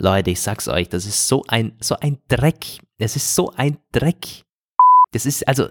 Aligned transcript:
Leute, 0.00 0.30
ich 0.30 0.40
sag's 0.40 0.68
euch, 0.68 0.88
das 0.88 1.06
ist 1.06 1.26
so 1.26 1.44
ein, 1.48 1.72
so 1.80 1.96
ein 1.96 2.18
Dreck. 2.28 2.80
Das 2.98 3.16
ist 3.16 3.34
so 3.34 3.52
ein 3.56 3.78
Dreck. 3.92 4.44
Das 5.12 5.26
ist 5.26 5.46
also, 5.48 5.68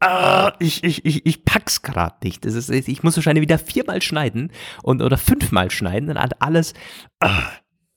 äh, 0.00 0.50
ich, 0.58 0.82
ich, 0.82 1.04
ich, 1.04 1.24
ich 1.24 1.44
pack's 1.44 1.82
gerade 1.82 2.16
nicht. 2.24 2.44
Das 2.44 2.54
ist, 2.54 2.70
ich 2.70 3.02
muss 3.04 3.16
wahrscheinlich 3.16 3.42
wieder 3.42 3.58
viermal 3.58 4.02
schneiden 4.02 4.50
und 4.82 5.02
oder 5.02 5.16
fünfmal 5.16 5.70
schneiden 5.70 6.10
und 6.10 6.16
alles. 6.16 6.72
Äh. 7.20 7.28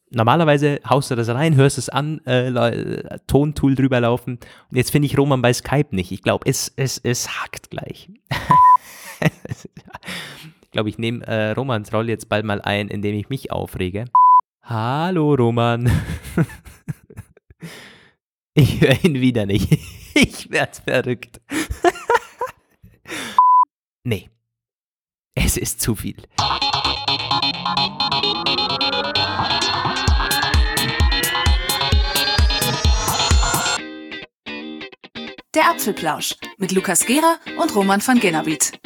Normalerweise 0.09 0.79
haust 0.87 1.11
du 1.11 1.15
das 1.15 1.27
rein, 1.27 1.55
hörst 1.55 1.77
es 1.77 1.89
an, 1.89 2.25
äh, 2.25 3.19
Tontool 3.27 3.75
drüber 3.75 3.99
laufen. 3.99 4.39
Und 4.69 4.77
jetzt 4.77 4.91
finde 4.91 5.07
ich 5.07 5.17
Roman 5.17 5.41
bei 5.41 5.51
Skype 5.51 5.93
nicht. 5.93 6.13
Ich 6.13 6.21
glaube, 6.21 6.49
es, 6.49 6.71
es, 6.77 6.97
es 7.03 7.41
hackt 7.41 7.71
gleich. 7.71 8.09
ich 10.61 10.71
glaube, 10.71 10.87
ich 10.87 10.97
nehme 10.97 11.27
äh, 11.27 11.51
Romans 11.51 11.91
Rolle 11.91 12.09
jetzt 12.09 12.29
bald 12.29 12.45
mal 12.45 12.61
ein, 12.61 12.87
indem 12.87 13.15
ich 13.15 13.27
mich 13.27 13.51
aufrege. 13.51 14.05
Hallo 14.69 15.33
Roman. 15.33 15.89
ich 18.53 18.81
höre 18.81 19.01
ihn 19.01 19.21
wieder 19.21 19.45
nicht. 19.45 19.71
ich 20.13 20.51
werde 20.51 20.81
verrückt. 20.83 21.39
nee. 24.03 24.29
Es 25.35 25.55
ist 25.55 25.79
zu 25.79 25.95
viel. 25.95 26.21
Der 35.55 35.69
Apfelplausch 35.69 36.35
mit 36.57 36.73
Lukas 36.73 37.05
Gera 37.05 37.37
und 37.57 37.73
Roman 37.73 38.05
van 38.05 38.19
Genabit. 38.19 38.77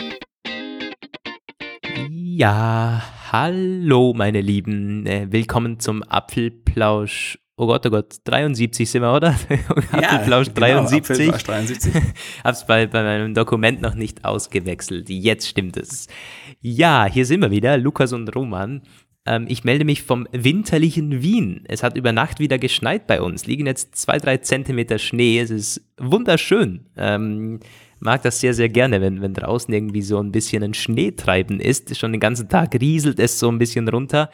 Ja, 2.08 3.02
hallo 3.32 4.14
meine 4.14 4.42
Lieben. 4.42 5.06
Äh, 5.06 5.28
willkommen 5.32 5.80
zum 5.80 6.04
Apfelplausch. 6.04 7.40
Oh 7.56 7.66
Gott, 7.66 7.86
oh 7.86 7.90
Gott, 7.90 8.16
73 8.26 8.90
sind 8.90 9.04
wir, 9.04 9.14
oder? 9.14 9.30
Apfelplausch 9.92 10.48
ja, 10.48 10.54
73. 10.54 11.18
Genau, 11.18 11.34
Apfelplausch 11.36 11.44
73. 11.44 11.94
Hab's 12.44 12.68
bei, 12.68 12.88
bei 12.88 13.04
meinem 13.04 13.34
Dokument 13.34 13.82
noch 13.82 13.96
nicht 13.96 14.26
ausgewechselt. 14.26 15.10
Jetzt 15.10 15.48
stimmt 15.48 15.78
es. 15.78 16.08
Ja, 16.60 17.06
hier 17.06 17.26
sind 17.26 17.42
wir 17.42 17.52
wieder, 17.52 17.78
Lukas 17.78 18.12
und 18.12 18.36
Roman. 18.36 18.82
Ähm, 19.26 19.46
ich 19.48 19.64
melde 19.64 19.86
mich 19.86 20.04
vom 20.04 20.28
winterlichen 20.34 21.22
Wien. 21.22 21.64
Es 21.70 21.84
hat 21.84 21.96
über 21.96 22.12
Nacht 22.12 22.40
wieder 22.40 22.58
geschneit 22.58 23.08
bei 23.08 23.22
uns. 23.22 23.46
Liegen 23.46 23.66
jetzt 23.66 23.96
zwei, 23.96 24.18
drei 24.18 24.38
Zentimeter 24.38 25.00
Schnee. 25.00 25.40
Es 25.40 25.52
ist 25.52 25.90
wunderschön. 25.98 26.90
Ähm, 26.98 27.62
mag 28.02 28.22
das 28.24 28.40
sehr, 28.40 28.54
sehr 28.54 28.68
gerne, 28.68 29.00
wenn, 29.00 29.22
wenn 29.22 29.34
draußen 29.34 29.74
irgendwie 29.74 30.02
so 30.02 30.20
ein 30.20 30.32
bisschen 30.32 30.64
ein 30.64 30.74
Schneetreiben 30.74 31.60
ist. 31.60 31.98
Schon 31.98 32.12
den 32.12 32.20
ganzen 32.20 32.50
Tag 32.50 32.76
rieselt 32.80 33.20
es 33.20 33.40
so 33.40 33.50
ein 33.50 33.60
bisschen 33.60 33.88
runter. 33.88 34.30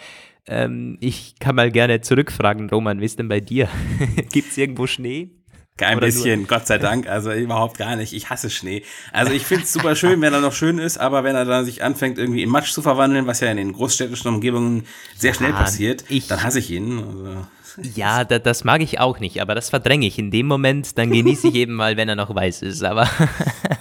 Ähm, 0.48 0.98
ich 1.02 1.36
kann 1.40 1.56
mal 1.56 1.72
gerne 1.72 2.02
zurückfragen, 2.02 2.70
Roman, 2.70 3.02
wie 3.02 3.06
ist 3.06 3.20
denn 3.20 3.28
bei 3.28 3.42
dir? 3.42 3.68
Gibt 4.32 4.52
es 4.52 4.58
irgendwo 4.58 4.88
Schnee? 4.88 5.32
Kein 5.76 5.98
Oder 5.98 6.08
bisschen, 6.08 6.40
nur? 6.40 6.48
Gott 6.48 6.66
sei 6.66 6.80
Dank, 6.80 7.08
also 7.08 7.32
überhaupt 7.32 7.78
gar 7.78 7.96
nicht. 7.98 8.14
Ich 8.14 8.32
hasse 8.32 8.50
Schnee. 8.50 8.84
Also 9.12 9.34
ich 9.34 9.46
finde 9.46 9.64
es 9.64 9.74
super 9.74 9.96
schön, 9.96 10.20
wenn 10.22 10.34
er 10.34 10.40
noch 10.40 10.54
schön 10.54 10.80
ist, 10.80 10.98
aber 10.98 11.24
wenn 11.24 11.36
er 11.36 11.46
dann 11.46 11.66
sich 11.66 11.84
anfängt, 11.84 12.18
irgendwie 12.18 12.42
in 12.42 12.50
Matsch 12.50 12.72
zu 12.72 12.82
verwandeln, 12.82 13.28
was 13.28 13.42
ja 13.42 13.52
in 13.52 13.58
den 13.58 13.74
großstädtischen 13.74 14.34
Umgebungen 14.34 14.86
sehr 15.16 15.36
schnell 15.36 15.52
ja, 15.52 15.58
passiert, 15.58 16.06
dann 16.30 16.42
hasse 16.42 16.60
ich 16.60 16.72
ihn. 16.72 16.98
Also. 16.98 17.48
Ja, 17.96 18.24
da, 18.24 18.40
das 18.40 18.64
mag 18.64 18.82
ich 18.82 19.00
auch 19.00 19.20
nicht, 19.20 19.42
aber 19.42 19.56
das 19.56 19.70
verdränge 19.70 20.08
ich 20.08 20.18
in 20.18 20.32
dem 20.32 20.48
Moment, 20.48 20.98
dann 20.98 21.12
genieße 21.12 21.50
ich 21.50 21.56
eben 21.56 21.74
mal, 21.74 21.98
wenn 21.98 22.10
er 22.10 22.16
noch 22.16 22.34
weiß 22.34 22.62
ist, 22.64 22.84
aber 22.84 23.10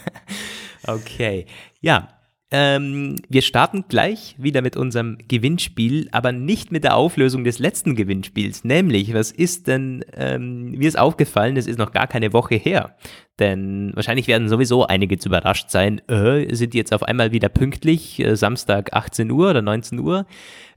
okay. 0.87 1.47
Ja, 1.81 2.09
ähm, 2.53 3.17
wir 3.29 3.43
starten 3.43 3.87
gleich 3.89 4.37
wieder 4.39 4.63
mit 4.63 4.77
unserem 4.77 5.19
Gewinnspiel, 5.27 6.09
aber 6.13 6.31
nicht 6.31 6.71
mit 6.71 6.85
der 6.85 6.95
Auflösung 6.95 7.43
des 7.43 7.59
letzten 7.59 7.97
Gewinnspiels. 7.97 8.63
Nämlich, 8.63 9.13
was 9.15 9.33
ist 9.33 9.67
denn, 9.67 10.05
ähm, 10.15 10.71
mir 10.71 10.87
ist 10.87 10.97
aufgefallen, 10.99 11.57
es 11.57 11.67
ist 11.67 11.79
noch 11.79 11.91
gar 11.91 12.07
keine 12.07 12.33
Woche 12.33 12.55
her. 12.55 12.95
Denn 13.41 13.91
wahrscheinlich 13.95 14.29
werden 14.29 14.49
sowieso 14.49 14.87
einige 14.87 15.19
zu 15.19 15.29
überrascht 15.29 15.71
sein, 15.71 16.01
äh, 16.09 16.55
sind 16.55 16.73
die 16.73 16.79
jetzt 16.79 16.95
auf 16.95 17.03
einmal 17.03 17.33
wieder 17.33 17.49
pünktlich, 17.49 18.21
äh, 18.21 18.37
Samstag 18.37 18.93
18 18.93 19.31
Uhr 19.33 19.51
oder 19.51 19.63
19 19.63 19.99
Uhr. 19.99 20.25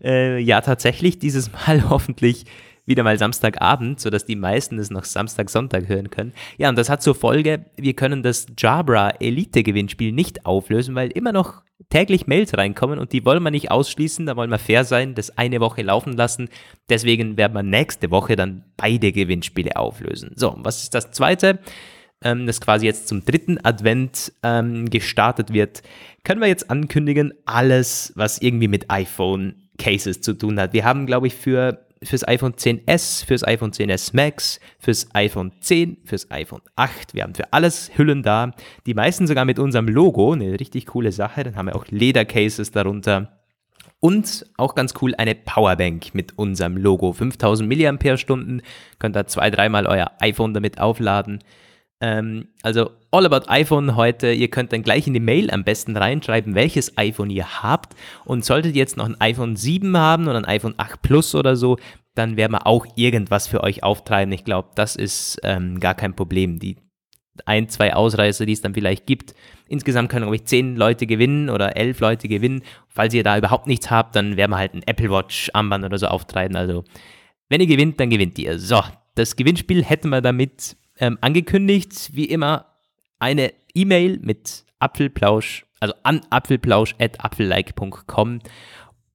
Äh, 0.04 0.40
ja, 0.40 0.62
tatsächlich, 0.62 1.20
dieses 1.20 1.52
Mal 1.52 1.88
hoffentlich 1.90 2.46
wieder 2.90 3.04
mal 3.04 3.18
Samstagabend, 3.18 4.00
sodass 4.00 4.26
die 4.26 4.36
meisten 4.36 4.78
es 4.80 4.90
noch 4.90 5.06
Samstag, 5.06 5.50
Sonntag 5.50 5.88
hören 5.88 6.10
können. 6.10 6.34
Ja, 6.58 6.68
und 6.68 6.78
das 6.78 6.90
hat 6.90 7.02
zur 7.02 7.16
Folge, 7.16 7.66
wir 7.78 7.94
können 7.94 8.24
das 8.24 8.48
Jabra 8.58 9.12
Elite 9.22 9.64
Gewinnspiel 9.64 10.12
nicht 10.12 10.46
auflösen, 10.46 10.96
weil 10.96 11.10
immer 11.12 11.32
noch 11.32 11.62
täglich 11.90 12.28
Mails 12.28 12.58
reinkommen 12.58 13.00
und 13.00 13.14
die 13.14 13.24
wollen 13.26 13.42
wir 13.44 13.52
nicht 13.52 13.72
ausschließen, 13.72 14.26
da 14.26 14.36
wollen 14.36 14.50
wir 14.50 14.60
fair 14.60 14.84
sein, 14.84 15.16
das 15.16 15.38
eine 15.38 15.60
Woche 15.60 15.82
laufen 15.82 16.14
lassen. 16.14 16.50
Deswegen 16.90 17.38
werden 17.38 17.54
wir 17.54 17.64
nächste 17.64 18.12
Woche 18.12 18.36
dann 18.36 18.66
beide 18.76 19.12
Gewinnspiele 19.12 19.76
auflösen. 19.76 20.34
So, 20.36 20.56
was 20.58 20.84
ist 20.84 20.94
das 20.94 21.12
zweite? 21.12 21.60
Ähm, 22.22 22.48
das 22.48 22.60
quasi 22.60 22.86
jetzt 22.86 23.08
zum 23.08 23.24
dritten 23.24 23.64
Advent 23.64 24.34
ähm, 24.44 24.90
gestartet 24.90 25.54
wird, 25.54 25.84
können 26.24 26.42
wir 26.42 26.50
jetzt 26.50 26.70
ankündigen, 26.70 27.34
alles, 27.46 28.12
was 28.16 28.42
irgendwie 28.42 28.68
mit 28.68 28.92
iPhone 28.92 29.70
Cases 29.78 30.20
zu 30.20 30.34
tun 30.34 30.60
hat. 30.60 30.74
Wir 30.74 30.84
haben, 30.84 31.06
glaube 31.06 31.28
ich, 31.28 31.36
für 31.36 31.86
fürs 32.04 32.28
iPhone 32.28 32.54
10s, 32.54 33.26
fürs 33.26 33.44
iPhone 33.44 33.72
10s 33.72 34.12
Max, 34.14 34.60
fürs 34.80 35.08
iPhone 35.14 35.52
10, 35.60 35.98
fürs 36.06 36.30
iPhone 36.32 36.62
8. 36.76 37.14
Wir 37.14 37.24
haben 37.24 37.36
für 37.36 37.52
alles 37.52 37.92
Hüllen 37.98 38.24
da. 38.24 38.54
Die 38.86 38.94
meisten 38.94 39.28
sogar 39.28 39.46
mit 39.46 39.60
unserem 39.60 39.88
Logo, 39.88 40.34
eine 40.34 40.60
richtig 40.60 40.88
coole 40.88 41.12
Sache. 41.12 41.44
Dann 41.44 41.56
haben 41.56 41.68
wir 41.68 41.76
auch 41.76 41.88
Ledercases 41.90 42.72
darunter. 42.72 43.40
Und 44.00 44.46
auch 44.56 44.76
ganz 44.76 44.94
cool 45.02 45.14
eine 45.16 45.36
Powerbank 45.36 46.16
mit 46.16 46.38
unserem 46.38 46.78
Logo. 46.78 47.12
5000 47.12 47.68
mAh, 47.68 47.98
könnt 48.98 49.18
ihr 49.18 49.28
zwei, 49.28 49.50
dreimal 49.50 49.86
euer 49.88 50.12
iPhone 50.20 50.54
damit 50.54 50.80
aufladen. 50.80 51.40
Ähm, 52.02 52.48
also 52.64 52.92
All 53.12 53.26
About 53.26 53.50
iPhone 53.50 53.96
heute. 53.96 54.32
Ihr 54.32 54.50
könnt 54.50 54.72
dann 54.72 54.84
gleich 54.84 55.08
in 55.08 55.14
die 55.14 55.20
Mail 55.20 55.50
am 55.52 55.64
besten 55.64 55.98
reinschreiben, 55.98 56.56
welches 56.56 56.98
iPhone 56.98 57.30
ihr 57.30 57.62
habt. 57.62 57.96
Und 58.26 58.46
solltet 58.46 58.76
ihr 58.76 58.80
jetzt 58.80 58.98
noch 58.98 59.06
ein 59.06 59.20
iPhone 59.20 59.56
7 59.56 59.98
haben 59.98 60.28
oder 60.28 60.38
ein 60.38 60.46
iPhone 60.46 60.76
8 60.78 61.02
Plus 61.02 61.36
oder 61.36 61.56
so, 61.56 61.78
dann 62.16 62.38
werden 62.38 62.54
wir 62.54 62.68
auch 62.68 62.86
irgendwas 62.96 63.48
für 63.48 63.64
euch 63.64 63.84
auftreiben. 63.84 64.34
Ich 64.34 64.44
glaube, 64.44 64.70
das 64.76 64.96
ist 64.96 65.40
ähm, 65.44 65.80
gar 65.80 65.96
kein 65.96 66.16
Problem. 66.16 66.60
Die 66.60 66.78
ein, 67.46 67.70
zwei 67.70 67.94
Ausreißer, 67.94 68.46
die 68.46 68.54
es 68.54 68.62
dann 68.62 68.74
vielleicht 68.74 69.06
gibt. 69.06 69.34
Insgesamt 69.68 70.10
können, 70.10 70.24
glaube 70.24 70.36
ich, 70.36 70.46
zehn 70.46 70.76
Leute 70.76 71.08
gewinnen 71.08 71.50
oder 71.50 71.78
elf 71.78 72.00
Leute 72.00 72.28
gewinnen. 72.28 72.64
Falls 72.88 73.14
ihr 73.14 73.24
da 73.24 73.38
überhaupt 73.38 73.68
nichts 73.68 73.90
habt, 73.90 74.16
dann 74.16 74.36
werden 74.36 74.52
wir 74.52 74.58
halt 74.58 74.74
ein 74.74 74.84
Apple 74.86 75.10
Watch 75.10 75.50
Armband 75.54 75.86
oder 75.86 75.98
so 75.98 76.08
auftreiben. 76.08 76.58
Also, 76.58 76.84
wenn 77.50 77.62
ihr 77.62 77.68
gewinnt, 77.68 78.00
dann 78.00 78.10
gewinnt 78.10 78.38
ihr. 78.40 78.60
So, 78.60 78.82
das 79.16 79.36
Gewinnspiel 79.36 79.84
hätten 79.84 80.10
wir 80.10 80.22
damit 80.22 80.76
ähm, 81.00 81.18
angekündigt, 81.22 82.12
wie 82.14 82.26
immer, 82.26 82.66
eine 83.20 83.54
E-Mail 83.74 84.20
mit 84.22 84.66
Apfelplausch, 84.80 85.66
also 85.80 85.94
an 86.04 86.22
apfelplausch.apfellike.com 86.30 88.40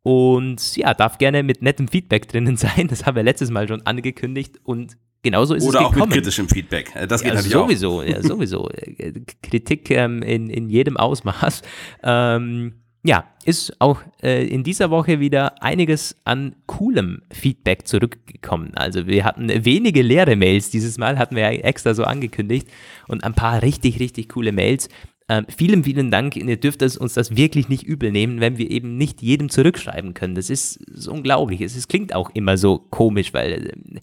und 0.02 0.76
ja, 0.76 0.94
darf 0.94 1.18
gerne 1.18 1.42
mit 1.42 1.60
nettem 1.62 1.88
Feedback 1.88 2.28
drinnen 2.28 2.56
sein. 2.58 2.88
Das 2.88 3.04
haben 3.06 3.16
wir 3.16 3.22
letztes 3.22 3.50
Mal 3.50 3.68
schon 3.68 3.86
angekündigt 3.86 4.60
und 4.62 4.96
genauso 5.22 5.54
ist 5.54 5.64
Oder 5.64 5.80
es 5.80 5.86
gekommen. 5.86 5.96
Oder 5.96 6.02
auch 6.02 6.06
mit 6.06 6.16
kritischem 6.16 6.48
Feedback. 6.48 6.92
Das 7.08 7.22
geht 7.22 7.30
ja, 7.30 7.36
natürlich 7.36 7.52
sowieso, 7.52 8.00
auch. 8.00 8.04
Ja, 8.04 8.22
sowieso. 8.22 8.68
Kritik 9.42 9.90
ähm, 9.90 10.22
in, 10.22 10.50
in 10.50 10.68
jedem 10.68 10.96
Ausmaß. 10.96 11.62
Ähm, 12.02 12.83
ja, 13.06 13.24
ist 13.44 13.80
auch 13.80 14.00
äh, 14.22 14.46
in 14.46 14.64
dieser 14.64 14.90
Woche 14.90 15.20
wieder 15.20 15.62
einiges 15.62 16.16
an 16.24 16.56
coolem 16.66 17.20
Feedback 17.30 17.86
zurückgekommen. 17.86 18.72
Also 18.76 19.06
wir 19.06 19.24
hatten 19.24 19.48
wenige 19.64 20.00
leere 20.00 20.36
Mails 20.36 20.70
dieses 20.70 20.96
Mal, 20.96 21.18
hatten 21.18 21.36
wir 21.36 21.44
extra 21.64 21.92
so 21.92 22.04
angekündigt 22.04 22.66
und 23.06 23.22
ein 23.22 23.34
paar 23.34 23.60
richtig, 23.60 24.00
richtig 24.00 24.30
coole 24.30 24.52
Mails. 24.52 24.88
Ähm, 25.26 25.46
vielen, 25.48 25.84
vielen 25.84 26.10
Dank. 26.10 26.36
Ihr 26.36 26.56
dürft 26.58 26.82
das, 26.82 26.98
uns 26.98 27.14
das 27.14 27.34
wirklich 27.34 27.70
nicht 27.70 27.82
übel 27.82 28.12
nehmen, 28.12 28.40
wenn 28.40 28.58
wir 28.58 28.70
eben 28.70 28.98
nicht 28.98 29.22
jedem 29.22 29.48
zurückschreiben 29.48 30.12
können. 30.12 30.34
Das 30.34 30.50
ist, 30.50 30.76
ist 30.76 31.08
unglaublich. 31.08 31.62
Es, 31.62 31.74
es, 31.74 31.88
klingt 31.88 32.14
auch 32.14 32.28
immer 32.34 32.58
so 32.58 32.78
komisch, 32.78 33.32
weil 33.32 33.52
äh, 33.52 34.02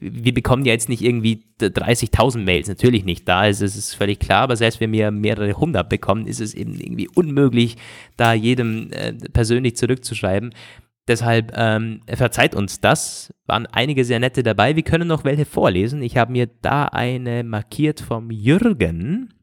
wir 0.00 0.32
bekommen 0.32 0.64
ja 0.64 0.72
jetzt 0.72 0.88
nicht 0.88 1.02
irgendwie 1.02 1.44
30.000 1.60 2.38
Mails. 2.38 2.68
Natürlich 2.68 3.04
nicht. 3.04 3.28
Da 3.28 3.46
ist 3.46 3.60
es 3.60 3.92
völlig 3.92 4.18
klar, 4.18 4.42
aber 4.42 4.56
selbst 4.56 4.80
wenn 4.80 4.92
wir 4.92 5.10
mehrere 5.10 5.52
hundert 5.52 5.90
bekommen, 5.90 6.26
ist 6.26 6.40
es 6.40 6.54
eben 6.54 6.80
irgendwie 6.80 7.08
unmöglich, 7.14 7.76
da 8.16 8.32
jedem 8.32 8.90
äh, 8.92 9.12
persönlich 9.12 9.76
zurückzuschreiben. 9.76 10.54
Deshalb 11.06 11.52
ähm, 11.54 12.00
verzeiht 12.06 12.54
uns 12.54 12.80
das. 12.80 13.34
Waren 13.44 13.66
einige 13.66 14.06
sehr 14.06 14.20
nette 14.20 14.42
dabei. 14.42 14.74
Wir 14.74 14.84
können 14.84 15.08
noch 15.08 15.24
welche 15.24 15.44
vorlesen. 15.44 16.00
Ich 16.00 16.16
habe 16.16 16.32
mir 16.32 16.48
da 16.62 16.84
eine 16.84 17.44
markiert 17.44 18.00
vom 18.00 18.30
Jürgen 18.30 19.34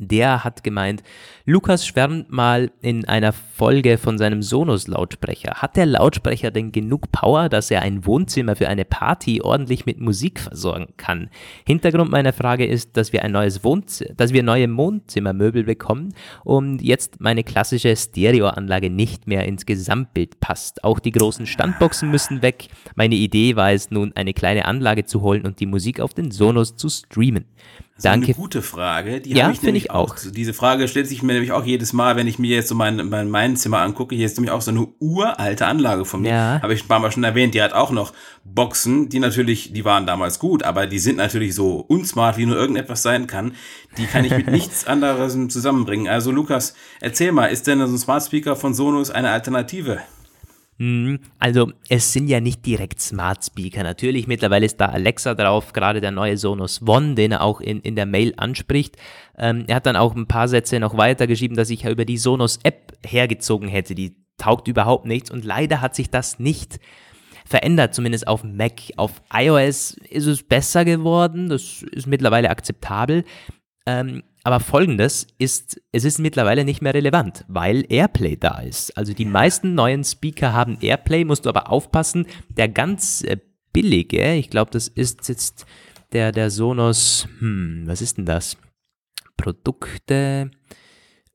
der 0.00 0.44
hat 0.44 0.64
gemeint, 0.64 1.02
Lukas 1.44 1.86
schwärmt 1.86 2.30
mal 2.30 2.70
in 2.80 3.04
einer 3.04 3.32
Folge 3.32 3.98
von 3.98 4.16
seinem 4.16 4.42
Sonos-Lautsprecher. 4.42 5.56
Hat 5.56 5.76
der 5.76 5.84
Lautsprecher 5.84 6.50
denn 6.50 6.72
genug 6.72 7.12
Power, 7.12 7.50
dass 7.50 7.70
er 7.70 7.82
ein 7.82 8.06
Wohnzimmer 8.06 8.56
für 8.56 8.68
eine 8.68 8.86
Party 8.86 9.42
ordentlich 9.42 9.84
mit 9.84 10.00
Musik 10.00 10.40
versorgen 10.40 10.94
kann? 10.96 11.28
Hintergrund 11.66 12.10
meiner 12.10 12.32
Frage 12.32 12.66
ist, 12.66 12.96
dass 12.96 13.12
wir 13.12 13.22
ein 13.24 13.32
neues 13.32 13.62
Wohnzimmer, 13.62 14.14
dass 14.14 14.32
wir 14.32 14.42
neue 14.42 14.74
Wohnzimmermöbel 14.74 15.64
bekommen 15.64 16.14
und 16.44 16.80
jetzt 16.80 17.20
meine 17.20 17.44
klassische 17.44 17.94
Stereoanlage 17.94 18.88
nicht 18.88 19.26
mehr 19.26 19.44
ins 19.44 19.66
Gesamtbild 19.66 20.40
passt. 20.40 20.82
Auch 20.82 20.98
die 20.98 21.12
großen 21.12 21.46
Standboxen 21.46 22.10
müssen 22.10 22.40
weg. 22.40 22.68
Meine 22.94 23.16
Idee 23.16 23.56
war 23.56 23.72
es 23.72 23.90
nun, 23.90 24.12
eine 24.14 24.32
kleine 24.32 24.64
Anlage 24.64 25.04
zu 25.04 25.20
holen 25.20 25.44
und 25.44 25.60
die 25.60 25.66
Musik 25.66 26.00
auf 26.00 26.14
den 26.14 26.30
Sonos 26.30 26.76
zu 26.76 26.88
streamen. 26.88 27.44
Das 28.00 28.12
Danke. 28.12 28.30
Ist 28.30 28.38
eine 28.38 28.42
gute 28.42 28.62
Frage. 28.62 29.20
Die 29.20 29.34
ja, 29.34 29.52
finde 29.52 29.76
ich 29.76 29.90
auch. 29.90 30.16
Diese 30.24 30.54
Frage 30.54 30.88
stellt 30.88 31.06
sich 31.06 31.22
mir 31.22 31.34
nämlich 31.34 31.52
auch 31.52 31.66
jedes 31.66 31.92
Mal, 31.92 32.16
wenn 32.16 32.26
ich 32.26 32.38
mir 32.38 32.56
jetzt 32.56 32.68
so 32.68 32.74
mein, 32.74 32.96
mein, 33.10 33.28
mein 33.28 33.56
Zimmer 33.56 33.80
angucke. 33.80 34.14
Hier 34.14 34.24
ist 34.24 34.38
nämlich 34.38 34.52
auch 34.52 34.62
so 34.62 34.70
eine 34.70 34.88
uralte 35.00 35.66
Anlage 35.66 36.06
von 36.06 36.22
mir. 36.22 36.30
Ja. 36.30 36.62
Habe 36.62 36.72
ich 36.72 36.82
ein 36.82 36.88
paar 36.88 36.98
Mal 36.98 37.12
schon 37.12 37.24
erwähnt. 37.24 37.52
Die 37.52 37.60
hat 37.60 37.74
auch 37.74 37.90
noch 37.90 38.14
Boxen, 38.42 39.10
die 39.10 39.18
natürlich, 39.18 39.74
die 39.74 39.84
waren 39.84 40.06
damals 40.06 40.38
gut, 40.38 40.62
aber 40.62 40.86
die 40.86 40.98
sind 40.98 41.18
natürlich 41.18 41.54
so 41.54 41.76
unsmart, 41.76 42.38
wie 42.38 42.46
nur 42.46 42.56
irgendetwas 42.56 43.02
sein 43.02 43.26
kann. 43.26 43.52
Die 43.98 44.06
kann 44.06 44.24
ich 44.24 44.30
mit 44.34 44.46
nichts 44.50 44.86
anderes 44.86 45.36
zusammenbringen. 45.48 46.08
Also 46.08 46.30
Lukas, 46.30 46.74
erzähl 47.00 47.32
mal, 47.32 47.48
ist 47.48 47.66
denn 47.66 47.80
so 47.80 47.84
ein 47.84 47.98
Smart 47.98 48.22
Speaker 48.22 48.56
von 48.56 48.72
Sonos 48.72 49.10
eine 49.10 49.30
Alternative? 49.30 50.00
Mhm. 50.80 51.20
Also 51.38 51.72
es 51.90 52.10
sind 52.10 52.28
ja 52.28 52.40
nicht 52.40 52.64
direkt 52.64 53.02
Smart 53.02 53.44
Speaker. 53.44 53.82
Natürlich, 53.82 54.26
mittlerweile 54.26 54.64
ist 54.64 54.78
da 54.78 54.86
Alexa 54.86 55.34
drauf, 55.34 55.74
gerade 55.74 56.00
der 56.00 56.10
neue 56.10 56.38
Sonos 56.38 56.80
One, 56.86 57.14
den 57.14 57.32
er 57.32 57.42
auch 57.42 57.60
in, 57.60 57.80
in 57.80 57.96
der 57.96 58.06
Mail 58.06 58.32
anspricht. 58.38 58.96
Ähm, 59.36 59.64
er 59.66 59.76
hat 59.76 59.84
dann 59.84 59.96
auch 59.96 60.16
ein 60.16 60.26
paar 60.26 60.48
Sätze 60.48 60.80
noch 60.80 60.96
weitergeschrieben, 60.96 61.54
dass 61.54 61.68
ich 61.68 61.82
ja 61.82 61.90
über 61.90 62.06
die 62.06 62.16
Sonos 62.16 62.60
App 62.62 62.96
hergezogen 63.04 63.68
hätte. 63.68 63.94
Die 63.94 64.16
taugt 64.38 64.68
überhaupt 64.68 65.04
nichts 65.04 65.30
und 65.30 65.44
leider 65.44 65.82
hat 65.82 65.94
sich 65.94 66.08
das 66.08 66.38
nicht 66.38 66.80
verändert, 67.44 67.94
zumindest 67.94 68.26
auf 68.26 68.42
Mac. 68.42 68.80
Auf 68.96 69.20
iOS 69.30 69.98
ist 70.08 70.26
es 70.26 70.42
besser 70.42 70.86
geworden, 70.86 71.50
das 71.50 71.82
ist 71.82 72.06
mittlerweile 72.06 72.48
akzeptabel. 72.48 73.24
Ähm, 73.84 74.22
aber 74.42 74.60
folgendes 74.60 75.26
ist, 75.38 75.80
es 75.92 76.04
ist 76.04 76.18
mittlerweile 76.18 76.64
nicht 76.64 76.80
mehr 76.80 76.94
relevant, 76.94 77.44
weil 77.48 77.84
Airplay 77.88 78.36
da 78.36 78.60
ist. 78.60 78.96
Also 78.96 79.12
die 79.12 79.24
meisten 79.24 79.74
neuen 79.74 80.04
Speaker 80.04 80.52
haben 80.52 80.78
Airplay, 80.80 81.24
musst 81.24 81.44
du 81.44 81.50
aber 81.50 81.70
aufpassen. 81.70 82.26
Der 82.48 82.68
ganz 82.68 83.22
äh, 83.22 83.36
billige, 83.72 84.34
ich 84.34 84.50
glaube, 84.50 84.70
das 84.70 84.88
ist 84.88 85.28
jetzt 85.28 85.66
der, 86.12 86.32
der 86.32 86.50
Sonos, 86.50 87.28
hm, 87.38 87.82
was 87.86 88.02
ist 88.02 88.18
denn 88.18 88.26
das? 88.26 88.56
Produkte, 89.36 90.50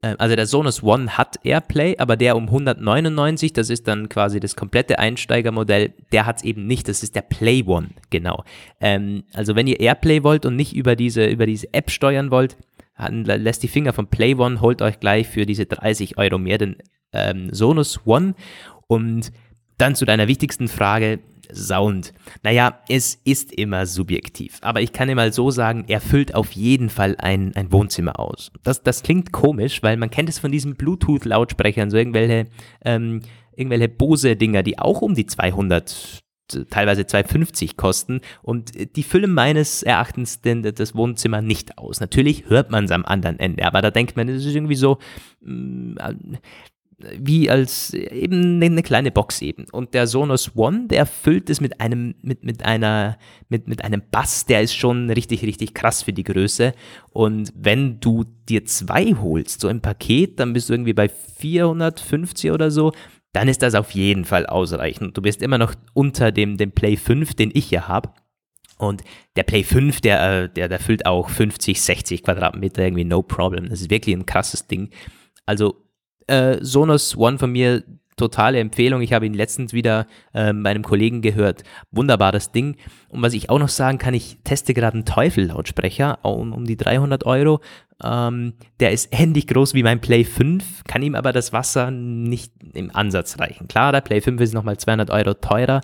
äh, 0.01 0.15
also 0.17 0.35
der 0.35 0.47
Sonos 0.47 0.83
One 0.83 1.17
hat 1.17 1.39
Airplay, 1.43 1.97
aber 1.97 2.17
der 2.17 2.35
um 2.35 2.45
199, 2.45 3.53
das 3.53 3.69
ist 3.69 3.87
dann 3.87 4.09
quasi 4.09 4.39
das 4.39 4.55
komplette 4.55 4.99
Einsteigermodell, 4.99 5.93
der 6.11 6.25
hat 6.25 6.37
es 6.37 6.43
eben 6.43 6.67
nicht. 6.67 6.87
Das 6.87 7.03
ist 7.03 7.15
der 7.15 7.21
Play 7.21 7.63
One, 7.65 7.89
genau. 8.09 8.43
Ähm, 8.79 9.23
also 9.33 9.55
wenn 9.55 9.67
ihr 9.67 9.79
Airplay 9.79 10.23
wollt 10.23 10.45
und 10.45 10.55
nicht 10.55 10.75
über 10.75 10.95
diese, 10.95 11.25
über 11.25 11.45
diese 11.45 11.73
App 11.73 11.89
steuern 11.91 12.31
wollt, 12.31 12.57
lässt 12.97 13.63
die 13.63 13.67
Finger 13.67 13.93
von 13.93 14.07
Play 14.07 14.35
One, 14.35 14.61
holt 14.61 14.81
euch 14.81 14.99
gleich 14.99 15.27
für 15.27 15.45
diese 15.45 15.65
30 15.65 16.17
Euro 16.17 16.37
mehr 16.37 16.57
den 16.57 16.77
ähm, 17.13 17.53
Sonos 17.53 18.05
One. 18.05 18.35
Und 18.87 19.31
dann 19.77 19.95
zu 19.95 20.05
deiner 20.05 20.27
wichtigsten 20.27 20.67
Frage, 20.67 21.19
Sound. 21.53 22.13
Naja, 22.43 22.79
es 22.89 23.19
ist 23.23 23.53
immer 23.53 23.85
subjektiv, 23.85 24.57
aber 24.61 24.81
ich 24.81 24.93
kann 24.93 25.07
dir 25.07 25.15
mal 25.15 25.33
so 25.33 25.51
sagen, 25.51 25.85
er 25.87 26.01
füllt 26.01 26.35
auf 26.35 26.51
jeden 26.53 26.89
Fall 26.89 27.15
ein, 27.19 27.55
ein 27.55 27.71
Wohnzimmer 27.71 28.19
aus. 28.19 28.51
Das, 28.63 28.83
das 28.83 29.03
klingt 29.03 29.31
komisch, 29.31 29.83
weil 29.83 29.97
man 29.97 30.09
kennt 30.09 30.29
es 30.29 30.39
von 30.39 30.51
diesen 30.51 30.75
Bluetooth-Lautsprechern, 30.75 31.89
so 31.89 31.97
irgendwelche, 31.97 32.47
ähm, 32.83 33.21
irgendwelche 33.55 33.89
Bose-Dinger, 33.89 34.63
die 34.63 34.79
auch 34.79 35.01
um 35.01 35.13
die 35.13 35.25
200 35.25 36.24
teilweise 36.69 37.03
2,50 37.03 37.75
kosten 37.75 38.21
und 38.41 38.71
die 38.95 39.03
füllen 39.03 39.33
meines 39.33 39.83
Erachtens 39.83 40.41
denn 40.41 40.61
das 40.61 40.95
Wohnzimmer 40.95 41.41
nicht 41.41 41.77
aus. 41.77 41.99
Natürlich 41.99 42.49
hört 42.49 42.71
man 42.71 42.85
es 42.85 42.91
am 42.91 43.05
anderen 43.05 43.39
Ende, 43.39 43.65
aber 43.65 43.81
da 43.81 43.91
denkt 43.91 44.15
man, 44.15 44.29
es 44.29 44.45
ist 44.45 44.55
irgendwie 44.55 44.75
so, 44.75 44.99
mm, 45.41 45.95
wie 47.19 47.49
als 47.49 47.93
eben 47.93 48.61
eine 48.63 48.81
kleine 48.81 49.11
Box 49.11 49.41
eben. 49.41 49.65
Und 49.71 49.93
der 49.93 50.07
Sonos 50.07 50.55
One, 50.55 50.87
der 50.87 51.05
füllt 51.05 51.49
es 51.49 51.59
mit 51.59 51.81
einem, 51.81 52.15
mit, 52.21 52.43
mit 52.43 52.63
einer, 52.63 53.17
mit, 53.49 53.67
mit 53.67 53.83
einem 53.83 54.01
Bass, 54.11 54.45
der 54.45 54.61
ist 54.61 54.75
schon 54.75 55.09
richtig, 55.09 55.43
richtig 55.43 55.73
krass 55.73 56.03
für 56.03 56.13
die 56.13 56.23
Größe. 56.23 56.73
Und 57.11 57.51
wenn 57.55 57.99
du 57.99 58.23
dir 58.47 58.65
zwei 58.65 59.13
holst, 59.13 59.61
so 59.61 59.69
im 59.69 59.81
Paket, 59.81 60.39
dann 60.39 60.53
bist 60.53 60.69
du 60.69 60.73
irgendwie 60.73 60.93
bei 60.93 61.09
450 61.09 62.51
oder 62.51 62.71
so 62.71 62.93
dann 63.35 63.49
ist 63.49 63.61
das 63.61 63.75
auf 63.75 63.91
jeden 63.91 64.23
Fall 64.23 64.45
ausreichend. 64.45 65.17
Du 65.17 65.21
bist 65.21 65.41
immer 65.41 65.57
noch 65.57 65.75
unter 65.93 66.31
dem, 66.31 66.55
dem 66.55 66.71
Play 66.71 66.95
5, 66.95 67.33
den 67.33 67.51
ich 67.53 67.69
ja 67.69 67.89
habe. 67.89 68.09
Und 68.77 69.03
der 69.35 69.43
Play 69.43 69.63
5, 69.63 69.99
der, 69.99 70.43
äh, 70.43 70.49
der, 70.49 70.69
der 70.69 70.79
füllt 70.79 71.05
auch 71.05 71.29
50, 71.29 71.81
60 71.81 72.23
Quadratmeter 72.23 72.83
irgendwie 72.83 73.03
no 73.03 73.21
problem. 73.21 73.67
Das 73.67 73.81
ist 73.81 73.89
wirklich 73.89 74.15
ein 74.15 74.25
krasses 74.25 74.67
Ding. 74.67 74.89
Also 75.45 75.75
äh, 76.27 76.59
Sonos 76.61 77.17
One 77.17 77.37
von 77.37 77.51
mir 77.51 77.83
totale 78.15 78.59
Empfehlung. 78.59 79.01
Ich 79.01 79.13
habe 79.13 79.25
ihn 79.25 79.33
letztens 79.33 79.73
wieder 79.73 80.07
äh, 80.33 80.53
bei 80.53 80.71
einem 80.71 80.83
Kollegen 80.83 81.21
gehört. 81.21 81.63
Wunderbares 81.91 82.51
Ding. 82.51 82.77
Und 83.09 83.21
was 83.21 83.33
ich 83.33 83.49
auch 83.49 83.59
noch 83.59 83.69
sagen 83.69 83.97
kann, 83.97 84.13
ich 84.13 84.37
teste 84.43 84.73
gerade 84.73 84.95
einen 84.95 85.05
Teufel-Lautsprecher 85.05 86.19
um, 86.23 86.53
um 86.53 86.65
die 86.65 86.77
300 86.77 87.25
Euro. 87.25 87.61
Ähm, 88.03 88.53
der 88.79 88.91
ist 88.91 89.09
ähnlich 89.11 89.47
groß 89.47 89.73
wie 89.73 89.83
mein 89.83 90.01
Play 90.01 90.25
5, 90.25 90.83
kann 90.85 91.01
ihm 91.01 91.15
aber 91.15 91.31
das 91.31 91.53
Wasser 91.53 91.91
nicht 91.91 92.51
im 92.73 92.93
Ansatz 92.93 93.39
reichen. 93.39 93.67
Klar, 93.67 93.93
der 93.93 94.01
Play 94.01 94.19
5 94.19 94.41
ist 94.41 94.53
nochmal 94.53 94.77
200 94.77 95.09
Euro 95.11 95.33
teurer, 95.35 95.79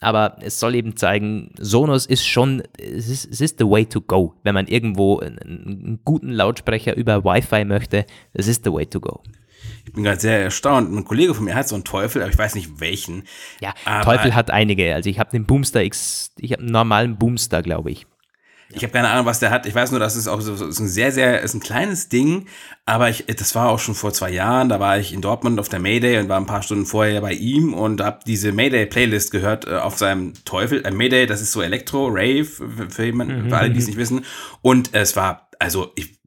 aber 0.00 0.36
es 0.40 0.60
soll 0.60 0.74
eben 0.74 0.96
zeigen, 0.96 1.52
Sonos 1.58 2.04
ist 2.04 2.26
schon, 2.26 2.62
es 2.78 3.08
ist, 3.08 3.24
es 3.32 3.40
ist 3.40 3.58
the 3.58 3.64
way 3.64 3.86
to 3.86 4.02
go. 4.02 4.34
Wenn 4.42 4.54
man 4.54 4.66
irgendwo 4.66 5.20
einen, 5.20 5.38
einen 5.38 6.00
guten 6.04 6.30
Lautsprecher 6.30 6.94
über 6.96 7.24
Wi-Fi 7.24 7.64
möchte, 7.64 8.04
es 8.34 8.46
ist 8.46 8.64
the 8.64 8.72
way 8.72 8.84
to 8.84 9.00
go. 9.00 9.22
Ich 9.84 9.92
bin 9.92 10.02
gerade 10.02 10.20
sehr 10.20 10.42
erstaunt. 10.42 10.90
Ein 10.90 11.04
Kollege 11.04 11.34
von 11.34 11.44
mir 11.44 11.54
hat 11.54 11.68
so 11.68 11.74
einen 11.74 11.84
Teufel, 11.84 12.22
aber 12.22 12.30
ich 12.30 12.38
weiß 12.38 12.54
nicht 12.54 12.80
welchen. 12.80 13.24
Ja, 13.60 13.74
Teufel 14.02 14.34
hat 14.34 14.50
einige. 14.50 14.94
Also 14.94 15.10
ich 15.10 15.18
habe 15.18 15.30
den 15.30 15.44
Boomster 15.44 15.82
X, 15.84 16.32
ich 16.38 16.52
habe 16.52 16.62
einen 16.62 16.72
normalen 16.72 17.16
Boomster, 17.18 17.62
glaube 17.62 17.90
ich. 17.90 18.06
Ich 18.70 18.82
habe 18.82 18.92
keine 18.92 19.08
Ahnung, 19.08 19.26
was 19.26 19.38
der 19.38 19.50
hat. 19.50 19.66
Ich 19.66 19.74
weiß 19.74 19.90
nur, 19.90 20.00
dass 20.00 20.16
es 20.16 20.26
auch 20.26 20.40
so, 20.40 20.56
so 20.56 20.64
ein 20.64 20.88
sehr, 20.88 21.12
sehr, 21.12 21.42
ist 21.42 21.54
ein 21.54 21.60
kleines 21.60 22.08
Ding. 22.08 22.46
Aber 22.86 23.08
ich, 23.08 23.24
das 23.26 23.54
war 23.54 23.68
auch 23.68 23.78
schon 23.78 23.94
vor 23.94 24.12
zwei 24.12 24.30
Jahren. 24.30 24.68
Da 24.68 24.80
war 24.80 24.98
ich 24.98 25.12
in 25.12 25.20
Dortmund 25.20 25.60
auf 25.60 25.68
der 25.68 25.80
Mayday 25.80 26.18
und 26.18 26.28
war 26.28 26.38
ein 26.38 26.46
paar 26.46 26.62
Stunden 26.62 26.86
vorher 26.86 27.20
bei 27.20 27.32
ihm 27.32 27.74
und 27.74 28.00
habe 28.00 28.20
diese 28.26 28.52
Mayday-Playlist 28.52 29.30
gehört 29.30 29.66
äh, 29.66 29.76
auf 29.76 29.98
seinem 29.98 30.32
Teufel. 30.44 30.84
Äh, 30.84 30.90
Mayday, 30.90 31.26
das 31.26 31.40
ist 31.40 31.52
so 31.52 31.62
Elektro, 31.62 32.08
Rave, 32.08 32.44
für, 32.44 33.04
jemanden, 33.04 33.44
mhm. 33.44 33.50
für 33.50 33.56
alle, 33.56 33.70
die 33.70 33.78
es 33.78 33.86
nicht 33.86 33.98
wissen. 33.98 34.24
Und 34.62 34.94
es 34.94 35.14
war, 35.14 35.48
also 35.58 35.92
ich 35.94 36.18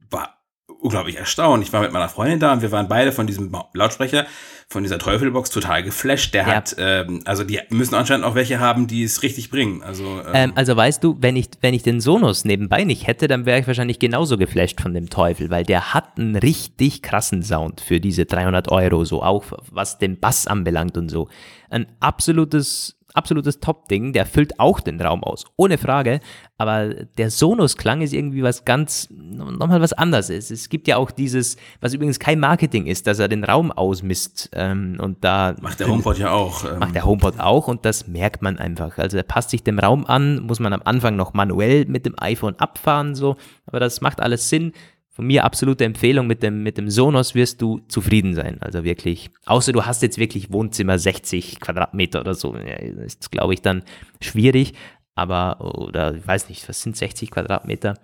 unglaublich 0.80 1.16
erstaunt. 1.16 1.62
Ich 1.64 1.72
war 1.72 1.82
mit 1.82 1.92
meiner 1.92 2.08
Freundin 2.08 2.40
da 2.40 2.52
und 2.52 2.62
wir 2.62 2.70
waren 2.72 2.88
beide 2.88 3.12
von 3.12 3.26
diesem 3.26 3.54
Lautsprecher, 3.72 4.26
von 4.68 4.82
dieser 4.82 4.98
Teufelbox 4.98 5.50
total 5.50 5.82
geflasht. 5.82 6.34
Der 6.34 6.46
ja. 6.46 6.54
hat, 6.54 6.76
ähm, 6.78 7.22
also 7.24 7.44
die 7.44 7.60
müssen 7.70 7.94
anscheinend 7.94 8.24
auch 8.24 8.34
welche 8.34 8.60
haben, 8.60 8.86
die 8.86 9.02
es 9.02 9.22
richtig 9.22 9.50
bringen. 9.50 9.82
Also, 9.82 10.04
ähm, 10.04 10.32
ähm, 10.34 10.52
also 10.54 10.76
weißt 10.76 11.02
du, 11.02 11.16
wenn 11.20 11.36
ich, 11.36 11.48
wenn 11.60 11.74
ich 11.74 11.82
den 11.82 12.00
Sonos 12.00 12.44
nebenbei 12.44 12.84
nicht 12.84 13.06
hätte, 13.06 13.28
dann 13.28 13.46
wäre 13.46 13.60
ich 13.60 13.66
wahrscheinlich 13.66 13.98
genauso 13.98 14.36
geflasht 14.36 14.80
von 14.80 14.94
dem 14.94 15.10
Teufel, 15.10 15.50
weil 15.50 15.64
der 15.64 15.94
hat 15.94 16.18
einen 16.18 16.36
richtig 16.36 17.02
krassen 17.02 17.42
Sound 17.42 17.80
für 17.80 18.00
diese 18.00 18.26
300 18.26 18.68
Euro, 18.68 19.04
so 19.04 19.22
auch 19.22 19.44
was 19.70 19.98
den 19.98 20.20
Bass 20.20 20.46
anbelangt 20.46 20.96
und 20.96 21.08
so. 21.08 21.28
Ein 21.70 21.86
absolutes 22.00 22.97
absolutes 23.18 23.60
Top-Ding, 23.60 24.12
der 24.14 24.24
füllt 24.24 24.58
auch 24.58 24.80
den 24.80 25.00
Raum 25.00 25.22
aus, 25.22 25.44
ohne 25.56 25.76
Frage, 25.76 26.20
aber 26.56 26.94
der 27.18 27.30
Sonos-Klang 27.30 28.00
ist 28.00 28.14
irgendwie 28.14 28.42
was 28.42 28.64
ganz, 28.64 29.08
nochmal 29.10 29.80
was 29.80 29.92
anderes. 29.92 30.30
Es 30.30 30.68
gibt 30.68 30.88
ja 30.88 30.96
auch 30.96 31.10
dieses, 31.10 31.56
was 31.80 31.92
übrigens 31.92 32.18
kein 32.18 32.40
Marketing 32.40 32.86
ist, 32.86 33.06
dass 33.06 33.18
er 33.18 33.28
den 33.28 33.44
Raum 33.44 33.72
ausmisst 33.72 34.50
ähm, 34.54 34.96
und 35.00 35.22
da... 35.24 35.54
Macht 35.60 35.80
der 35.80 35.88
HomePod 35.88 36.18
ja 36.18 36.30
auch. 36.30 36.64
Ähm. 36.64 36.78
Macht 36.78 36.94
der 36.94 37.04
HomePod 37.04 37.40
auch 37.40 37.68
und 37.68 37.84
das 37.84 38.06
merkt 38.06 38.40
man 38.40 38.58
einfach. 38.58 38.96
Also 38.98 39.16
er 39.16 39.24
passt 39.24 39.50
sich 39.50 39.62
dem 39.62 39.78
Raum 39.78 40.06
an, 40.06 40.40
muss 40.42 40.60
man 40.60 40.72
am 40.72 40.82
Anfang 40.84 41.16
noch 41.16 41.34
manuell 41.34 41.84
mit 41.86 42.06
dem 42.06 42.14
iPhone 42.18 42.54
abfahren, 42.56 43.14
so, 43.14 43.36
aber 43.66 43.80
das 43.80 44.00
macht 44.00 44.20
alles 44.20 44.48
Sinn 44.48 44.72
von 45.18 45.26
mir 45.26 45.42
absolute 45.42 45.84
Empfehlung, 45.84 46.28
mit 46.28 46.44
dem, 46.44 46.62
mit 46.62 46.78
dem 46.78 46.88
Sonos 46.88 47.34
wirst 47.34 47.60
du 47.60 47.80
zufrieden 47.88 48.34
sein. 48.34 48.58
Also 48.60 48.84
wirklich, 48.84 49.30
außer 49.46 49.72
du 49.72 49.84
hast 49.84 50.00
jetzt 50.00 50.16
wirklich 50.16 50.52
Wohnzimmer 50.52 50.96
60 50.96 51.58
Quadratmeter 51.58 52.20
oder 52.20 52.34
so, 52.34 52.54
ja, 52.54 52.76
ist 52.76 53.32
glaube 53.32 53.52
ich 53.52 53.60
dann 53.60 53.82
schwierig, 54.20 54.74
aber, 55.16 55.76
oder 55.76 56.14
ich 56.14 56.24
weiß 56.24 56.48
nicht, 56.48 56.68
was 56.68 56.82
sind 56.82 56.96
60 56.96 57.32
Quadratmeter? 57.32 57.94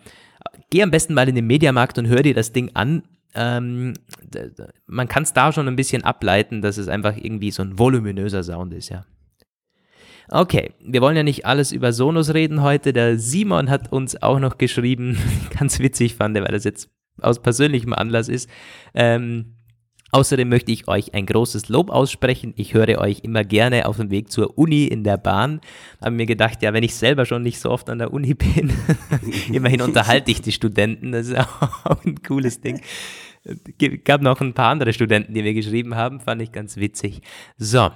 Geh 0.70 0.82
am 0.82 0.90
besten 0.90 1.14
mal 1.14 1.28
in 1.28 1.36
den 1.36 1.46
Mediamarkt 1.46 1.98
und 1.98 2.08
hör 2.08 2.20
dir 2.20 2.34
das 2.34 2.50
Ding 2.50 2.72
an. 2.74 3.04
Ähm, 3.36 3.94
man 4.86 5.06
kann 5.06 5.22
es 5.22 5.32
da 5.32 5.52
schon 5.52 5.68
ein 5.68 5.76
bisschen 5.76 6.02
ableiten, 6.02 6.62
dass 6.62 6.78
es 6.78 6.88
einfach 6.88 7.16
irgendwie 7.16 7.52
so 7.52 7.62
ein 7.62 7.78
voluminöser 7.78 8.42
Sound 8.42 8.74
ist, 8.74 8.88
ja. 8.88 9.06
Okay, 10.30 10.72
wir 10.80 11.00
wollen 11.00 11.16
ja 11.16 11.22
nicht 11.22 11.46
alles 11.46 11.70
über 11.70 11.92
Sonos 11.92 12.34
reden 12.34 12.62
heute. 12.62 12.92
Der 12.92 13.20
Simon 13.20 13.70
hat 13.70 13.92
uns 13.92 14.20
auch 14.20 14.40
noch 14.40 14.58
geschrieben, 14.58 15.16
ganz 15.56 15.78
witzig 15.78 16.16
fand 16.16 16.36
er, 16.36 16.42
weil 16.42 16.50
das 16.50 16.64
jetzt 16.64 16.90
aus 17.20 17.40
persönlichem 17.40 17.92
Anlass 17.92 18.28
ist. 18.28 18.48
Ähm, 18.94 19.54
Außerdem 20.14 20.48
möchte 20.48 20.70
ich 20.70 20.86
euch 20.86 21.12
ein 21.12 21.26
großes 21.26 21.68
Lob 21.70 21.90
aussprechen. 21.90 22.54
Ich 22.56 22.72
höre 22.72 23.00
euch 23.00 23.24
immer 23.24 23.42
gerne 23.42 23.86
auf 23.86 23.96
dem 23.96 24.12
Weg 24.12 24.30
zur 24.30 24.56
Uni 24.56 24.84
in 24.84 25.02
der 25.02 25.16
Bahn. 25.16 25.60
Habe 26.00 26.12
mir 26.12 26.26
gedacht, 26.26 26.62
ja, 26.62 26.72
wenn 26.72 26.84
ich 26.84 26.94
selber 26.94 27.26
schon 27.26 27.42
nicht 27.42 27.58
so 27.58 27.68
oft 27.68 27.90
an 27.90 27.98
der 27.98 28.12
Uni 28.12 28.34
bin, 28.34 28.72
immerhin 29.52 29.82
unterhalte 29.82 30.30
ich 30.30 30.40
die 30.40 30.52
Studenten. 30.52 31.10
Das 31.10 31.26
ist 31.26 31.36
auch 31.84 32.04
ein 32.04 32.22
cooles 32.22 32.60
Ding. 32.60 32.80
Es 33.42 33.58
gab 34.04 34.22
noch 34.22 34.40
ein 34.40 34.54
paar 34.54 34.70
andere 34.70 34.92
Studenten, 34.92 35.34
die 35.34 35.42
mir 35.42 35.52
geschrieben 35.52 35.96
haben, 35.96 36.20
fand 36.20 36.40
ich 36.42 36.52
ganz 36.52 36.76
witzig. 36.76 37.20
So, 37.56 37.90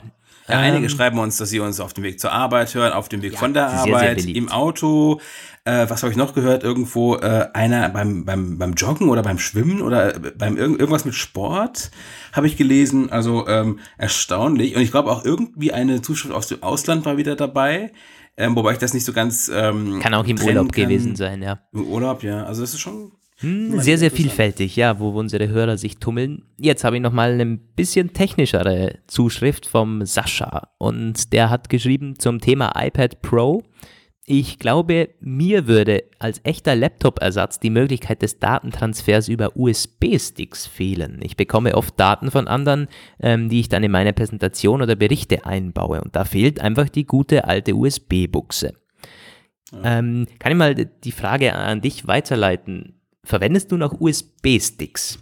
ja, 0.49 0.59
einige 0.59 0.85
ähm, 0.85 0.89
schreiben 0.91 1.19
uns, 1.19 1.37
dass 1.37 1.51
sie 1.51 1.61
uns 1.61 1.81
auf 1.81 1.93
dem 1.93 2.05
Weg 2.05 2.21
zur 2.21 2.33
Arbeit 2.33 2.75
hören, 2.75 2.93
auf 2.93 3.09
dem 3.09 3.23
Weg 3.23 3.35
ja, 3.35 3.39
von 3.39 3.55
der 3.55 3.69
Arbeit, 3.69 4.21
sehr 4.23 4.35
im 4.35 4.49
Auto. 4.49 5.21
Äh, 5.65 5.91
was 5.91 6.03
habe 6.03 6.11
ich 6.11 6.17
noch 6.17 6.35
gehört? 6.35 6.63
Irgendwo 6.63 7.17
äh, 7.17 7.49
einer 7.53 7.89
beim, 7.91 8.25
beim, 8.25 8.59
beim 8.59 8.73
Joggen 8.73 9.11
oder 9.11 9.23
beim 9.23 9.39
Schwimmen 9.39 9.83
oder 9.83 10.17
äh, 10.17 10.33
beim 10.37 10.57
irg 10.57 10.79
irgendwas 10.79 11.05
mit 11.05 11.15
Sport 11.15 11.91
habe 12.33 12.47
ich 12.47 12.57
gelesen. 12.57 13.11
Also 13.11 13.47
ähm, 13.47 13.79
erstaunlich. 13.99 14.77
Und 14.77 14.83
ich 14.83 14.91
glaube 14.91 15.11
auch 15.11 15.25
irgendwie 15.25 15.73
eine 15.73 16.01
Zuschrift 16.01 16.35
aus 16.35 16.47
dem 16.47 16.63
Ausland 16.63 17.05
war 17.05 17.17
wieder 17.19 17.37
dabei. 17.37 17.93
Ähm, 18.39 18.55
wobei 18.57 18.73
ich 18.73 18.79
das 18.79 18.95
nicht 18.95 19.05
so 19.05 19.13
ganz. 19.13 19.51
Ähm, 19.53 20.01
kann 20.01 20.15
auch 20.15 20.25
im 20.25 20.41
Urlaub 20.41 20.73
kann. 20.73 20.85
gewesen 20.85 21.17
sein, 21.17 21.43
ja. 21.43 21.59
Im 21.73 21.85
Urlaub, 21.85 22.23
ja. 22.23 22.45
Also 22.45 22.63
das 22.63 22.73
ist 22.73 22.81
schon 22.81 23.13
hm, 23.41 23.79
sehr, 23.81 23.99
sehr 23.99 24.11
vielfältig, 24.11 24.75
ja, 24.75 24.99
wo 24.99 25.11
unsere 25.11 25.49
Hörer 25.49 25.79
sich 25.79 25.99
tummeln. 25.99 26.43
Jetzt 26.59 26.83
habe 26.83 26.97
ich 26.97 27.03
nochmal 27.03 27.33
eine 27.33 27.57
bisschen 27.57 28.13
technischere 28.13 28.99
Zuschrift 29.07 29.67
vom 29.67 30.05
Sascha 30.05 30.69
und 30.79 31.33
der 31.33 31.49
hat 31.49 31.69
geschrieben 31.69 32.19
zum 32.19 32.41
Thema 32.41 32.73
iPad 32.75 33.23
Pro. 33.23 33.63
Ich 34.31 34.59
glaube, 34.59 35.11
mir 35.21 35.69
würde 35.69 36.03
als 36.19 36.41
echter 36.43 36.75
Laptop-Ersatz 36.75 37.61
die 37.61 37.71
Möglichkeit 37.71 38.23
des 38.23 38.41
Datentransfers 38.41 39.29
über 39.29 39.57
USB-Sticks 39.57 40.67
fehlen. 40.67 41.21
Ich 41.23 41.37
bekomme 41.37 41.77
oft 41.77 41.99
Daten 41.99 42.31
von 42.31 42.49
anderen, 42.49 42.89
ähm, 43.21 43.49
die 43.49 43.61
ich 43.61 43.69
dann 43.69 43.85
in 43.85 43.93
meine 43.93 44.13
Präsentation 44.13 44.83
oder 44.83 44.97
Berichte 44.97 45.47
einbaue 45.47 46.03
und 46.03 46.15
da 46.17 46.25
fehlt 46.25 46.61
einfach 46.61 46.89
die 46.89 47.07
gute 47.07 47.45
alte 47.45 47.75
USB-Buchse. 47.75 48.75
Ja. 49.73 49.99
Ähm, 49.99 50.27
kann 50.41 50.53
ich 50.53 50.59
mal 50.59 50.75
die 50.75 51.13
Frage 51.13 51.55
an 51.55 51.81
dich 51.81 52.07
weiterleiten? 52.07 52.98
Verwendest 53.25 53.71
du 53.73 53.77
noch 53.77 54.01
USB-Sticks? 54.01 55.19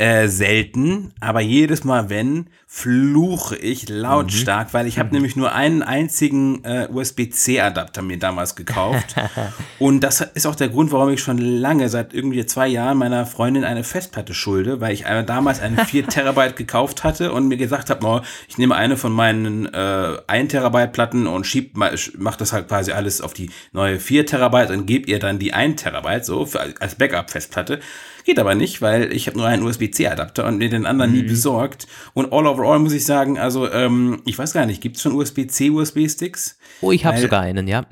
Äh, 0.00 0.28
selten, 0.28 1.12
aber 1.18 1.40
jedes 1.40 1.82
Mal, 1.82 2.08
wenn, 2.08 2.46
fluche 2.68 3.56
ich 3.56 3.88
lautstark, 3.88 4.68
mhm. 4.68 4.72
weil 4.72 4.86
ich 4.86 4.96
habe 4.96 5.08
mhm. 5.08 5.12
nämlich 5.14 5.34
nur 5.34 5.50
einen 5.50 5.82
einzigen 5.82 6.62
äh, 6.62 6.86
USB-C-Adapter 6.88 8.02
mir 8.02 8.16
damals 8.16 8.54
gekauft. 8.54 9.16
und 9.80 10.04
das 10.04 10.20
ist 10.20 10.46
auch 10.46 10.54
der 10.54 10.68
Grund, 10.68 10.92
warum 10.92 11.08
ich 11.08 11.20
schon 11.20 11.38
lange, 11.38 11.88
seit 11.88 12.14
irgendwie 12.14 12.46
zwei 12.46 12.68
Jahren, 12.68 12.96
meiner 12.96 13.26
Freundin 13.26 13.64
eine 13.64 13.82
Festplatte 13.82 14.34
schulde, 14.34 14.80
weil 14.80 14.92
ich 14.92 15.02
damals 15.26 15.60
eine 15.60 15.84
4 15.84 16.06
Terabyte 16.08 16.54
gekauft 16.54 17.02
hatte 17.02 17.32
und 17.32 17.48
mir 17.48 17.56
gesagt 17.56 17.90
habe, 17.90 18.06
oh, 18.06 18.20
ich 18.48 18.56
nehme 18.56 18.76
eine 18.76 18.96
von 18.96 19.10
meinen 19.10 19.66
äh, 19.74 20.16
1 20.28 20.52
Terabyte 20.52 20.92
Platten 20.92 21.26
und 21.26 21.44
schieb, 21.44 21.76
mach 21.76 22.36
das 22.36 22.52
halt 22.52 22.68
quasi 22.68 22.92
alles 22.92 23.20
auf 23.20 23.34
die 23.34 23.50
neue 23.72 23.98
4 23.98 24.26
Terabyte 24.26 24.70
und 24.70 24.86
gebe 24.86 25.10
ihr 25.10 25.18
dann 25.18 25.40
die 25.40 25.54
1 25.54 25.82
Terabyte 25.82 26.24
so 26.24 26.46
für, 26.46 26.60
als 26.78 26.94
Backup-Festplatte. 26.94 27.80
Geht 28.28 28.38
aber 28.38 28.54
nicht, 28.54 28.82
weil 28.82 29.10
ich 29.10 29.26
habe 29.26 29.38
nur 29.38 29.46
einen 29.46 29.62
USB-C-Adapter 29.62 30.46
und 30.46 30.58
mir 30.58 30.68
den 30.68 30.84
anderen 30.84 31.12
mhm. 31.12 31.16
nie 31.16 31.22
besorgt. 31.22 31.86
Und 32.12 32.30
all 32.30 32.46
overall 32.46 32.78
muss 32.78 32.92
ich 32.92 33.06
sagen, 33.06 33.38
also 33.38 33.72
ähm, 33.72 34.20
ich 34.26 34.38
weiß 34.38 34.52
gar 34.52 34.66
nicht, 34.66 34.82
gibt 34.82 34.96
es 34.96 35.02
schon 35.02 35.12
USB-C 35.12 35.70
USB-Sticks? 35.70 36.58
Oh, 36.82 36.92
ich 36.92 37.06
habe 37.06 37.16
sogar 37.16 37.40
einen, 37.40 37.66
ja. 37.66 37.86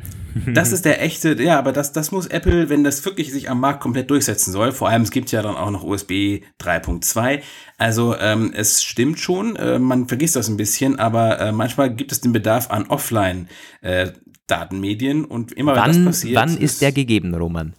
das 0.52 0.72
ist 0.72 0.84
der 0.84 1.02
echte, 1.02 1.42
ja, 1.42 1.58
aber 1.58 1.72
das, 1.72 1.94
das 1.94 2.12
muss 2.12 2.26
Apple, 2.26 2.68
wenn 2.68 2.84
das 2.84 3.02
wirklich 3.06 3.32
sich 3.32 3.48
am 3.48 3.60
Markt 3.60 3.80
komplett 3.80 4.10
durchsetzen 4.10 4.52
soll, 4.52 4.72
vor 4.72 4.90
allem 4.90 5.00
es 5.00 5.10
gibt 5.10 5.32
ja 5.32 5.40
dann 5.40 5.56
auch 5.56 5.70
noch 5.70 5.82
USB 5.82 6.42
3.2. 6.60 7.40
Also 7.78 8.14
ähm, 8.20 8.52
es 8.54 8.82
stimmt 8.82 9.18
schon, 9.18 9.56
äh, 9.56 9.78
man 9.78 10.06
vergisst 10.06 10.36
das 10.36 10.48
ein 10.48 10.58
bisschen, 10.58 10.98
aber 10.98 11.40
äh, 11.40 11.50
manchmal 11.50 11.94
gibt 11.94 12.12
es 12.12 12.20
den 12.20 12.34
Bedarf 12.34 12.70
an 12.70 12.88
Offline. 12.88 13.48
Äh, 13.80 14.08
Datenmedien 14.48 15.24
und 15.24 15.52
immer 15.52 15.74
wann, 15.74 15.94
wenn 15.94 16.04
das 16.04 16.20
passiert. 16.20 16.36
Wann 16.36 16.58
ist 16.58 16.82
der 16.82 16.92
gegeben, 16.92 17.34
Roman? 17.34 17.72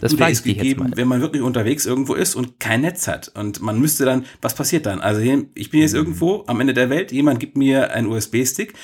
Das 0.00 0.14
frage 0.14 0.32
ich 0.32 0.42
dich 0.42 0.56
gegeben, 0.56 0.92
wenn 0.94 1.08
man 1.08 1.20
wirklich 1.20 1.42
unterwegs 1.42 1.86
irgendwo 1.86 2.14
ist 2.14 2.34
und 2.34 2.60
kein 2.60 2.82
Netz 2.82 3.08
hat. 3.08 3.32
Und 3.34 3.60
man 3.60 3.80
müsste 3.80 4.04
dann, 4.04 4.26
was 4.40 4.54
passiert 4.54 4.86
dann? 4.86 5.00
Also 5.00 5.20
ich 5.54 5.70
bin 5.70 5.80
jetzt 5.80 5.92
mhm. 5.92 5.98
irgendwo 5.98 6.44
am 6.46 6.60
Ende 6.60 6.74
der 6.74 6.90
Welt, 6.90 7.12
jemand 7.12 7.40
gibt 7.40 7.56
mir 7.56 7.92
einen 7.92 8.06
USB-Stick 8.06 8.74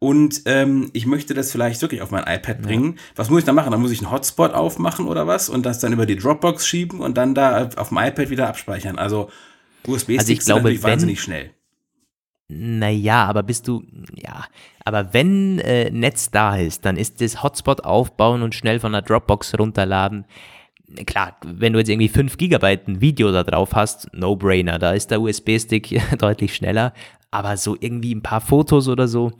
und 0.00 0.42
ähm, 0.46 0.90
ich 0.92 1.06
möchte 1.06 1.32
das 1.32 1.52
vielleicht 1.52 1.80
wirklich 1.80 2.02
auf 2.02 2.10
mein 2.10 2.24
iPad 2.26 2.60
bringen. 2.60 2.94
Ja. 2.96 3.02
Was 3.16 3.30
muss 3.30 3.40
ich 3.40 3.44
dann 3.44 3.54
machen? 3.54 3.70
Dann 3.70 3.80
muss 3.80 3.92
ich 3.92 4.00
einen 4.00 4.10
Hotspot 4.10 4.52
aufmachen 4.52 5.06
oder 5.06 5.26
was 5.26 5.48
und 5.48 5.64
das 5.64 5.78
dann 5.78 5.92
über 5.92 6.06
die 6.06 6.16
Dropbox 6.16 6.66
schieben 6.66 7.00
und 7.00 7.16
dann 7.16 7.34
da 7.34 7.70
auf 7.76 7.88
dem 7.88 7.98
iPad 7.98 8.30
wieder 8.30 8.48
abspeichern. 8.48 8.98
Also 8.98 9.30
USB-Sticks 9.86 10.18
also 10.18 10.34
sind 10.34 10.56
natürlich 10.56 10.82
wenn, 10.82 10.90
wahnsinnig 10.90 11.22
schnell. 11.22 11.50
Naja, 12.48 13.24
aber 13.24 13.42
bist 13.42 13.68
du, 13.68 13.82
ja, 14.14 14.44
aber 14.84 15.14
wenn 15.14 15.58
äh, 15.60 15.90
Netz 15.90 16.30
da 16.30 16.56
ist, 16.56 16.84
dann 16.84 16.98
ist 16.98 17.22
das 17.22 17.42
Hotspot 17.42 17.84
aufbauen 17.84 18.42
und 18.42 18.54
schnell 18.54 18.80
von 18.80 18.92
der 18.92 19.00
Dropbox 19.00 19.58
runterladen 19.58 20.26
klar, 21.06 21.36
wenn 21.44 21.72
du 21.72 21.78
jetzt 21.78 21.88
irgendwie 21.88 22.08
5 22.08 22.36
Gigabyte 22.36 22.88
ein 22.88 23.00
Video 23.00 23.32
da 23.32 23.42
drauf 23.42 23.74
hast, 23.74 24.08
No-Brainer, 24.14 24.78
da 24.78 24.92
ist 24.92 25.10
der 25.10 25.20
USB-Stick 25.20 26.00
deutlich 26.18 26.54
schneller, 26.54 26.92
aber 27.30 27.56
so 27.56 27.76
irgendwie 27.78 28.14
ein 28.14 28.22
paar 28.22 28.40
Fotos 28.40 28.88
oder 28.88 29.08
so. 29.08 29.32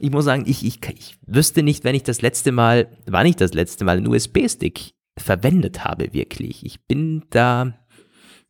Ich 0.00 0.10
muss 0.10 0.24
sagen, 0.24 0.44
ich, 0.46 0.64
ich, 0.64 0.78
ich 0.96 1.16
wüsste 1.26 1.62
nicht, 1.62 1.84
wenn 1.84 1.94
ich 1.94 2.02
das 2.02 2.22
letzte 2.22 2.52
Mal, 2.52 2.88
wann 3.06 3.26
ich 3.26 3.36
das 3.36 3.52
letzte 3.52 3.84
Mal 3.84 3.98
einen 3.98 4.08
USB-Stick 4.08 4.94
verwendet 5.18 5.84
habe, 5.84 6.12
wirklich. 6.12 6.64
Ich 6.64 6.80
bin 6.86 7.24
da, 7.30 7.74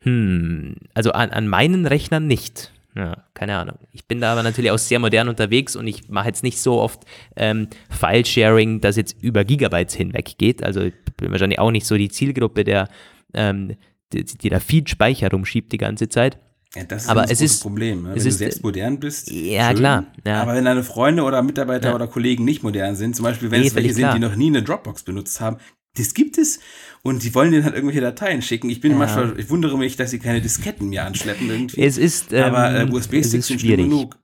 hm, 0.03 0.77
also 0.95 1.13
an, 1.13 1.31
an 1.31 1.49
meinen 1.49 1.87
Rechnern 1.87 2.27
nicht. 2.27 2.73
Ja, 2.95 3.25
keine 3.33 3.57
Ahnung. 3.57 3.79
Ich 3.91 4.07
bin 4.07 4.21
da 4.21 4.33
aber 4.33 4.43
natürlich 4.43 4.71
auch 4.71 4.79
sehr 4.79 4.99
modern 4.99 5.29
unterwegs 5.29 5.77
und 5.77 5.87
ich 5.87 6.09
mache 6.11 6.29
jetzt 6.29 6.43
nicht 6.43 6.61
so 6.61 6.81
oft 6.81 7.05
ähm, 7.37 7.69
File-Sharing, 7.89 8.81
das 8.81 8.97
jetzt 8.97 9.23
über 9.23 9.45
Gigabytes 9.45 9.95
hinweg 9.95 10.37
geht. 10.37 10.63
Also 10.63 10.83
ich 10.83 10.95
bin 11.17 11.31
wahrscheinlich 11.31 11.59
auch 11.59 11.71
nicht 11.71 11.87
so 11.87 11.97
die 11.97 12.11
Zielgruppe, 12.11 12.65
der, 12.65 12.89
ähm, 13.33 13.77
die, 14.13 14.25
die 14.25 14.49
da 14.51 14.61
viel 14.61 14.87
Speicher 14.87 15.31
rumschiebt 15.31 15.73
die 15.73 15.79
ganze 15.79 16.11
Zeit. 16.11 16.39
Ja, 16.75 16.85
das 16.85 17.05
ist 17.05 17.09
aber 17.09 17.31
es 17.31 17.41
ist, 17.41 17.63
Problem. 17.63 18.03
Ne? 18.03 18.11
Wenn 18.11 18.17
ist, 18.17 18.25
du 18.25 18.31
selbst 18.31 18.63
modern 18.63 18.99
bist, 18.99 19.31
ja 19.31 19.69
schön, 19.69 19.77
klar. 19.77 20.07
Ja. 20.27 20.43
Aber 20.43 20.55
wenn 20.55 20.65
deine 20.65 20.83
Freunde 20.83 21.23
oder 21.23 21.43
Mitarbeiter 21.43 21.91
ja. 21.91 21.95
oder 21.95 22.07
Kollegen 22.07 22.45
nicht 22.45 22.63
modern 22.63 22.97
sind, 22.97 23.15
zum 23.15 23.25
Beispiel 23.25 23.51
wenn 23.51 23.61
nee, 23.61 23.67
es 23.67 23.75
welche 23.75 23.93
sind, 23.93 24.15
die 24.15 24.19
noch 24.19 24.37
nie 24.37 24.47
eine 24.47 24.63
Dropbox 24.63 25.03
benutzt 25.03 25.41
haben, 25.41 25.59
das 25.97 26.15
gibt 26.15 26.39
es 26.39 26.61
und 27.03 27.23
die 27.23 27.35
wollen 27.35 27.53
denen 27.53 27.65
halt 27.65 27.75
irgendwelche 27.75 28.01
Dateien 28.01 28.43
schicken. 28.43 28.71
Ich 28.71 28.81
bin 28.81 28.93
ja. 28.93 28.99
manchmal, 28.99 29.39
ich 29.39 29.51
wundere 29.51 29.77
mich, 29.77 29.97
dass 29.97 30.11
sie 30.11 30.19
keine 30.19 30.41
Disketten 30.41 30.89
mir 30.89 31.05
anschleppen 31.05 31.51
irgendwie. 31.51 31.83
Es 31.83 31.99
ist, 31.99 32.33
ähm, 32.33 32.45
aber 32.45 32.75
äh, 32.75 32.91
USB-Sticks 32.91 33.49
sind 33.49 33.61
schwierig 33.61 33.85
genug. 33.85 34.19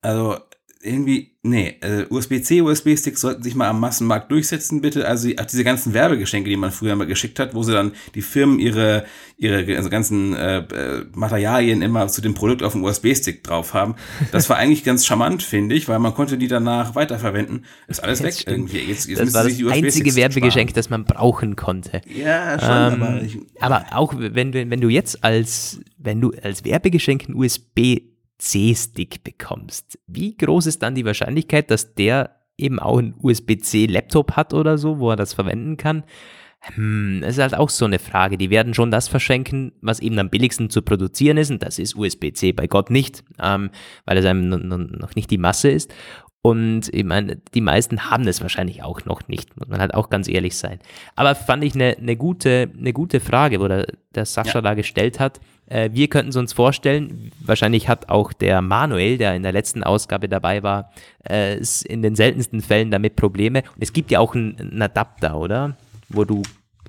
Also 0.00 0.38
irgendwie, 0.84 1.30
nee, 1.42 1.76
äh, 1.80 2.06
USB-C, 2.10 2.60
USB-Sticks 2.60 3.20
sollten 3.20 3.42
sich 3.42 3.54
mal 3.54 3.68
am 3.68 3.78
Massenmarkt 3.78 4.30
durchsetzen, 4.32 4.80
bitte. 4.80 5.06
Also 5.06 5.28
auch 5.38 5.44
diese 5.44 5.62
ganzen 5.62 5.94
Werbegeschenke, 5.94 6.50
die 6.50 6.56
man 6.56 6.72
früher 6.72 6.96
mal 6.96 7.06
geschickt 7.06 7.38
hat, 7.38 7.54
wo 7.54 7.62
sie 7.62 7.72
dann 7.72 7.92
die 8.14 8.22
Firmen 8.22 8.58
ihre, 8.58 9.04
ihre 9.36 9.76
also 9.76 9.90
ganzen 9.90 10.34
äh, 10.34 10.58
äh 10.58 11.04
Materialien 11.14 11.82
immer 11.82 12.08
zu 12.08 12.20
dem 12.20 12.34
Produkt 12.34 12.62
auf 12.62 12.72
dem 12.72 12.82
USB-Stick 12.82 13.44
drauf 13.44 13.74
haben. 13.74 13.94
Das 14.32 14.50
war 14.50 14.56
eigentlich 14.56 14.82
ganz 14.82 15.06
charmant, 15.06 15.42
finde 15.42 15.74
ich, 15.74 15.88
weil 15.88 16.00
man 16.00 16.14
konnte 16.14 16.36
die 16.36 16.48
danach 16.48 16.94
weiterverwenden. 16.94 17.64
Ist 17.86 18.02
alles 18.02 18.22
weg 18.22 18.34
stimmt. 18.34 18.72
irgendwie. 18.72 18.78
Jetzt, 18.78 19.08
jetzt 19.08 19.20
das 19.20 19.34
war 19.34 19.44
das 19.44 19.62
einzige 19.72 20.16
Werbegeschenk, 20.16 20.74
das 20.74 20.90
man 20.90 21.04
brauchen 21.04 21.54
konnte. 21.54 22.00
Ja, 22.06 22.58
schon, 22.58 22.94
ähm, 22.94 23.02
aber, 23.02 23.22
ich, 23.22 23.38
aber 23.60 23.86
auch 23.92 24.14
wenn, 24.16 24.52
wenn 24.52 24.80
du 24.80 24.88
jetzt 24.88 25.22
als, 25.22 25.80
wenn 25.98 26.20
du 26.20 26.32
als 26.42 26.64
Werbegeschenk 26.64 27.28
ein 27.28 27.34
USB 27.34 28.11
C-Stick 28.42 29.22
bekommst, 29.22 30.00
wie 30.08 30.36
groß 30.36 30.66
ist 30.66 30.82
dann 30.82 30.96
die 30.96 31.04
Wahrscheinlichkeit, 31.04 31.70
dass 31.70 31.94
der 31.94 32.40
eben 32.58 32.80
auch 32.80 32.98
einen 32.98 33.14
USB-C-Laptop 33.22 34.32
hat 34.32 34.52
oder 34.52 34.78
so, 34.78 34.98
wo 34.98 35.10
er 35.10 35.16
das 35.16 35.32
verwenden 35.32 35.76
kann? 35.76 36.02
Hm, 36.74 37.20
das 37.22 37.36
ist 37.36 37.42
halt 37.42 37.56
auch 37.56 37.70
so 37.70 37.84
eine 37.84 38.00
Frage. 38.00 38.38
Die 38.38 38.50
werden 38.50 38.74
schon 38.74 38.90
das 38.90 39.06
verschenken, 39.06 39.72
was 39.80 40.00
eben 40.00 40.18
am 40.18 40.28
billigsten 40.28 40.70
zu 40.70 40.82
produzieren 40.82 41.36
ist, 41.36 41.52
und 41.52 41.62
das 41.62 41.78
ist 41.78 41.94
USB-C 41.94 42.52
bei 42.52 42.66
Gott 42.66 42.90
nicht, 42.90 43.22
ähm, 43.40 43.70
weil 44.06 44.18
es 44.18 44.24
einem 44.24 44.48
noch 44.48 45.14
nicht 45.14 45.30
die 45.30 45.38
Masse 45.38 45.70
ist. 45.70 45.94
Und 46.44 46.92
ich 46.92 47.04
meine, 47.04 47.36
die 47.54 47.60
meisten 47.60 48.10
haben 48.10 48.26
es 48.26 48.40
wahrscheinlich 48.40 48.82
auch 48.82 49.04
noch 49.04 49.28
nicht, 49.28 49.56
muss 49.56 49.68
man 49.68 49.80
halt 49.80 49.94
auch 49.94 50.10
ganz 50.10 50.26
ehrlich 50.26 50.56
sein. 50.56 50.80
Aber 51.14 51.36
fand 51.36 51.62
ich 51.62 51.76
eine, 51.76 51.96
eine, 51.96 52.16
gute, 52.16 52.72
eine 52.76 52.92
gute 52.92 53.20
Frage, 53.20 53.60
wo 53.60 53.68
der, 53.68 53.86
der 54.16 54.26
Sascha 54.26 54.58
ja. 54.58 54.62
da 54.62 54.74
gestellt 54.74 55.20
hat. 55.20 55.40
Äh, 55.66 55.90
wir 55.92 56.08
könnten 56.08 56.30
es 56.30 56.36
uns 56.36 56.52
vorstellen, 56.52 57.32
wahrscheinlich 57.40 57.88
hat 57.88 58.08
auch 58.08 58.32
der 58.32 58.60
Manuel, 58.62 59.18
der 59.18 59.34
in 59.34 59.42
der 59.42 59.52
letzten 59.52 59.82
Ausgabe 59.82 60.28
dabei 60.28 60.62
war, 60.62 60.92
äh, 61.28 61.58
in 61.84 62.02
den 62.02 62.14
seltensten 62.14 62.60
Fällen 62.60 62.90
damit 62.90 63.16
Probleme. 63.16 63.62
Und 63.74 63.82
es 63.82 63.92
gibt 63.92 64.10
ja 64.10 64.20
auch 64.20 64.34
einen, 64.34 64.58
einen 64.58 64.82
Adapter, 64.82 65.36
oder? 65.36 65.76
Wo 66.08 66.24
du 66.24 66.42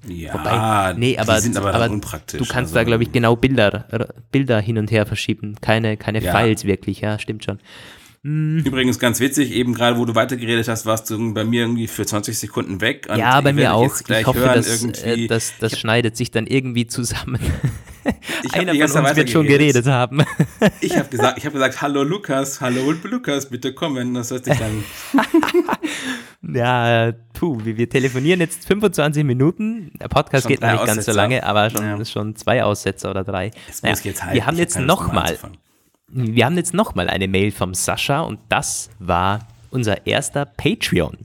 ja, 0.06 0.34
Wobei, 0.34 0.94
nee, 1.00 1.18
aber, 1.18 1.36
die 1.36 1.42
sind 1.42 1.56
aber, 1.56 1.74
aber 1.74 1.90
unpraktisch. 1.90 2.38
Du 2.38 2.46
kannst 2.46 2.72
also, 2.72 2.76
da, 2.76 2.84
glaube 2.84 3.04
ich, 3.04 3.14
genau 3.14 3.38
Bilder, 3.38 3.86
Bilder 4.32 4.60
hin 4.60 4.78
und 4.78 4.92
her 4.92 5.06
verschieben. 5.06 5.56
Keine, 5.62 5.96
keine 5.96 6.22
ja. 6.22 6.38
Files 6.38 6.66
wirklich, 6.66 7.00
ja, 7.00 7.18
stimmt 7.20 7.46
schon. 7.46 7.60
Mm. 8.24 8.60
Übrigens 8.60 9.00
ganz 9.00 9.20
witzig, 9.20 9.52
eben 9.52 9.74
gerade 9.74 9.98
wo 9.98 10.06
du 10.06 10.16
weitergeredet 10.16 10.68
hast, 10.68 10.86
warst 10.86 11.10
du 11.10 11.34
bei 11.34 11.46
mir 11.46 11.62
irgendwie 11.62 11.88
für 11.88 12.06
20 12.06 12.38
Sekunden 12.38 12.82
weg. 12.82 13.08
ja, 13.16 13.40
bei 13.40 13.54
mir 13.54 13.74
auch. 13.74 13.94
Ich 14.10 14.26
hoffe, 14.26 14.40
hören, 14.40 14.56
das, 14.56 14.84
äh, 15.04 15.28
das, 15.28 15.54
das 15.60 15.80
schneidet 15.80 16.18
sich 16.18 16.32
dann 16.32 16.48
irgendwie 16.48 16.88
zusammen. 16.88 17.40
Einer 18.52 18.88
von 18.88 19.06
uns 19.06 19.16
wird 19.16 19.30
schon 19.30 19.48
geredet 19.48 19.86
haben. 19.88 20.24
ich 20.82 20.98
habe 20.98 21.10
gesagt, 21.10 21.38
ich 21.38 21.44
gesagt, 21.44 21.82
hallo 21.82 22.04
Lukas, 22.04 22.62
hallo 22.62 22.92
Lukas, 23.04 23.50
bitte 23.50 23.74
kommen. 23.74 24.14
Das 24.14 24.32
hört 24.32 24.46
sich 24.46 24.58
dann. 24.58 24.84
ja, 26.56 27.14
puh, 27.34 27.60
wir, 27.64 27.90
telefonieren 27.90 28.40
jetzt 28.40 28.66
25 28.68 29.24
Minuten. 29.24 29.92
Der 30.00 30.08
Podcast 30.08 30.44
schon 30.44 30.52
geht 30.52 30.62
noch 30.62 30.72
nicht 30.72 30.82
Aussetzer. 30.82 30.96
ganz 30.96 31.06
so 31.06 31.12
lange, 31.14 31.44
aber 31.44 31.70
schon, 31.70 31.84
ja. 31.84 32.06
schon 32.06 32.36
zwei 32.36 32.64
Aussetzer 32.64 33.10
oder 33.10 33.24
drei. 33.24 33.52
Naja, 33.82 33.96
wir 34.32 34.46
haben 34.46 34.58
jetzt 34.58 34.80
nochmal 34.80 35.38
wir 36.14 36.46
haben 36.46 36.58
jetzt 36.58 36.74
nochmal 36.74 37.10
eine 37.10 37.28
Mail 37.28 37.52
vom 37.52 37.74
Sascha 37.74 38.22
und 38.22 38.40
das 38.50 38.92
war 39.00 39.40
unser 39.72 40.06
erster 40.06 40.46
Patreon. 40.46 41.18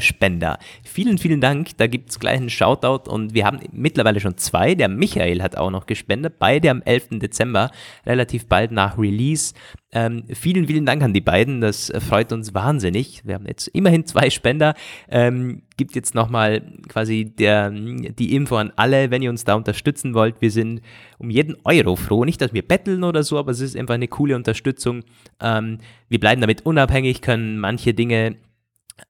Spender. 0.00 0.58
Vielen, 0.84 1.18
vielen 1.18 1.40
Dank. 1.40 1.76
Da 1.76 1.86
gibt 1.86 2.10
es 2.10 2.18
gleich 2.18 2.36
einen 2.36 2.50
Shoutout 2.50 3.10
und 3.10 3.34
wir 3.34 3.44
haben 3.44 3.60
mittlerweile 3.72 4.20
schon 4.20 4.36
zwei. 4.36 4.74
Der 4.74 4.88
Michael 4.88 5.42
hat 5.42 5.56
auch 5.56 5.70
noch 5.70 5.86
gespendet, 5.86 6.38
beide 6.38 6.70
am 6.70 6.82
11. 6.82 7.20
Dezember, 7.20 7.70
relativ 8.06 8.46
bald 8.46 8.72
nach 8.72 8.98
Release. 8.98 9.54
Ähm, 9.92 10.22
vielen, 10.32 10.66
vielen 10.66 10.86
Dank 10.86 11.02
an 11.02 11.12
die 11.12 11.20
beiden. 11.20 11.60
Das 11.60 11.92
freut 11.98 12.32
uns 12.32 12.54
wahnsinnig. 12.54 13.22
Wir 13.24 13.34
haben 13.34 13.46
jetzt 13.46 13.66
immerhin 13.68 14.06
zwei 14.06 14.30
Spender. 14.30 14.74
Ähm, 15.08 15.62
gibt 15.76 15.96
jetzt 15.96 16.14
nochmal 16.14 16.62
quasi 16.88 17.24
der, 17.24 17.70
die 17.70 18.34
Info 18.34 18.56
an 18.56 18.72
alle, 18.76 19.10
wenn 19.10 19.22
ihr 19.22 19.30
uns 19.30 19.44
da 19.44 19.54
unterstützen 19.54 20.14
wollt. 20.14 20.40
Wir 20.40 20.50
sind 20.50 20.82
um 21.18 21.30
jeden 21.30 21.56
Euro 21.64 21.96
froh. 21.96 22.24
Nicht, 22.24 22.40
dass 22.40 22.52
wir 22.52 22.62
betteln 22.62 23.02
oder 23.02 23.22
so, 23.22 23.38
aber 23.38 23.50
es 23.50 23.60
ist 23.60 23.76
einfach 23.76 23.94
eine 23.94 24.08
coole 24.08 24.36
Unterstützung. 24.36 25.02
Ähm, 25.40 25.78
wir 26.08 26.20
bleiben 26.20 26.40
damit 26.40 26.64
unabhängig, 26.66 27.20
können 27.20 27.58
manche 27.58 27.94
Dinge 27.94 28.36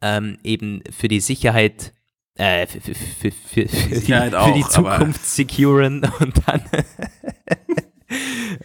ähm, 0.00 0.38
eben 0.44 0.82
für 0.90 1.08
die 1.08 1.20
Sicherheit 1.20 1.92
äh, 2.36 2.66
für, 2.66 2.80
für, 2.80 2.94
für, 3.30 3.68
für, 3.68 4.00
die, 4.00 4.14
auch, 4.14 4.48
für 4.48 4.54
die 4.54 4.64
Zukunft 4.64 5.26
securen 5.26 6.02
und 6.20 6.34
dann 6.46 6.62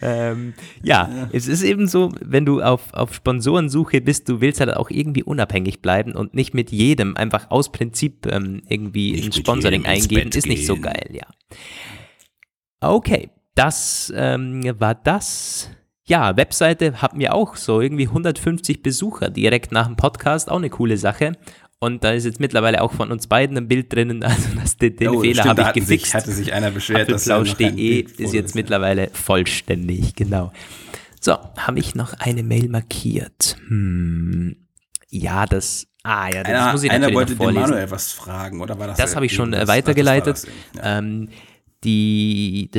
ähm, 0.00 0.54
ja, 0.82 1.08
ja, 1.08 1.28
es 1.32 1.46
ist 1.46 1.62
eben 1.62 1.86
so, 1.86 2.12
wenn 2.20 2.44
du 2.44 2.62
auf, 2.62 2.92
auf 2.92 3.14
Sponsorensuche 3.14 4.00
bist, 4.00 4.28
du 4.28 4.40
willst 4.40 4.60
halt 4.60 4.74
auch 4.74 4.90
irgendwie 4.90 5.22
unabhängig 5.22 5.80
bleiben 5.80 6.12
und 6.12 6.34
nicht 6.34 6.54
mit 6.54 6.72
jedem 6.72 7.16
einfach 7.16 7.50
aus 7.50 7.70
Prinzip 7.70 8.26
ähm, 8.26 8.62
irgendwie 8.68 9.12
nicht 9.12 9.26
ein 9.26 9.32
Sponsoring 9.32 9.86
eingeben, 9.86 10.30
ist 10.30 10.46
nicht 10.46 10.66
so 10.66 10.76
geil, 10.76 11.10
ja. 11.12 11.26
Okay, 12.80 13.30
das 13.54 14.12
ähm, 14.14 14.62
war 14.78 14.94
das. 14.94 15.70
Ja, 16.08 16.36
Webseite 16.36 17.02
haben 17.02 17.18
wir 17.18 17.34
auch 17.34 17.56
so 17.56 17.80
irgendwie 17.80 18.06
150 18.06 18.80
Besucher 18.80 19.28
direkt 19.28 19.72
nach 19.72 19.86
dem 19.86 19.96
Podcast, 19.96 20.48
auch 20.48 20.56
eine 20.56 20.70
coole 20.70 20.96
Sache. 20.98 21.32
Und 21.80 22.04
da 22.04 22.12
ist 22.12 22.24
jetzt 22.24 22.38
mittlerweile 22.38 22.80
auch 22.80 22.92
von 22.92 23.10
uns 23.10 23.26
beiden 23.26 23.56
ein 23.58 23.66
Bild 23.66 23.92
drinnen, 23.92 24.22
also 24.22 24.48
das, 24.58 24.76
den, 24.76 24.96
den 24.96 25.08
oh, 25.08 25.20
Fehler 25.20 25.44
habe 25.44 25.62
ich 25.62 25.72
gefixt. 25.72 26.06
Sich, 26.06 26.14
hatte 26.14 26.30
sich 26.30 26.52
einer 26.52 26.70
beschwert, 26.70 27.10
dass 27.10 27.24
Plausch.de 27.24 28.00
ist 28.02 28.32
jetzt 28.32 28.54
ja. 28.54 28.60
mittlerweile 28.60 29.10
vollständig, 29.12 30.14
genau. 30.14 30.52
So, 31.20 31.36
habe 31.56 31.78
ich 31.80 31.96
noch 31.96 32.14
eine 32.14 32.44
Mail 32.44 32.68
markiert? 32.68 33.56
Hm. 33.66 34.56
Ja, 35.08 35.44
das 35.46 35.88
Ah 36.04 36.28
ja, 36.32 36.44
das 36.44 36.52
einer, 36.52 36.72
muss 36.72 36.84
ich 36.84 36.88
natürlich 36.88 37.06
einer 37.08 37.14
wollte 37.16 37.32
noch 37.32 37.38
vorlesen. 37.38 37.62
Manuel 37.62 37.90
was 37.90 38.12
fragen, 38.12 38.60
oder 38.60 38.78
war 38.78 38.86
das? 38.86 38.96
Das 38.96 39.16
habe 39.16 39.26
ich 39.26 39.34
schon 39.34 39.52
äh, 39.52 39.66
weitergeleitet. 39.66 40.46
Ja. 40.76 40.98
Ähm, 40.98 41.30
die, 41.84 42.70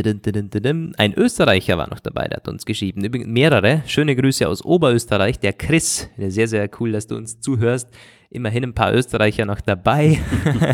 ein 0.97 1.13
Österreicher 1.13 1.77
war 1.77 1.89
noch 1.89 1.99
dabei, 1.99 2.27
der 2.27 2.37
hat 2.37 2.47
uns 2.47 2.65
geschrieben. 2.65 3.05
Übrigens 3.05 3.27
mehrere. 3.27 3.83
Schöne 3.85 4.15
Grüße 4.15 4.47
aus 4.47 4.63
Oberösterreich. 4.63 5.39
Der 5.39 5.53
Chris, 5.53 6.09
sehr, 6.17 6.47
sehr 6.47 6.69
cool, 6.79 6.91
dass 6.91 7.07
du 7.07 7.15
uns 7.15 7.39
zuhörst. 7.39 7.89
Immerhin 8.29 8.63
ein 8.63 8.73
paar 8.73 8.93
Österreicher 8.93 9.45
noch 9.45 9.61
dabei. 9.61 10.19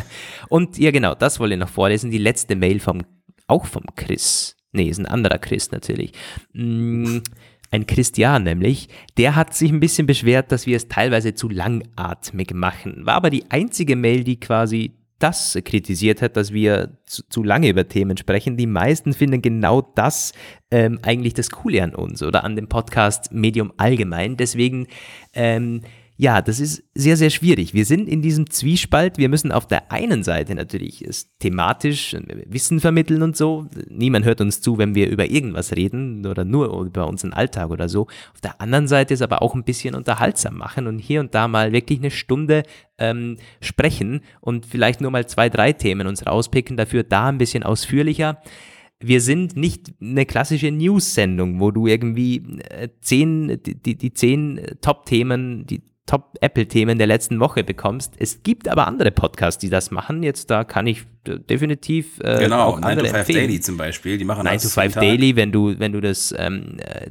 Und 0.49 0.77
ja, 0.77 0.91
genau, 0.91 1.13
das 1.13 1.39
wollte 1.39 1.53
ich 1.53 1.59
noch 1.59 1.69
vorlesen. 1.69 2.11
Die 2.11 2.17
letzte 2.17 2.55
Mail 2.55 2.79
vom, 2.79 3.03
auch 3.47 3.65
vom 3.65 3.83
Chris. 3.95 4.55
Nee, 4.71 4.87
ist 4.87 4.99
ein 4.99 5.05
anderer 5.05 5.37
Chris 5.37 5.71
natürlich. 5.71 6.13
Mm, 6.53 7.19
ein 7.69 7.87
Christian 7.87 8.43
nämlich, 8.43 8.87
der 9.17 9.35
hat 9.35 9.53
sich 9.53 9.71
ein 9.71 9.79
bisschen 9.79 10.07
beschwert, 10.07 10.51
dass 10.51 10.65
wir 10.65 10.77
es 10.77 10.87
teilweise 10.87 11.35
zu 11.35 11.49
langatmig 11.49 12.53
machen. 12.53 13.05
War 13.05 13.15
aber 13.15 13.29
die 13.29 13.45
einzige 13.49 13.95
Mail, 13.95 14.23
die 14.23 14.39
quasi 14.39 14.93
das 15.23 15.57
kritisiert 15.63 16.21
hat, 16.21 16.35
dass 16.35 16.51
wir 16.51 16.97
zu, 17.05 17.23
zu, 17.29 17.43
lange 17.43 17.69
über 17.69 17.87
Themen 17.87 18.17
sprechen. 18.17 18.57
Die 18.57 18.67
meisten 18.67 19.13
finden 19.13 19.41
genau 19.41 19.81
das 19.81 20.33
ähm, 20.69 20.99
eigentlich 21.01 21.33
das 21.33 21.49
Coole 21.49 21.81
an 21.81 21.95
uns 21.95 22.21
oder 22.21 22.43
an 22.43 22.57
dem 22.57 22.67
Podcast 22.67 23.31
Medium 23.31 23.71
allgemein. 23.77 24.35
Deswegen 24.35 24.87
ähm, 25.33 25.81
ja, 26.15 26.43
das 26.43 26.59
ist 26.59 26.83
sehr, 26.93 27.17
sehr 27.17 27.31
schwierig. 27.31 27.73
Wir 27.73 27.85
sind 27.85 28.07
in 28.07 28.21
diesem 28.21 28.49
Zwiespalt. 28.49 29.17
Wir 29.17 29.29
müssen 29.29 29.51
auf 29.51 29.67
der 29.67 29.91
einen 29.91 30.23
Seite 30.23 30.53
natürlich 30.53 31.03
thematisch 31.39 32.15
Wissen 32.45 32.79
vermitteln 32.79 33.23
und 33.23 33.35
so. 33.35 33.67
Niemand 33.89 34.23
hört 34.23 34.39
uns 34.39 34.61
zu, 34.61 34.77
wenn 34.77 34.93
wir 34.93 35.09
über 35.09 35.29
irgendwas 35.29 35.75
reden 35.75 36.25
oder 36.27 36.45
nur 36.45 36.85
über 36.85 37.07
unseren 37.07 37.33
Alltag 37.33 37.71
oder 37.71 37.89
so. 37.89 38.01
Auf 38.33 38.41
der 38.43 38.61
anderen 38.61 38.87
Seite 38.87 39.15
ist 39.15 39.23
aber 39.23 39.41
auch 39.41 39.55
ein 39.55 39.63
bisschen 39.63 39.95
unterhaltsam 39.95 40.57
machen 40.57 40.85
und 40.85 40.99
hier 40.99 41.19
und 41.19 41.33
da 41.33 41.47
mal 41.47 41.71
wirklich 41.71 41.99
eine 41.99 42.11
Stunde 42.11 42.61
ähm, 42.99 43.37
sprechen 43.59 44.21
und 44.39 44.67
vielleicht 44.67 45.01
nur 45.01 45.09
mal 45.09 45.25
zwei, 45.25 45.49
drei 45.49 45.73
Themen 45.73 46.05
uns 46.05 46.27
rauspicken, 46.27 46.77
dafür 46.77 47.03
da 47.03 47.29
ein 47.29 47.39
bisschen 47.39 47.63
ausführlicher 47.63 48.39
wir 49.05 49.19
sind 49.19 49.57
nicht 49.57 49.91
eine 50.01 50.25
klassische 50.25 50.71
News-Sendung, 50.71 51.59
wo 51.59 51.71
du 51.71 51.87
irgendwie 51.87 52.37
äh, 52.69 52.87
zehn, 53.01 53.61
die, 53.61 53.97
die 53.97 54.13
zehn 54.13 54.61
Top-Themen, 54.79 55.65
die 55.67 55.81
Top-Apple-Themen 56.05 56.97
der 56.97 57.07
letzten 57.07 57.39
Woche 57.39 57.63
bekommst. 57.63 58.15
Es 58.17 58.43
gibt 58.43 58.67
aber 58.67 58.87
andere 58.87 59.11
Podcasts, 59.11 59.59
die 59.59 59.69
das 59.69 59.89
machen. 59.89 60.21
Jetzt 60.21 60.51
da 60.51 60.63
kann 60.65 60.85
ich 60.85 61.05
definitiv 61.25 62.19
äh, 62.19 62.39
genau, 62.39 62.63
auch 62.63 62.79
9 62.79 62.83
andere 62.83 63.07
to 63.07 63.13
5 63.13 63.19
empfehlen. 63.19 63.47
Daily 63.47 63.59
zum 63.61 63.77
Beispiel, 63.77 64.17
die 64.17 64.25
machen 64.25 64.43
9 64.43 64.59
to 64.59 64.67
5 64.67 64.95
Daily, 64.95 65.35
wenn 65.37 65.53
du, 65.53 65.79
wenn 65.79 65.93
du 65.93 66.01
das 66.01 66.33
ähm, 66.37 66.77
äh, 66.79 67.09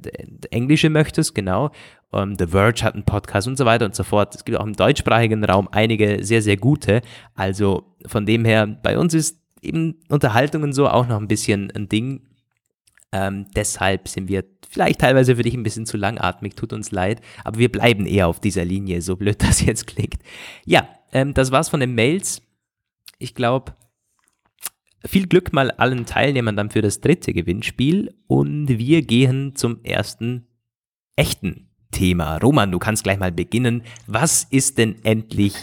Englische 0.51 0.91
möchtest, 0.91 1.35
genau. 1.35 1.71
Um, 2.11 2.33
ähm, 2.33 2.37
The 2.39 2.49
Verge 2.49 2.83
hat 2.83 2.93
einen 2.93 3.05
Podcast 3.05 3.49
und 3.49 3.57
so 3.57 3.65
weiter 3.65 3.87
und 3.87 3.95
so 3.95 4.05
fort. 4.05 4.35
Es 4.35 4.45
gibt 4.45 4.59
auch 4.59 4.67
im 4.67 4.75
deutschsprachigen 4.75 5.43
Raum 5.43 5.69
einige 5.73 6.23
sehr, 6.23 6.43
sehr 6.43 6.59
gute. 6.59 7.01
Also 7.35 7.85
von 8.07 8.27
dem 8.27 8.45
her, 8.45 8.67
bei 8.67 8.99
uns 8.99 9.15
ist 9.15 9.39
eben 9.63 9.97
Unterhaltung 10.11 10.63
und 10.65 10.75
so 10.75 10.89
auch 10.89 11.09
noch 11.09 11.19
ein 11.19 11.29
bisschen 11.29 11.71
ein 11.75 11.89
Ding. 11.89 12.21
Ähm, 13.13 13.47
deshalb 13.57 14.09
sind 14.09 14.29
wir 14.29 14.45
vielleicht 14.73 15.01
teilweise 15.01 15.37
für 15.37 15.43
dich 15.43 15.55
ein 15.55 15.63
bisschen 15.63 15.87
zu 15.87 15.97
langatmig, 15.97 16.57
tut 16.57 16.73
uns 16.73 16.91
leid, 16.91 17.21
aber 17.45 17.59
wir 17.59 17.71
bleiben 17.71 18.07
eher 18.07 18.27
auf 18.27 18.41
dieser 18.41 18.65
Linie, 18.65 19.03
so 19.03 19.17
blöd 19.17 19.43
das 19.43 19.61
jetzt 19.61 19.87
klingt. 19.87 20.19
Ja, 20.65 20.89
ähm, 21.13 21.35
das 21.35 21.53
war's 21.53 21.69
von 21.69 21.81
den 21.81 21.95
Mails. 21.95 22.43
Ich 23.19 23.35
glaube, 23.35 23.75
viel 25.05 25.27
Glück 25.27 25.53
mal 25.53 25.71
allen 25.73 26.07
Teilnehmern 26.07 26.57
dann 26.57 26.71
für 26.71 26.83
das 26.83 27.01
dritte 27.01 27.33
Gewinnspiel 27.33 28.15
und 28.27 28.69
wir 28.69 29.03
gehen 29.03 29.55
zum 29.55 29.85
ersten 29.85 30.47
echten 31.17 31.69
Thema. 31.91 32.39
Roman, 32.39 32.73
du 32.73 32.79
kannst 32.79 33.05
gleich 33.05 33.19
mal 33.19 33.33
beginnen. 33.33 33.83
Was 34.07 34.45
ist 34.45 34.79
denn 34.79 34.97
endlich 35.05 35.55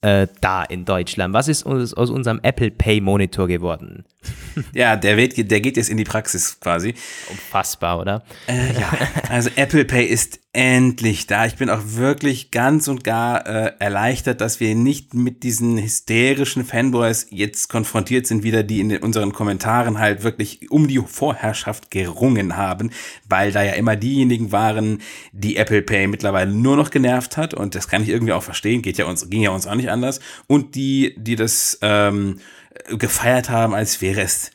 äh, 0.00 0.26
da 0.40 0.64
in 0.64 0.86
Deutschland? 0.86 1.34
Was 1.34 1.48
ist 1.48 1.66
aus, 1.66 1.92
aus 1.92 2.10
unserem 2.10 2.40
Apple 2.42 2.70
Pay 2.70 3.02
Monitor 3.02 3.46
geworden? 3.46 4.04
Ja, 4.74 4.96
der, 4.96 5.16
wird, 5.16 5.36
der 5.50 5.60
geht 5.60 5.76
jetzt 5.76 5.90
in 5.90 5.96
die 5.96 6.04
Praxis 6.04 6.58
quasi. 6.60 6.94
Unfassbar, 7.30 8.00
oder? 8.00 8.24
Äh, 8.46 8.78
ja, 8.78 8.92
also 9.28 9.50
Apple 9.56 9.84
Pay 9.84 10.04
ist 10.04 10.40
endlich 10.52 11.28
da. 11.28 11.46
Ich 11.46 11.54
bin 11.54 11.70
auch 11.70 11.80
wirklich 11.84 12.50
ganz 12.50 12.88
und 12.88 13.04
gar 13.04 13.46
äh, 13.46 13.72
erleichtert, 13.78 14.40
dass 14.40 14.58
wir 14.58 14.74
nicht 14.74 15.14
mit 15.14 15.44
diesen 15.44 15.78
hysterischen 15.78 16.64
Fanboys 16.64 17.28
jetzt 17.30 17.68
konfrontiert 17.68 18.26
sind, 18.26 18.42
wieder 18.42 18.64
die 18.64 18.80
in 18.80 18.96
unseren 18.96 19.32
Kommentaren 19.32 19.98
halt 19.98 20.24
wirklich 20.24 20.68
um 20.70 20.88
die 20.88 20.98
Vorherrschaft 20.98 21.92
gerungen 21.92 22.56
haben, 22.56 22.90
weil 23.28 23.52
da 23.52 23.62
ja 23.62 23.72
immer 23.72 23.94
diejenigen 23.94 24.50
waren, 24.50 25.00
die 25.32 25.56
Apple 25.56 25.82
Pay 25.82 26.08
mittlerweile 26.08 26.50
nur 26.50 26.76
noch 26.76 26.90
genervt 26.90 27.36
hat 27.36 27.54
und 27.54 27.76
das 27.76 27.86
kann 27.86 28.02
ich 28.02 28.08
irgendwie 28.08 28.32
auch 28.32 28.42
verstehen, 28.42 28.82
geht 28.82 28.98
ja 28.98 29.04
uns, 29.04 29.30
ging 29.30 29.42
ja 29.42 29.50
uns 29.50 29.68
auch 29.68 29.76
nicht 29.76 29.90
anders 29.90 30.18
und 30.48 30.74
die, 30.74 31.14
die 31.16 31.36
das 31.36 31.78
ähm, 31.82 32.40
gefeiert 32.88 33.50
haben, 33.50 33.74
als 33.74 34.00
wäre 34.00 34.20
es 34.22 34.50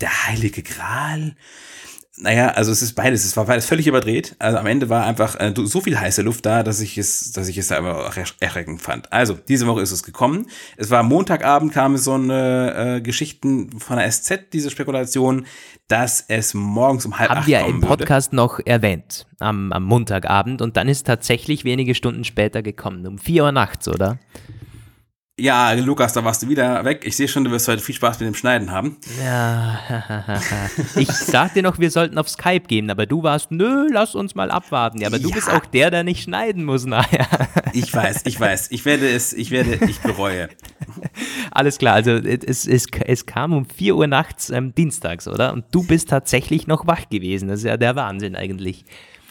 der 0.00 0.26
heilige 0.26 0.62
Gral 0.62 1.36
naja, 2.18 2.48
also 2.48 2.72
es 2.72 2.80
ist 2.80 2.94
beides. 2.94 3.24
Es 3.24 3.36
war 3.36 3.44
beides 3.44 3.66
völlig 3.66 3.86
überdreht. 3.86 4.36
Also 4.38 4.56
am 4.56 4.66
Ende 4.66 4.88
war 4.88 5.04
einfach 5.04 5.38
äh, 5.38 5.52
so 5.54 5.82
viel 5.82 5.98
heiße 5.98 6.22
Luft 6.22 6.46
da, 6.46 6.62
dass 6.62 6.80
ich 6.80 6.96
es, 6.96 7.32
dass 7.32 7.48
ich 7.48 7.58
es 7.58 7.68
da 7.68 7.76
immer 7.76 8.10
erschreckend 8.40 8.80
fand. 8.80 9.12
Also, 9.12 9.34
diese 9.34 9.66
Woche 9.66 9.82
ist 9.82 9.92
es 9.92 10.02
gekommen. 10.02 10.46
Es 10.76 10.90
war 10.90 11.02
Montagabend, 11.02 11.72
kam 11.72 11.96
so 11.98 12.14
eine 12.14 12.96
äh, 12.96 13.00
Geschichten 13.02 13.78
von 13.78 13.98
der 13.98 14.10
SZ, 14.10 14.52
diese 14.52 14.70
Spekulation, 14.70 15.46
dass 15.88 16.24
es 16.28 16.54
morgens 16.54 17.04
um 17.04 17.18
halb 17.18 17.30
Haben 17.30 17.38
acht 17.40 17.46
wir 17.46 17.66
im 17.66 17.82
Podcast 17.82 18.32
würde. 18.32 18.36
noch 18.36 18.60
erwähnt, 18.64 19.26
am, 19.38 19.72
am 19.72 19.84
Montagabend. 19.84 20.62
Und 20.62 20.78
dann 20.78 20.88
ist 20.88 21.06
tatsächlich 21.06 21.64
wenige 21.64 21.94
Stunden 21.94 22.24
später 22.24 22.62
gekommen, 22.62 23.06
um 23.06 23.18
vier 23.18 23.44
Uhr 23.44 23.52
nachts, 23.52 23.88
oder? 23.88 24.18
Ja, 25.38 25.72
Lukas, 25.72 26.14
da 26.14 26.24
warst 26.24 26.42
du 26.42 26.48
wieder 26.48 26.82
weg. 26.86 27.02
Ich 27.04 27.14
sehe 27.14 27.28
schon, 27.28 27.44
du 27.44 27.50
wirst 27.50 27.68
heute 27.68 27.82
viel 27.82 27.94
Spaß 27.94 28.20
mit 28.20 28.26
dem 28.26 28.34
Schneiden 28.34 28.70
haben. 28.70 28.96
Ja, 29.22 29.78
ich 30.96 31.08
sagte 31.08 31.60
noch, 31.60 31.78
wir 31.78 31.90
sollten 31.90 32.16
auf 32.16 32.26
Skype 32.26 32.66
gehen, 32.66 32.88
aber 32.88 33.04
du 33.04 33.22
warst, 33.22 33.50
nö, 33.50 33.86
lass 33.92 34.14
uns 34.14 34.34
mal 34.34 34.50
abwarten. 34.50 34.98
Ja, 34.98 35.08
aber 35.08 35.18
du 35.18 35.28
ja. 35.28 35.34
bist 35.34 35.50
auch 35.50 35.66
der, 35.66 35.90
der 35.90 36.04
nicht 36.04 36.22
schneiden 36.22 36.64
muss 36.64 36.86
nachher. 36.86 37.26
Ich 37.72 37.92
weiß, 37.92 38.22
ich 38.24 38.40
weiß. 38.40 38.70
Ich 38.70 38.86
werde 38.86 39.06
es, 39.06 39.34
ich 39.34 39.50
werde, 39.50 39.78
ich 39.86 40.00
bereue. 40.00 40.48
Alles 41.50 41.76
klar, 41.76 41.94
also 41.94 42.12
es, 42.12 42.66
es, 42.66 42.86
es 43.04 43.26
kam 43.26 43.52
um 43.52 43.66
4 43.66 43.94
Uhr 43.96 44.06
nachts 44.06 44.48
ähm, 44.48 44.74
dienstags, 44.74 45.28
oder? 45.28 45.52
Und 45.52 45.66
du 45.72 45.86
bist 45.86 46.08
tatsächlich 46.08 46.66
noch 46.66 46.86
wach 46.86 47.10
gewesen. 47.10 47.48
Das 47.48 47.58
ist 47.58 47.66
ja 47.66 47.76
der 47.76 47.94
Wahnsinn 47.94 48.34
eigentlich 48.34 48.86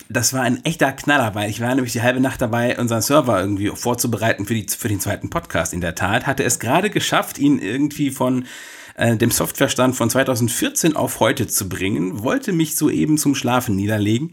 das 0.09 0.33
war 0.33 0.41
ein 0.41 0.63
echter 0.65 0.91
Knaller, 0.91 1.35
weil 1.35 1.49
ich 1.49 1.61
war 1.61 1.73
nämlich 1.73 1.93
die 1.93 2.01
halbe 2.01 2.19
Nacht 2.19 2.41
dabei, 2.41 2.77
unseren 2.77 3.01
Server 3.01 3.39
irgendwie 3.39 3.69
vorzubereiten 3.69 4.45
für, 4.45 4.53
die, 4.53 4.65
für 4.69 4.87
den 4.87 4.99
zweiten 4.99 5.29
Podcast. 5.29 5.73
In 5.73 5.81
der 5.81 5.95
Tat 5.95 6.27
hatte 6.27 6.43
es 6.43 6.59
gerade 6.59 6.89
geschafft, 6.89 7.37
ihn 7.37 7.59
irgendwie 7.59 8.11
von 8.11 8.45
äh, 8.95 9.17
dem 9.17 9.31
Softwarestand 9.31 9.95
von 9.95 10.09
2014 10.09 10.95
auf 10.95 11.19
heute 11.19 11.47
zu 11.47 11.67
bringen, 11.67 12.23
wollte 12.23 12.53
mich 12.53 12.75
soeben 12.75 13.17
zum 13.17 13.35
Schlafen 13.35 13.75
niederlegen. 13.75 14.31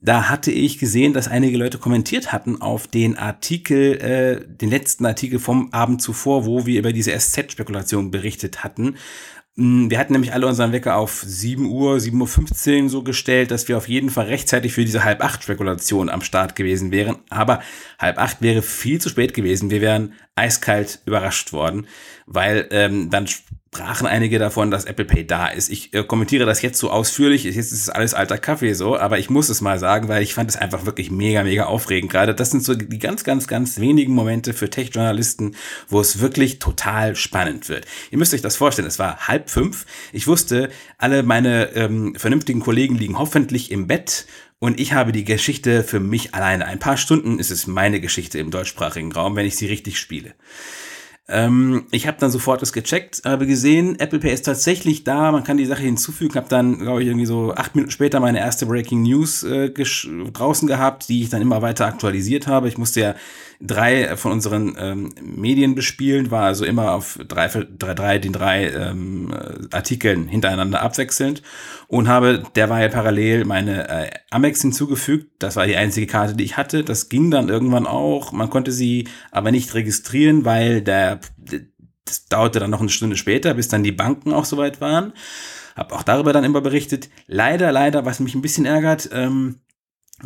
Da 0.00 0.28
hatte 0.28 0.50
ich 0.50 0.78
gesehen, 0.78 1.12
dass 1.12 1.28
einige 1.28 1.58
Leute 1.58 1.78
kommentiert 1.78 2.32
hatten 2.32 2.62
auf 2.62 2.86
den 2.86 3.18
Artikel, 3.18 4.00
äh, 4.00 4.46
den 4.46 4.70
letzten 4.70 5.04
Artikel 5.04 5.38
vom 5.38 5.72
Abend 5.72 6.00
zuvor, 6.00 6.46
wo 6.46 6.64
wir 6.64 6.78
über 6.78 6.92
diese 6.92 7.12
SZ-Spekulation 7.12 8.10
berichtet 8.10 8.64
hatten. 8.64 8.96
Mm, 9.60 9.90
wir 9.90 9.98
hatten 9.98 10.12
nämlich 10.12 10.32
alle 10.32 10.46
unseren 10.46 10.70
Wecker 10.70 10.94
auf 10.94 11.24
7 11.26 11.66
Uhr, 11.66 11.96
7.15 11.96 12.84
Uhr 12.84 12.88
so 12.88 13.02
gestellt, 13.02 13.50
dass 13.50 13.66
wir 13.66 13.76
auf 13.76 13.88
jeden 13.88 14.08
Fall 14.08 14.26
rechtzeitig 14.26 14.72
für 14.72 14.84
diese 14.84 15.02
halb 15.02 15.20
acht 15.20 15.42
Spekulation 15.42 16.10
am 16.10 16.20
Start 16.20 16.54
gewesen 16.54 16.92
wären. 16.92 17.16
Aber 17.28 17.60
halb 17.98 18.18
acht 18.18 18.40
wäre 18.40 18.62
viel 18.62 19.00
zu 19.00 19.08
spät 19.08 19.34
gewesen. 19.34 19.70
Wir 19.70 19.80
wären 19.80 20.12
eiskalt 20.36 21.00
überrascht 21.06 21.52
worden, 21.52 21.88
weil 22.30 22.68
ähm, 22.70 23.10
dann 23.10 23.26
sprachen 23.26 24.06
einige 24.06 24.38
davon, 24.38 24.70
dass 24.70 24.84
Apple 24.84 25.04
Pay 25.04 25.26
da 25.26 25.48
ist. 25.48 25.68
Ich 25.70 25.94
äh, 25.94 26.02
kommentiere 26.02 26.46
das 26.46 26.62
jetzt 26.62 26.78
so 26.78 26.90
ausführlich. 26.90 27.44
Jetzt 27.44 27.56
ist 27.56 27.72
es 27.72 27.88
alles 27.88 28.14
alter 28.14 28.38
Kaffee 28.38 28.74
so, 28.74 28.98
aber 28.98 29.18
ich 29.18 29.30
muss 29.30 29.48
es 29.48 29.60
mal 29.60 29.78
sagen, 29.78 30.08
weil 30.08 30.22
ich 30.22 30.34
fand 30.34 30.50
es 30.50 30.56
einfach 30.56 30.86
wirklich 30.86 31.10
mega, 31.10 31.42
mega 31.42 31.64
aufregend. 31.64 32.10
Gerade 32.10 32.34
das 32.34 32.50
sind 32.50 32.64
so 32.64 32.74
die 32.74 32.98
ganz, 32.98 33.24
ganz, 33.24 33.46
ganz 33.46 33.78
wenigen 33.78 34.14
Momente 34.14 34.52
für 34.52 34.70
Tech-Journalisten, 34.70 35.54
wo 35.88 36.00
es 36.00 36.20
wirklich 36.20 36.58
total 36.58 37.16
spannend 37.16 37.68
wird. 37.68 37.86
Ihr 38.10 38.18
müsst 38.18 38.34
euch 38.34 38.42
das 38.42 38.56
vorstellen. 38.56 38.88
Es 38.88 38.98
war 38.98 39.28
halb 39.28 39.50
fünf. 39.50 39.86
Ich 40.12 40.26
wusste, 40.26 40.70
alle 40.98 41.22
meine 41.22 41.74
ähm, 41.74 42.14
vernünftigen 42.14 42.60
Kollegen 42.60 42.94
liegen 42.94 43.18
hoffentlich 43.18 43.70
im 43.70 43.86
Bett 43.86 44.26
und 44.58 44.80
ich 44.80 44.92
habe 44.92 45.12
die 45.12 45.24
Geschichte 45.24 45.84
für 45.84 46.00
mich 46.00 46.34
alleine. 46.34 46.66
Ein 46.66 46.80
paar 46.80 46.96
Stunden 46.96 47.38
ist 47.38 47.50
es 47.50 47.66
meine 47.66 48.00
Geschichte 48.00 48.38
im 48.38 48.50
deutschsprachigen 48.50 49.12
Raum, 49.12 49.36
wenn 49.36 49.46
ich 49.46 49.56
sie 49.56 49.66
richtig 49.66 50.00
spiele. 50.00 50.34
Ähm, 51.30 51.84
ich 51.90 52.06
habe 52.06 52.16
dann 52.18 52.30
sofort 52.30 52.62
das 52.62 52.72
gecheckt, 52.72 53.22
habe 53.26 53.46
gesehen, 53.46 54.00
Apple 54.00 54.18
Pay 54.18 54.32
ist 54.32 54.46
tatsächlich 54.46 55.04
da, 55.04 55.30
man 55.30 55.44
kann 55.44 55.58
die 55.58 55.66
Sache 55.66 55.82
hinzufügen, 55.82 56.34
habe 56.36 56.48
dann, 56.48 56.78
glaube 56.78 57.02
ich, 57.02 57.08
irgendwie 57.08 57.26
so 57.26 57.54
acht 57.54 57.74
Minuten 57.74 57.90
später 57.90 58.18
meine 58.18 58.38
erste 58.38 58.64
Breaking 58.64 59.02
News 59.02 59.42
äh, 59.42 59.70
draußen 59.70 60.66
gehabt, 60.66 61.10
die 61.10 61.22
ich 61.22 61.28
dann 61.28 61.42
immer 61.42 61.60
weiter 61.60 61.86
aktualisiert 61.86 62.46
habe. 62.46 62.68
Ich 62.68 62.78
musste 62.78 63.00
ja 63.00 63.14
drei 63.60 64.16
von 64.16 64.32
unseren 64.32 64.76
ähm, 64.78 65.14
Medien 65.20 65.74
bespielen, 65.74 66.30
war 66.30 66.44
also 66.44 66.64
immer 66.64 66.92
auf 66.92 67.18
drei, 67.26 67.48
drei, 67.48 67.94
drei 67.94 68.18
den 68.18 68.32
drei 68.32 68.70
ähm, 68.70 69.34
Artikeln 69.72 70.28
hintereinander 70.28 70.80
abwechselnd 70.82 71.42
und 71.88 72.08
habe 72.08 72.44
derweil 72.54 72.88
parallel 72.88 73.44
meine 73.44 73.88
äh, 73.88 74.10
Amex 74.30 74.62
hinzugefügt. 74.62 75.30
Das 75.40 75.56
war 75.56 75.66
die 75.66 75.76
einzige 75.76 76.06
Karte, 76.06 76.34
die 76.34 76.44
ich 76.44 76.56
hatte. 76.56 76.84
Das 76.84 77.08
ging 77.08 77.30
dann 77.30 77.48
irgendwann 77.48 77.86
auch. 77.86 78.32
Man 78.32 78.50
konnte 78.50 78.72
sie 78.72 79.08
aber 79.32 79.50
nicht 79.50 79.74
registrieren, 79.74 80.44
weil 80.44 80.82
der 80.82 81.20
das 82.04 82.26
dauerte 82.26 82.58
dann 82.58 82.70
noch 82.70 82.80
eine 82.80 82.88
Stunde 82.88 83.16
später, 83.16 83.54
bis 83.54 83.68
dann 83.68 83.82
die 83.82 83.92
Banken 83.92 84.32
auch 84.32 84.44
soweit 84.44 84.80
waren. 84.80 85.12
Hab 85.76 85.92
auch 85.92 86.02
darüber 86.02 86.32
dann 86.32 86.44
immer 86.44 86.60
berichtet. 86.60 87.08
Leider, 87.26 87.70
leider, 87.70 88.04
was 88.04 88.18
mich 88.18 88.34
ein 88.34 88.42
bisschen 88.42 88.64
ärgert, 88.64 89.10
ähm, 89.12 89.60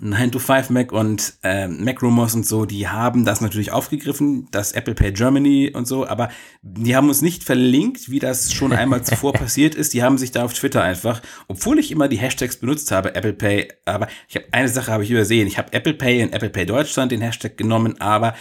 9 0.00 0.33
to 0.33 0.38
5 0.38 0.70
Mac 0.70 0.90
und 0.90 1.35
äh, 1.42 1.68
Mac 1.68 2.02
Rumors 2.02 2.35
und 2.35 2.46
so, 2.46 2.64
die 2.64 2.88
haben 2.88 3.26
das 3.26 3.42
natürlich 3.42 3.72
aufgegriffen, 3.72 4.48
das 4.50 4.72
Apple 4.72 4.94
Pay 4.94 5.12
Germany 5.12 5.70
und 5.74 5.87
so, 5.87 6.07
aber 6.07 6.31
die 6.62 6.96
haben 6.96 7.09
uns 7.09 7.20
nicht 7.20 7.44
verlinkt, 7.44 8.11
wie 8.11 8.18
das 8.18 8.52
schon 8.52 8.72
einmal 8.72 9.02
zuvor 9.05 9.35
passiert 9.35 9.74
ist. 9.74 9.92
Die 9.92 10.02
haben 10.02 10.16
sich 10.16 10.31
da 10.31 10.44
auf 10.44 10.55
Twitter 10.55 10.83
einfach, 10.83 11.20
obwohl 11.46 11.78
ich 11.78 11.90
immer 11.90 12.09
die 12.09 12.16
Hashtags 12.16 12.57
benutzt 12.57 12.90
habe, 12.90 13.14
Apple 13.14 13.35
Pay, 13.35 13.68
aber 13.85 14.09
ich 14.28 14.37
habe 14.37 14.46
eine 14.52 14.68
Sache 14.68 14.90
habe 14.90 15.05
ich 15.05 15.11
übersehen. 15.11 15.46
Ich 15.46 15.59
habe 15.59 15.72
Apple 15.72 15.94
Pay 15.94 16.22
und 16.22 16.33
Apple 16.33 16.50
Pay 16.50 16.64
Deutschland 16.64 17.12
den 17.12 17.20
Hashtag 17.20 17.59
genommen, 17.59 18.00
aber 18.00 18.35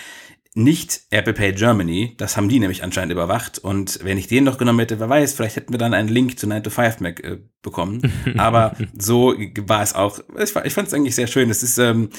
nicht 0.53 1.03
Apple 1.11 1.33
Pay 1.33 1.53
Germany, 1.53 2.13
das 2.17 2.35
haben 2.35 2.49
die 2.49 2.59
nämlich 2.59 2.83
anscheinend 2.83 3.13
überwacht. 3.13 3.57
Und 3.57 3.99
wenn 4.03 4.17
ich 4.17 4.27
den 4.27 4.43
noch 4.43 4.57
genommen 4.57 4.79
hätte, 4.79 4.99
wer 4.99 5.07
weiß, 5.07 5.33
vielleicht 5.33 5.55
hätten 5.55 5.73
wir 5.73 5.77
dann 5.77 5.93
einen 5.93 6.09
Link 6.09 6.37
zu 6.37 6.45
9 6.45 6.63
to 6.63 6.69
5 6.69 6.99
Mac 6.99 7.23
äh, 7.23 7.37
bekommen, 7.61 8.11
aber 8.37 8.75
so 8.97 9.33
war 9.65 9.81
es 9.81 9.95
auch, 9.95 10.19
ich, 10.37 10.53
ich 10.55 10.73
fand 10.73 10.87
es 10.87 10.93
eigentlich 10.93 11.15
sehr 11.15 11.27
schön, 11.27 11.49
es 11.49 11.63
ist, 11.63 11.77
ähm, 11.77 12.09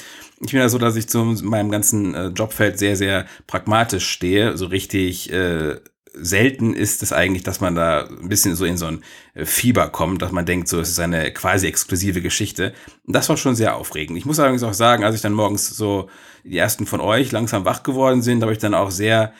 ich 0.40 0.53
bin 0.53 0.61
ja 0.61 0.68
so, 0.71 0.79
dass 0.79 0.97
ich 0.97 1.09
zu 1.09 1.23
meinem 1.42 1.71
ganzen 1.71 2.14
äh, 2.14 2.27
Jobfeld 2.29 2.79
sehr, 2.79 2.97
sehr 2.97 3.27
pragmatisch 3.47 4.09
stehe, 4.09 4.57
so 4.57 4.66
richtig 4.66 5.31
äh, 5.31 5.77
selten 6.14 6.75
ist 6.75 7.03
es 7.03 7.12
eigentlich, 7.12 7.42
dass 7.42 7.61
man 7.61 7.75
da 7.75 8.07
ein 8.07 8.29
bisschen 8.29 8.55
so 8.55 8.64
in 8.64 8.77
so 8.77 8.87
ein 8.87 9.03
äh, 9.35 9.44
Fieber 9.44 9.88
kommt, 9.88 10.22
dass 10.22 10.33
man 10.33 10.46
denkt, 10.46 10.68
so 10.68 10.81
es 10.81 10.90
ist 10.90 11.01
eine 11.01 11.33
quasi 11.33 11.66
exklusive 11.66 12.20
Geschichte. 12.20 12.75
Und 13.07 13.14
das 13.16 13.29
war 13.29 13.37
schon 13.37 13.55
sehr 13.55 13.77
aufregend. 13.77 14.18
Ich 14.18 14.27
muss 14.27 14.38
allerdings 14.38 14.62
auch 14.62 14.75
sagen, 14.75 15.05
als 15.05 15.14
ich 15.14 15.22
dann 15.22 15.33
morgens 15.33 15.68
so 15.68 16.09
die 16.44 16.59
ersten 16.59 16.87
von 16.87 17.01
euch 17.01 17.33
langsam 17.33 17.64
wach 17.64 17.83
geworden 17.83 18.22
sind, 18.22 18.42
habe 18.42 18.53
ich 18.53 18.59
dann 18.59 18.75
auch 18.75 18.90
sehr 18.90 19.33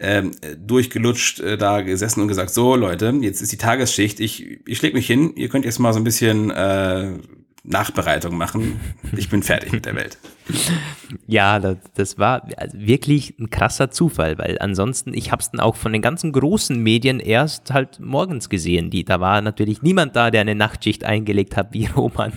ähm, 0.00 0.32
durchgelutscht 0.56 1.40
äh, 1.40 1.58
da 1.58 1.80
gesessen 1.80 2.22
und 2.22 2.28
gesagt, 2.28 2.50
so 2.50 2.76
Leute, 2.76 3.12
jetzt 3.20 3.40
ist 3.40 3.52
die 3.52 3.58
Tagesschicht, 3.58 4.20
ich, 4.20 4.60
ich 4.66 4.78
schläg 4.78 4.94
mich 4.94 5.06
hin, 5.06 5.32
ihr 5.34 5.48
könnt 5.48 5.64
jetzt 5.64 5.78
mal 5.78 5.92
so 5.92 5.98
ein 5.98 6.04
bisschen 6.04 6.50
äh, 6.50 7.12
Nachbereitung 7.68 8.36
machen. 8.36 8.80
Ich 9.16 9.28
bin 9.28 9.42
fertig 9.42 9.72
mit 9.72 9.86
der 9.86 9.94
Welt. 9.94 10.18
Ja, 11.26 11.58
das, 11.58 11.76
das 11.94 12.18
war 12.18 12.48
wirklich 12.72 13.38
ein 13.38 13.50
krasser 13.50 13.90
Zufall, 13.90 14.38
weil 14.38 14.56
ansonsten, 14.60 15.12
ich 15.12 15.30
habe 15.30 15.40
es 15.40 15.50
dann 15.50 15.60
auch 15.60 15.76
von 15.76 15.92
den 15.92 16.00
ganzen 16.00 16.32
großen 16.32 16.82
Medien 16.82 17.20
erst 17.20 17.70
halt 17.72 18.00
morgens 18.00 18.48
gesehen. 18.48 18.90
Die, 18.90 19.04
da 19.04 19.20
war 19.20 19.42
natürlich 19.42 19.82
niemand 19.82 20.16
da, 20.16 20.30
der 20.30 20.40
eine 20.40 20.54
Nachtschicht 20.54 21.04
eingelegt 21.04 21.56
hat, 21.56 21.74
wie 21.74 21.86
Roman. 21.96 22.32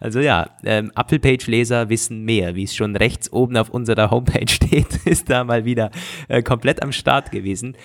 also 0.00 0.20
ja, 0.20 0.50
ähm, 0.64 0.92
Apple 0.94 1.18
Page-Leser 1.18 1.88
wissen 1.88 2.24
mehr, 2.24 2.54
wie 2.54 2.64
es 2.64 2.76
schon 2.76 2.94
rechts 2.94 3.32
oben 3.32 3.56
auf 3.56 3.70
unserer 3.70 4.10
Homepage 4.10 4.48
steht, 4.48 5.04
ist 5.04 5.28
da 5.28 5.42
mal 5.42 5.64
wieder 5.64 5.90
äh, 6.28 6.42
komplett 6.42 6.82
am 6.82 6.92
Start 6.92 7.32
gewesen. 7.32 7.76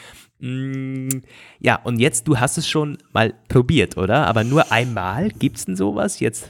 Mm, 0.41 1.21
ja, 1.59 1.79
und 1.83 1.99
jetzt, 1.99 2.27
du 2.27 2.39
hast 2.39 2.57
es 2.57 2.67
schon 2.67 2.97
mal 3.13 3.33
probiert, 3.47 3.97
oder? 3.97 4.27
Aber 4.27 4.43
nur 4.43 4.71
einmal? 4.71 5.29
Gibt 5.29 5.57
es 5.57 5.65
denn 5.65 5.75
sowas 5.75 6.19
jetzt? 6.19 6.49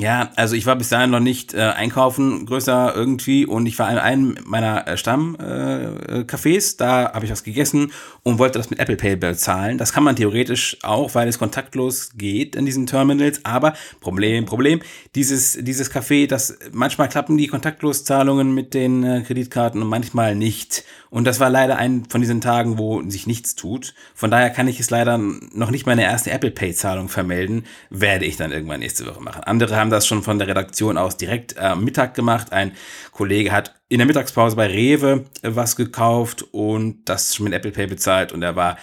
Ja, 0.00 0.30
also 0.36 0.54
ich 0.54 0.64
war 0.64 0.76
bis 0.76 0.90
dahin 0.90 1.10
noch 1.10 1.18
nicht 1.18 1.54
äh, 1.54 1.60
einkaufen 1.60 2.46
größer 2.46 2.94
irgendwie 2.94 3.44
und 3.44 3.66
ich 3.66 3.76
war 3.80 3.90
in 3.90 3.98
einem 3.98 4.38
meiner 4.44 4.86
äh, 4.86 4.96
Stammcafés, 4.96 6.74
äh, 6.74 6.76
da 6.78 7.12
habe 7.12 7.24
ich 7.24 7.32
was 7.32 7.42
gegessen 7.42 7.90
und 8.22 8.38
wollte 8.38 8.60
das 8.60 8.70
mit 8.70 8.78
Apple 8.78 8.94
Pay 8.94 9.16
bezahlen. 9.16 9.76
Das 9.76 9.92
kann 9.92 10.04
man 10.04 10.14
theoretisch 10.14 10.78
auch, 10.84 11.16
weil 11.16 11.26
es 11.26 11.40
kontaktlos 11.40 12.10
geht 12.16 12.54
in 12.54 12.64
diesen 12.64 12.86
Terminals, 12.86 13.44
aber 13.44 13.74
Problem, 13.98 14.44
Problem, 14.44 14.82
dieses, 15.16 15.58
dieses 15.60 15.92
Café, 15.92 16.28
das 16.28 16.56
manchmal 16.70 17.08
klappen 17.08 17.36
die 17.36 17.48
Kontaktloszahlungen 17.48 18.54
mit 18.54 18.74
den 18.74 19.02
äh, 19.02 19.22
Kreditkarten 19.26 19.82
und 19.82 19.88
manchmal 19.88 20.36
nicht. 20.36 20.84
Und 21.10 21.24
das 21.24 21.40
war 21.40 21.50
leider 21.50 21.76
ein 21.76 22.04
von 22.08 22.20
diesen 22.20 22.40
Tagen, 22.40 22.78
wo 22.78 23.02
sich 23.08 23.26
nichts 23.26 23.54
tut. 23.54 23.94
Von 24.14 24.30
daher 24.30 24.50
kann 24.50 24.68
ich 24.68 24.78
es 24.78 24.90
leider 24.90 25.18
noch 25.18 25.70
nicht 25.70 25.86
meine 25.86 26.02
erste 26.02 26.30
Apple 26.30 26.50
Pay 26.50 26.74
Zahlung 26.74 27.08
vermelden. 27.08 27.64
Werde 27.90 28.26
ich 28.26 28.36
dann 28.36 28.52
irgendwann 28.52 28.80
nächste 28.80 29.06
Woche 29.06 29.22
machen. 29.22 29.44
Andere 29.44 29.76
haben 29.76 29.90
das 29.90 30.06
schon 30.06 30.22
von 30.22 30.38
der 30.38 30.48
Redaktion 30.48 30.98
aus 30.98 31.16
direkt 31.16 31.56
äh, 31.56 31.60
am 31.60 31.84
Mittag 31.84 32.14
gemacht. 32.14 32.52
Ein 32.52 32.72
Kollege 33.12 33.52
hat 33.52 33.74
in 33.88 33.98
der 33.98 34.06
Mittagspause 34.06 34.56
bei 34.56 34.66
Rewe 34.66 35.24
äh, 35.42 35.50
was 35.54 35.76
gekauft 35.76 36.44
und 36.52 37.04
das 37.06 37.34
schon 37.34 37.44
mit 37.44 37.54
Apple 37.54 37.70
Pay 37.70 37.86
bezahlt 37.86 38.32
und 38.32 38.42
er 38.42 38.56
war 38.56 38.76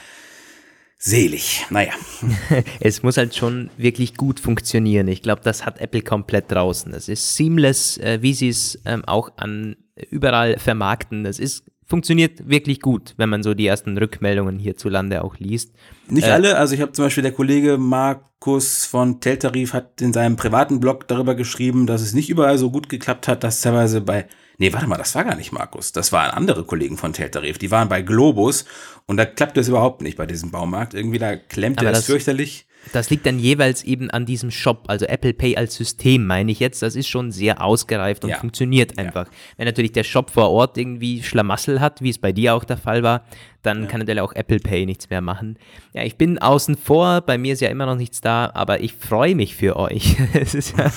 selig. 0.97 1.65
Naja. 1.69 1.93
Es 2.79 3.03
muss 3.03 3.17
halt 3.17 3.35
schon 3.35 3.69
wirklich 3.77 4.15
gut 4.15 4.39
funktionieren. 4.39 5.07
Ich 5.07 5.21
glaube, 5.21 5.41
das 5.43 5.65
hat 5.65 5.79
Apple 5.79 6.01
komplett 6.01 6.51
draußen. 6.51 6.93
Es 6.93 7.07
ist 7.07 7.35
seamless, 7.35 7.97
äh, 7.99 8.21
wie 8.21 8.33
sie 8.33 8.49
es 8.49 8.79
ähm, 8.85 9.05
auch 9.05 9.31
an 9.37 9.75
überall 10.09 10.57
vermarkten. 10.57 11.25
Es 11.25 11.39
ist 11.39 11.63
funktioniert 11.85 12.49
wirklich 12.49 12.81
gut, 12.81 13.13
wenn 13.17 13.29
man 13.29 13.43
so 13.43 13.53
die 13.53 13.67
ersten 13.67 13.97
Rückmeldungen 13.97 14.59
hierzulande 14.59 15.23
auch 15.23 15.37
liest. 15.37 15.73
Nicht 16.09 16.27
äh, 16.27 16.31
alle, 16.31 16.57
also 16.57 16.75
ich 16.75 16.81
habe 16.81 16.91
zum 16.91 17.05
Beispiel 17.05 17.23
der 17.23 17.31
Kollege 17.31 17.77
Markus 17.77 18.85
von 18.85 19.19
Teltarif 19.19 19.73
hat 19.73 20.01
in 20.01 20.13
seinem 20.13 20.35
privaten 20.35 20.79
Blog 20.79 21.07
darüber 21.07 21.35
geschrieben, 21.35 21.87
dass 21.87 22.01
es 22.01 22.13
nicht 22.13 22.29
überall 22.29 22.57
so 22.57 22.71
gut 22.71 22.89
geklappt 22.89 23.27
hat, 23.27 23.43
dass 23.43 23.61
teilweise 23.61 24.01
bei 24.01 24.27
Nee, 24.57 24.71
warte 24.71 24.87
mal, 24.87 24.97
das 24.97 25.13
war 25.15 25.25
gar 25.25 25.35
nicht 25.35 25.51
Markus. 25.51 25.91
Das 25.91 26.13
waren 26.13 26.31
andere 26.31 26.63
Kollegen 26.63 26.97
von 26.97 27.11
Teltarif. 27.11 27.57
Die 27.57 27.71
waren 27.71 27.89
bei 27.89 28.01
Globus 28.01 28.63
und 29.05 29.17
da 29.17 29.25
klappte 29.25 29.59
es 29.59 29.67
überhaupt 29.67 30.01
nicht 30.01 30.17
bei 30.17 30.25
diesem 30.25 30.51
Baumarkt. 30.51 30.93
Irgendwie 30.93 31.19
da 31.19 31.35
klemmte 31.35 31.85
es 31.87 32.05
fürchterlich. 32.05 32.65
Das 32.93 33.09
liegt 33.09 33.25
dann 33.25 33.39
jeweils 33.39 33.83
eben 33.83 34.09
an 34.09 34.25
diesem 34.25 34.51
Shop, 34.51 34.85
also 34.87 35.05
Apple 35.05 35.33
Pay 35.33 35.57
als 35.57 35.75
System, 35.75 36.25
meine 36.25 36.51
ich 36.51 36.59
jetzt. 36.59 36.81
Das 36.81 36.95
ist 36.95 37.07
schon 37.07 37.31
sehr 37.31 37.61
ausgereift 37.61 38.23
und 38.23 38.29
ja. 38.29 38.37
funktioniert 38.37 38.97
einfach. 38.97 39.25
Ja. 39.25 39.31
Wenn 39.57 39.65
natürlich 39.65 39.91
der 39.91 40.03
Shop 40.03 40.29
vor 40.29 40.51
Ort 40.51 40.77
irgendwie 40.77 41.23
Schlamassel 41.23 41.79
hat, 41.79 42.01
wie 42.01 42.09
es 42.09 42.17
bei 42.17 42.31
dir 42.31 42.55
auch 42.55 42.63
der 42.63 42.77
Fall 42.77 43.03
war, 43.03 43.25
dann 43.63 43.83
ja. 43.83 43.87
kann 43.87 43.99
natürlich 43.99 44.21
auch 44.21 44.33
Apple 44.33 44.59
Pay 44.59 44.85
nichts 44.85 45.09
mehr 45.09 45.21
machen. 45.21 45.57
Ja, 45.93 46.03
ich 46.03 46.17
bin 46.17 46.37
außen 46.37 46.75
vor, 46.77 47.21
bei 47.21 47.37
mir 47.37 47.53
ist 47.53 47.61
ja 47.61 47.69
immer 47.69 47.85
noch 47.85 47.97
nichts 47.97 48.21
da, 48.21 48.51
aber 48.53 48.81
ich 48.81 48.93
freue 48.93 49.35
mich 49.35 49.55
für 49.55 49.75
euch. 49.75 50.17
es 50.33 50.53
ist 50.53 50.77
ja, 50.77 50.91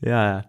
ja. 0.00 0.44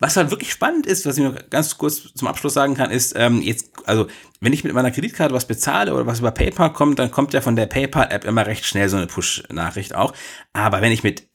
Was 0.00 0.16
halt 0.16 0.30
wirklich 0.30 0.50
spannend 0.50 0.86
ist, 0.86 1.06
was 1.06 1.18
ich 1.18 1.24
noch 1.24 1.36
ganz 1.50 1.76
kurz 1.76 2.12
zum 2.14 2.26
Abschluss 2.26 2.54
sagen 2.54 2.74
kann, 2.74 2.90
ist, 2.90 3.14
ähm, 3.16 3.42
jetzt, 3.42 3.70
also 3.84 4.06
wenn 4.40 4.54
ich 4.54 4.64
mit 4.64 4.72
meiner 4.72 4.90
Kreditkarte 4.90 5.34
was 5.34 5.46
bezahle 5.46 5.94
oder 5.94 6.06
was 6.06 6.20
über 6.20 6.30
PayPal 6.30 6.72
kommt, 6.72 6.98
dann 6.98 7.10
kommt 7.10 7.34
ja 7.34 7.42
von 7.42 7.54
der 7.54 7.66
PayPal-App 7.66 8.24
immer 8.24 8.46
recht 8.46 8.64
schnell 8.64 8.88
so 8.88 8.96
eine 8.96 9.06
Push-Nachricht 9.06 9.94
auch. 9.94 10.14
Aber 10.54 10.80
wenn 10.80 10.90
ich 10.90 11.02
mit 11.02 11.28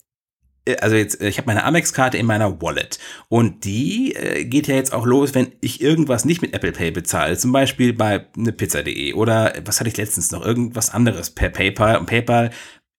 äh, 0.66 0.76
also 0.78 0.96
jetzt, 0.96 1.22
ich 1.22 1.38
habe 1.38 1.46
meine 1.46 1.64
Amex-Karte 1.64 2.18
in 2.18 2.26
meiner 2.26 2.60
Wallet 2.60 2.98
und 3.28 3.64
die 3.64 4.14
äh, 4.14 4.44
geht 4.44 4.66
ja 4.66 4.74
jetzt 4.74 4.92
auch 4.92 5.06
los, 5.06 5.34
wenn 5.34 5.52
ich 5.60 5.80
irgendwas 5.80 6.24
nicht 6.24 6.42
mit 6.42 6.52
Apple 6.52 6.72
Pay 6.72 6.90
bezahle, 6.90 7.38
zum 7.38 7.52
Beispiel 7.52 7.92
bei 7.92 8.26
eine 8.36 8.52
Pizza.de 8.52 9.14
oder 9.14 9.54
was 9.64 9.80
hatte 9.80 9.90
ich 9.90 9.96
letztens 9.96 10.30
noch, 10.32 10.44
irgendwas 10.44 10.90
anderes 10.90 11.30
per 11.30 11.50
PayPal 11.50 11.96
und 11.98 12.06
PayPal, 12.06 12.50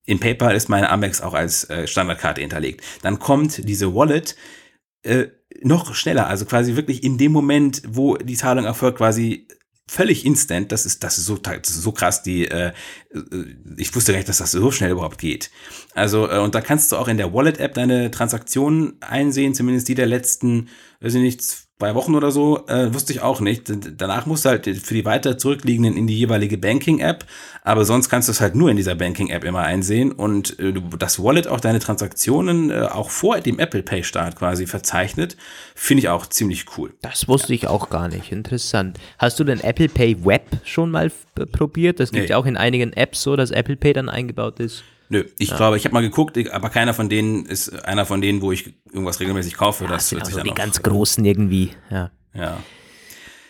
in 0.05 0.19
PayPal 0.19 0.55
ist 0.55 0.69
meine 0.69 0.89
Amex 0.89 1.21
auch 1.21 1.33
als 1.33 1.69
äh, 1.69 1.85
Standardkarte 1.85 2.41
hinterlegt. 2.41 2.81
Dann 3.01 3.19
kommt 3.19 3.67
diese 3.67 3.93
Wallet 3.93 4.37
äh, 5.03 5.27
noch 5.61 5.95
schneller, 5.95 6.27
also 6.27 6.45
quasi 6.45 6.75
wirklich 6.75 7.03
in 7.03 7.17
dem 7.17 7.31
Moment, 7.31 7.81
wo 7.87 8.17
die 8.17 8.35
Zahlung 8.35 8.65
erfolgt, 8.65 8.97
quasi 8.97 9.47
völlig 9.89 10.25
instant. 10.25 10.71
Das 10.71 10.85
ist, 10.85 11.03
das 11.03 11.17
ist 11.17 11.25
so, 11.25 11.37
das 11.37 11.69
ist 11.69 11.81
so 11.81 11.91
krass. 11.91 12.21
Die, 12.21 12.47
äh, 12.47 12.73
äh, 13.13 13.23
ich 13.77 13.95
wusste 13.95 14.11
gar 14.11 14.17
nicht, 14.19 14.29
dass 14.29 14.39
das 14.39 14.51
so 14.51 14.71
schnell 14.71 14.91
überhaupt 14.91 15.17
geht. 15.17 15.49
Also 15.93 16.29
äh, 16.29 16.39
und 16.39 16.55
da 16.55 16.61
kannst 16.61 16.91
du 16.91 16.97
auch 16.97 17.07
in 17.07 17.17
der 17.17 17.33
Wallet-App 17.33 17.73
deine 17.73 18.11
Transaktionen 18.11 19.01
einsehen, 19.01 19.53
zumindest 19.53 19.87
die 19.87 19.95
der 19.95 20.07
letzten, 20.07 20.69
weiß 20.99 21.15
ich 21.15 21.21
nicht, 21.21 21.66
zwei 21.79 21.93
Wochen 21.93 22.15
oder 22.15 22.31
so, 22.31 22.65
äh, 22.67 22.91
wusste 22.91 23.13
ich 23.13 23.21
auch 23.21 23.39
nicht. 23.39 23.71
Danach 23.97 24.25
musst 24.25 24.45
du 24.45 24.49
halt 24.49 24.65
für 24.65 24.93
die 24.95 25.05
weiter 25.05 25.37
zurückliegenden 25.37 25.95
in 25.95 26.07
die 26.07 26.17
jeweilige 26.17 26.57
Banking-App, 26.57 27.25
aber 27.63 27.85
sonst 27.85 28.09
kannst 28.09 28.27
du 28.27 28.31
es 28.31 28.41
halt 28.41 28.55
nur 28.55 28.71
in 28.71 28.77
dieser 28.77 28.95
Banking-App 28.95 29.43
immer 29.43 29.61
einsehen 29.61 30.11
und 30.11 30.59
äh, 30.59 30.73
das 30.97 31.21
Wallet 31.21 31.47
auch 31.47 31.59
deine 31.59 31.77
Transaktionen 31.77 32.71
äh, 32.71 32.81
auch 32.81 33.11
vor 33.11 33.39
dem 33.41 33.59
Apple 33.59 33.83
Pay-Start 33.83 34.35
quasi 34.37 34.65
verzeichnet, 34.65 35.37
finde 35.75 36.01
ich 36.01 36.09
auch 36.09 36.25
ziemlich 36.25 36.65
cool. 36.77 36.95
Das 37.03 37.27
wusste 37.27 37.53
ich 37.53 37.67
auch 37.67 37.91
gar 37.91 38.07
nicht. 38.07 38.31
Interessant. 38.31 38.97
Hast 39.19 39.39
du 39.39 39.43
den 39.43 39.59
Apple 39.59 39.89
Pay 39.89 40.25
Web 40.25 40.57
schon 40.63 40.89
mal 40.89 41.11
probiert? 41.51 41.99
Das 41.99 42.11
gibt 42.11 42.23
nee. 42.23 42.29
ja 42.31 42.37
auch 42.37 42.47
in 42.47 42.57
einigen 42.57 42.91
Apps 42.93 43.21
so, 43.21 43.35
dass 43.35 43.51
Apple 43.51 43.75
Pay 43.75 43.93
dann 43.93 44.09
eingebaut 44.09 44.59
ist. 44.59 44.83
Nö, 45.09 45.23
ich 45.39 45.49
ja. 45.49 45.57
glaube, 45.57 45.77
ich 45.77 45.85
habe 45.85 45.93
mal 45.93 46.01
geguckt, 46.01 46.37
aber 46.51 46.69
keiner 46.69 46.93
von 46.93 47.09
denen 47.09 47.45
ist 47.45 47.69
einer 47.85 48.05
von 48.05 48.21
denen, 48.21 48.41
wo 48.41 48.51
ich 48.51 48.73
irgendwas 48.91 49.19
regelmäßig 49.19 49.55
kaufe. 49.55 49.85
Ja, 49.85 49.91
das 49.91 50.09
sich 50.09 50.19
also 50.19 50.41
die 50.41 50.51
ganz 50.51 50.81
großen 50.81 51.23
irgendwie, 51.23 51.71
ja. 51.89 52.11
Ja. 52.33 52.57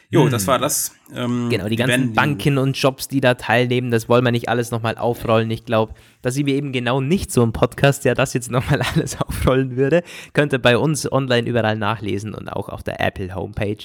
Jo, 0.10 0.24
hm. 0.24 0.32
das 0.32 0.48
war 0.48 0.58
das. 0.58 0.96
Ähm, 1.14 1.50
genau, 1.50 1.66
die, 1.66 1.72
die 1.72 1.76
ganzen 1.76 2.14
Banken 2.14 2.58
und 2.58 2.78
Jobs, 2.78 3.10
die 3.10 3.20
da 3.20 3.34
teilnehmen, 3.34 3.92
das 3.92 4.08
wollen 4.08 4.24
wir 4.24 4.32
nicht 4.32 4.48
alles 4.48 4.72
nochmal 4.72 4.98
aufrollen. 4.98 5.52
Ich 5.52 5.66
glaube, 5.66 5.94
dass 6.22 6.34
sie 6.34 6.46
wir 6.46 6.56
eben 6.56 6.72
genau 6.72 7.02
nicht 7.02 7.32
so 7.32 7.44
ein 7.44 7.52
Podcast, 7.52 8.06
der 8.06 8.16
das 8.16 8.34
jetzt 8.34 8.50
nochmal 8.50 8.82
alles 8.96 9.20
aufrollen 9.20 9.76
würde, 9.76 10.04
könnt 10.34 10.54
ihr 10.54 10.60
bei 10.60 10.78
uns 10.78 11.12
online 11.12 11.48
überall 11.48 11.78
nachlesen 11.78 12.34
und 12.34 12.48
auch 12.48 12.70
auf 12.70 12.84
der 12.84 13.02
Apple 13.02 13.36
Homepage. 13.36 13.84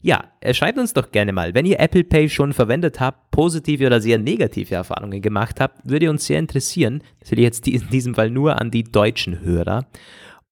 Ja, 0.00 0.32
äh, 0.40 0.54
schreibt 0.54 0.78
uns 0.78 0.92
doch 0.92 1.10
gerne 1.10 1.32
mal, 1.32 1.54
wenn 1.54 1.66
ihr 1.66 1.80
Apple 1.80 2.04
Pay 2.04 2.28
schon 2.28 2.52
verwendet 2.52 3.00
habt, 3.00 3.30
positive 3.32 3.86
oder 3.86 4.00
sehr 4.00 4.18
negative 4.18 4.74
Erfahrungen 4.74 5.20
gemacht 5.20 5.60
habt, 5.60 5.88
würde 5.88 6.10
uns 6.10 6.26
sehr 6.26 6.38
interessieren. 6.38 7.02
Das 7.20 7.30
will 7.30 7.40
ich 7.40 7.44
jetzt 7.44 7.66
in 7.66 7.88
diesem 7.90 8.14
Fall 8.14 8.30
nur 8.30 8.60
an 8.60 8.70
die 8.70 8.84
deutschen 8.84 9.40
Hörer. 9.40 9.86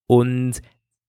Und 0.05 0.61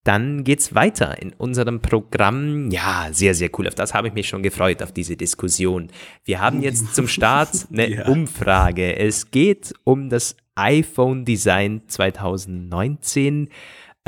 dann 0.05 0.45
geht's 0.45 0.75
weiter 0.75 1.21
in 1.21 1.33
unserem 1.35 1.83
Programm. 1.83 2.71
Ja, 2.71 3.09
sehr, 3.13 3.35
sehr 3.35 3.51
cool. 3.59 3.69
Auf 3.69 3.75
das 3.75 3.93
habe 3.93 4.09
ich 4.09 4.15
mich 4.15 4.29
schon 4.29 4.43
gefreut, 4.43 4.83
auf 4.83 4.93
diese 4.93 5.17
Diskussion. 5.17 5.89
Wir 6.25 6.41
haben 6.41 6.63
jetzt 6.63 6.95
zum 6.95 7.09
Start 7.09 7.67
eine 7.73 7.91
ja. 7.91 8.07
Umfrage. 8.07 8.97
Es 8.97 9.31
geht 9.31 9.75
um 9.85 10.09
das 10.09 10.37
iPhone 10.55 11.25
Design 11.25 11.83
2019. 11.89 13.49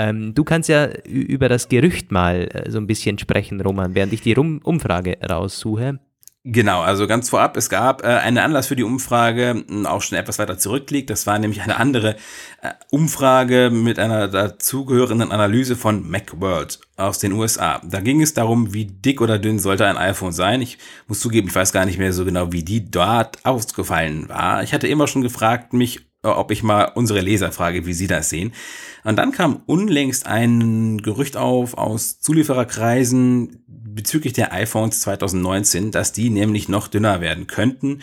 Ähm, 0.01 0.33
du 0.35 0.45
kannst 0.45 0.71
ja 0.71 0.87
über 1.05 1.51
das 1.51 1.69
Gerücht 1.69 2.11
mal 2.11 2.49
äh, 2.53 2.71
so 2.71 2.79
ein 2.79 2.87
bisschen 2.87 3.19
sprechen, 3.19 3.61
Roman, 3.61 3.95
während 3.95 4.15
ich 4.15 4.23
die 4.23 4.33
Rum 4.33 4.61
Umfrage 4.65 5.19
raussuche. 5.29 6.01
Genau, 6.43 6.81
also 6.81 7.07
ganz 7.07 7.29
vorab, 7.29 7.59
es 7.59 7.69
gab 7.69 8.03
äh, 8.03 8.07
einen 8.07 8.39
Anlass 8.39 8.69
für 8.69 8.77
die 8.77 8.83
Umfrage, 8.83 9.63
auch 9.85 10.01
schon 10.01 10.17
etwas 10.17 10.39
weiter 10.39 10.57
zurückliegt. 10.57 11.11
Das 11.11 11.27
war 11.27 11.39
nämlich 11.39 11.61
eine 11.61 11.77
andere 11.77 12.17
äh, 12.63 12.71
Umfrage 12.91 13.69
mit 13.71 13.99
einer 13.99 14.27
dazugehörenden 14.27 15.33
Analyse 15.33 15.77
von 15.77 16.11
Macworld 16.11 16.81
aus 16.97 17.19
den 17.19 17.33
USA. 17.33 17.83
Da 17.85 18.01
ging 18.01 18.23
es 18.23 18.33
darum, 18.33 18.73
wie 18.73 18.87
dick 18.87 19.21
oder 19.21 19.39
dünn 19.39 19.59
sollte 19.59 19.87
ein 19.87 19.99
iPhone 19.99 20.33
sein. 20.33 20.63
Ich 20.63 20.79
muss 21.09 21.21
zugeben, 21.21 21.49
ich 21.49 21.55
weiß 21.55 21.73
gar 21.73 21.85
nicht 21.85 21.99
mehr 21.99 22.15
so 22.15 22.25
genau, 22.25 22.53
wie 22.53 22.63
die 22.63 22.91
dort 22.91 23.45
ausgefallen 23.45 24.31
war. 24.31 24.63
Ich 24.63 24.73
hatte 24.73 24.89
immer 24.89 25.09
schon 25.09 25.21
gefragt, 25.21 25.75
mich 25.75 26.10
ob 26.23 26.51
ich 26.51 26.63
mal 26.63 26.85
unsere 26.95 27.21
Leser 27.21 27.53
frage, 27.53 27.87
wie 27.87 27.93
sie 27.93 28.07
das 28.07 28.29
sehen. 28.29 28.53
Und 29.05 29.17
dann 29.17 29.33
kam 29.33 29.63
unlängst 29.67 30.27
ein 30.27 30.99
Gerücht 30.99 31.37
auf 31.37 31.75
aus 31.75 32.21
Zuliefererkreisen 32.21 33.65
bezüglich 33.67 34.33
der 34.33 34.53
iPhones 34.53 35.01
2019, 35.01 35.91
dass 35.91 36.13
die 36.13 36.31
nämlich 36.31 36.69
noch 36.69 36.89
dünner 36.89 37.21
werden 37.21 37.47
könnten. 37.47 38.01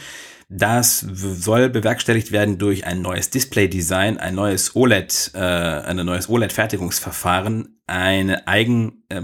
Das 0.49 0.99
soll 0.99 1.69
bewerkstelligt 1.69 2.31
werden 2.31 2.57
durch 2.57 2.85
ein 2.85 3.01
neues 3.01 3.29
Display-Design, 3.31 4.17
ein 4.17 4.35
neues 4.35 4.77
OLED, 4.77 5.31
äh, 5.33 5.39
ein 5.39 5.97
neues 5.97 6.29
OLED-Fertigungsverfahren, 6.29 7.81
eine 7.85 8.47
Eigen, 8.47 9.03
äh, 9.09 9.21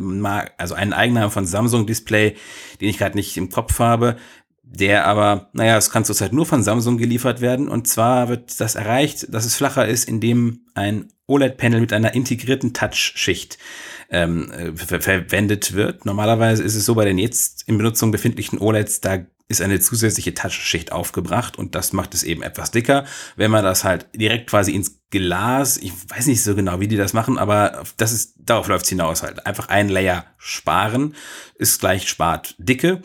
also 0.57 0.73
einen 0.75 0.91
Eigennamen 0.91 1.31
von 1.31 1.45
Samsung 1.45 1.87
Display, 1.87 2.35
den 2.81 2.89
ich 2.89 2.97
gerade 2.97 3.15
nicht 3.15 3.37
im 3.37 3.49
Kopf 3.49 3.79
habe, 3.79 4.17
der 4.63 5.05
aber, 5.05 5.49
naja, 5.53 5.77
es 5.77 5.91
kann 5.91 6.05
zurzeit 6.05 6.33
nur 6.33 6.45
von 6.45 6.63
Samsung 6.63 6.97
geliefert 6.97 7.41
werden. 7.41 7.67
Und 7.67 7.87
zwar 7.87 8.29
wird 8.29 8.59
das 8.59 8.75
erreicht, 8.75 9.31
dass 9.33 9.45
es 9.45 9.55
flacher 9.55 9.87
ist, 9.87 10.07
indem 10.07 10.61
ein 10.73 11.09
OLED-Panel 11.27 11.81
mit 11.81 11.93
einer 11.93 12.13
integrierten 12.15 12.73
Touch-Schicht 12.73 13.57
ähm, 14.09 14.51
äh, 14.51 14.75
ver 14.75 15.01
verwendet 15.01 15.73
wird. 15.73 16.05
Normalerweise 16.05 16.63
ist 16.63 16.75
es 16.75 16.85
so 16.85 16.95
bei 16.95 17.05
den 17.05 17.17
jetzt 17.17 17.67
in 17.67 17.77
Benutzung 17.77 18.11
befindlichen 18.11 18.59
OLEDs, 18.59 19.01
da 19.01 19.25
ist 19.49 19.61
eine 19.61 19.79
zusätzliche 19.79 20.33
Touch-Schicht 20.33 20.91
aufgebracht 20.91 21.57
und 21.57 21.75
das 21.75 21.93
macht 21.93 22.13
es 22.13 22.23
eben 22.23 22.41
etwas 22.41 22.71
dicker. 22.71 23.05
Wenn 23.35 23.51
man 23.51 23.63
das 23.63 23.83
halt 23.83 24.07
direkt 24.15 24.49
quasi 24.49 24.73
ins 24.73 25.01
Glas, 25.11 25.77
ich 25.77 25.91
weiß 26.09 26.27
nicht 26.27 26.41
so 26.41 26.55
genau, 26.55 26.79
wie 26.79 26.87
die 26.87 26.97
das 26.97 27.13
machen, 27.13 27.37
aber 27.37 27.83
das 27.97 28.13
ist, 28.13 28.35
darauf 28.37 28.67
läuft 28.67 28.85
es 28.85 28.89
hinaus 28.89 29.21
halt. 29.21 29.45
Einfach 29.45 29.67
ein 29.67 29.89
Layer 29.89 30.25
sparen, 30.37 31.15
ist 31.55 31.79
gleich 31.79 32.09
spart 32.09 32.55
Dicke 32.57 33.01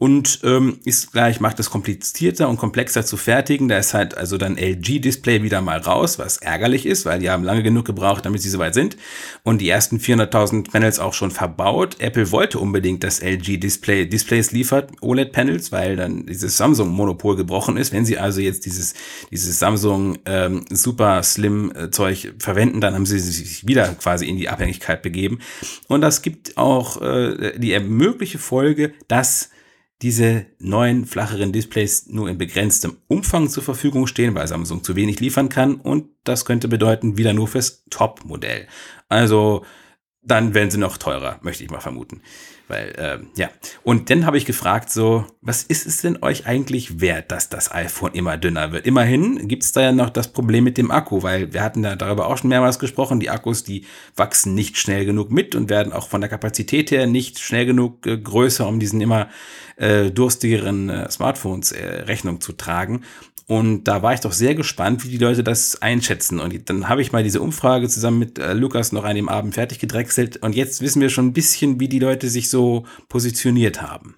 und 0.00 0.40
ähm, 0.44 0.78
ist 0.86 1.12
gleich, 1.12 1.40
macht 1.40 1.60
es 1.60 1.68
komplizierter 1.68 2.48
und 2.48 2.56
komplexer 2.56 3.04
zu 3.04 3.18
fertigen. 3.18 3.68
Da 3.68 3.76
ist 3.76 3.92
halt 3.92 4.16
also 4.16 4.38
dann 4.38 4.56
LG-Display 4.56 5.42
wieder 5.42 5.60
mal 5.60 5.78
raus, 5.78 6.18
was 6.18 6.38
ärgerlich 6.38 6.86
ist, 6.86 7.04
weil 7.04 7.18
die 7.18 7.28
haben 7.28 7.44
lange 7.44 7.62
genug 7.62 7.84
gebraucht, 7.84 8.24
damit 8.24 8.40
sie 8.40 8.48
soweit 8.48 8.72
sind. 8.72 8.96
Und 9.42 9.60
die 9.60 9.68
ersten 9.68 9.98
400.000 9.98 10.70
Panels 10.70 11.00
auch 11.00 11.12
schon 11.12 11.30
verbaut. 11.30 11.96
Apple 11.98 12.32
wollte 12.32 12.58
unbedingt, 12.58 13.04
dass 13.04 13.20
LG 13.20 13.60
Display 13.60 14.06
Displays 14.06 14.52
liefert, 14.52 14.90
OLED-Panels, 15.02 15.70
weil 15.70 15.96
dann 15.96 16.24
dieses 16.24 16.56
Samsung-Monopol 16.56 17.36
gebrochen 17.36 17.76
ist. 17.76 17.92
Wenn 17.92 18.06
sie 18.06 18.16
also 18.16 18.40
jetzt 18.40 18.64
dieses, 18.64 18.94
dieses 19.30 19.58
Samsung 19.58 20.16
ähm, 20.24 20.64
Super 20.70 21.22
Slim-Zeug 21.22 22.36
verwenden, 22.38 22.80
dann 22.80 22.94
haben 22.94 23.04
sie 23.04 23.18
sich 23.18 23.66
wieder 23.66 23.88
quasi 24.00 24.26
in 24.26 24.38
die 24.38 24.48
Abhängigkeit 24.48 25.02
begeben. 25.02 25.40
Und 25.88 26.00
das 26.00 26.22
gibt 26.22 26.56
auch 26.56 27.02
äh, 27.02 27.58
die 27.58 27.78
mögliche 27.80 28.38
Folge, 28.38 28.94
dass 29.06 29.50
diese 30.02 30.46
neuen 30.58 31.04
flacheren 31.04 31.52
Displays 31.52 32.06
nur 32.06 32.28
in 32.28 32.38
begrenztem 32.38 32.96
Umfang 33.06 33.48
zur 33.48 33.62
Verfügung 33.62 34.06
stehen, 34.06 34.34
weil 34.34 34.46
Samsung 34.46 34.82
zu 34.82 34.96
wenig 34.96 35.20
liefern 35.20 35.48
kann 35.50 35.74
und 35.74 36.06
das 36.24 36.44
könnte 36.44 36.68
bedeuten, 36.68 37.18
wieder 37.18 37.34
nur 37.34 37.48
fürs 37.48 37.84
Top-Modell. 37.90 38.66
Also 39.08 39.64
dann 40.22 40.54
werden 40.54 40.70
sie 40.70 40.78
noch 40.78 40.98
teurer, 40.98 41.38
möchte 41.42 41.64
ich 41.64 41.70
mal 41.70 41.80
vermuten. 41.80 42.20
Weil, 42.68 42.90
äh, 42.90 43.18
ja. 43.36 43.48
Und 43.82 44.10
dann 44.10 44.26
habe 44.26 44.38
ich 44.38 44.44
gefragt, 44.44 44.90
so, 44.90 45.24
was 45.40 45.64
ist 45.64 45.86
es 45.86 46.02
denn 46.02 46.22
euch 46.22 46.46
eigentlich 46.46 47.00
wert, 47.00 47.32
dass 47.32 47.48
das 47.48 47.72
iPhone 47.72 48.12
immer 48.12 48.36
dünner 48.36 48.70
wird? 48.70 48.86
Immerhin 48.86 49.48
gibt 49.48 49.64
es 49.64 49.72
da 49.72 49.80
ja 49.80 49.92
noch 49.92 50.10
das 50.10 50.32
Problem 50.32 50.62
mit 50.62 50.78
dem 50.78 50.92
Akku, 50.92 51.24
weil 51.24 51.52
wir 51.52 51.64
hatten 51.64 51.82
da 51.82 51.96
darüber 51.96 52.28
auch 52.28 52.38
schon 52.38 52.50
mehrmals 52.50 52.78
gesprochen, 52.78 53.18
die 53.18 53.28
Akkus, 53.28 53.64
die 53.64 53.86
wachsen 54.14 54.54
nicht 54.54 54.78
schnell 54.78 55.04
genug 55.04 55.32
mit 55.32 55.56
und 55.56 55.68
werden 55.68 55.92
auch 55.92 56.06
von 56.06 56.20
der 56.20 56.30
Kapazität 56.30 56.92
her 56.92 57.08
nicht 57.08 57.40
schnell 57.40 57.66
genug 57.66 58.06
äh, 58.06 58.16
größer, 58.16 58.68
um 58.68 58.78
diesen 58.78 59.00
immer 59.00 59.28
äh, 59.76 60.10
durstigeren 60.12 60.90
äh, 60.90 61.10
Smartphones 61.10 61.72
äh, 61.72 62.02
Rechnung 62.02 62.40
zu 62.40 62.52
tragen. 62.52 63.02
Und 63.50 63.82
da 63.88 64.00
war 64.00 64.14
ich 64.14 64.20
doch 64.20 64.30
sehr 64.30 64.54
gespannt, 64.54 65.04
wie 65.04 65.08
die 65.08 65.18
Leute 65.18 65.42
das 65.42 65.82
einschätzen. 65.82 66.38
Und 66.38 66.70
dann 66.70 66.88
habe 66.88 67.02
ich 67.02 67.10
mal 67.10 67.24
diese 67.24 67.40
Umfrage 67.40 67.88
zusammen 67.88 68.20
mit 68.20 68.38
äh, 68.38 68.52
Lukas 68.52 68.92
noch 68.92 69.02
an 69.02 69.16
dem 69.16 69.28
Abend 69.28 69.54
fertig 69.54 69.80
gedrechselt. 69.80 70.36
Und 70.36 70.54
jetzt 70.54 70.82
wissen 70.82 71.02
wir 71.02 71.08
schon 71.08 71.26
ein 71.26 71.32
bisschen, 71.32 71.80
wie 71.80 71.88
die 71.88 71.98
Leute 71.98 72.28
sich 72.28 72.48
so 72.48 72.84
positioniert 73.08 73.82
haben. 73.82 74.14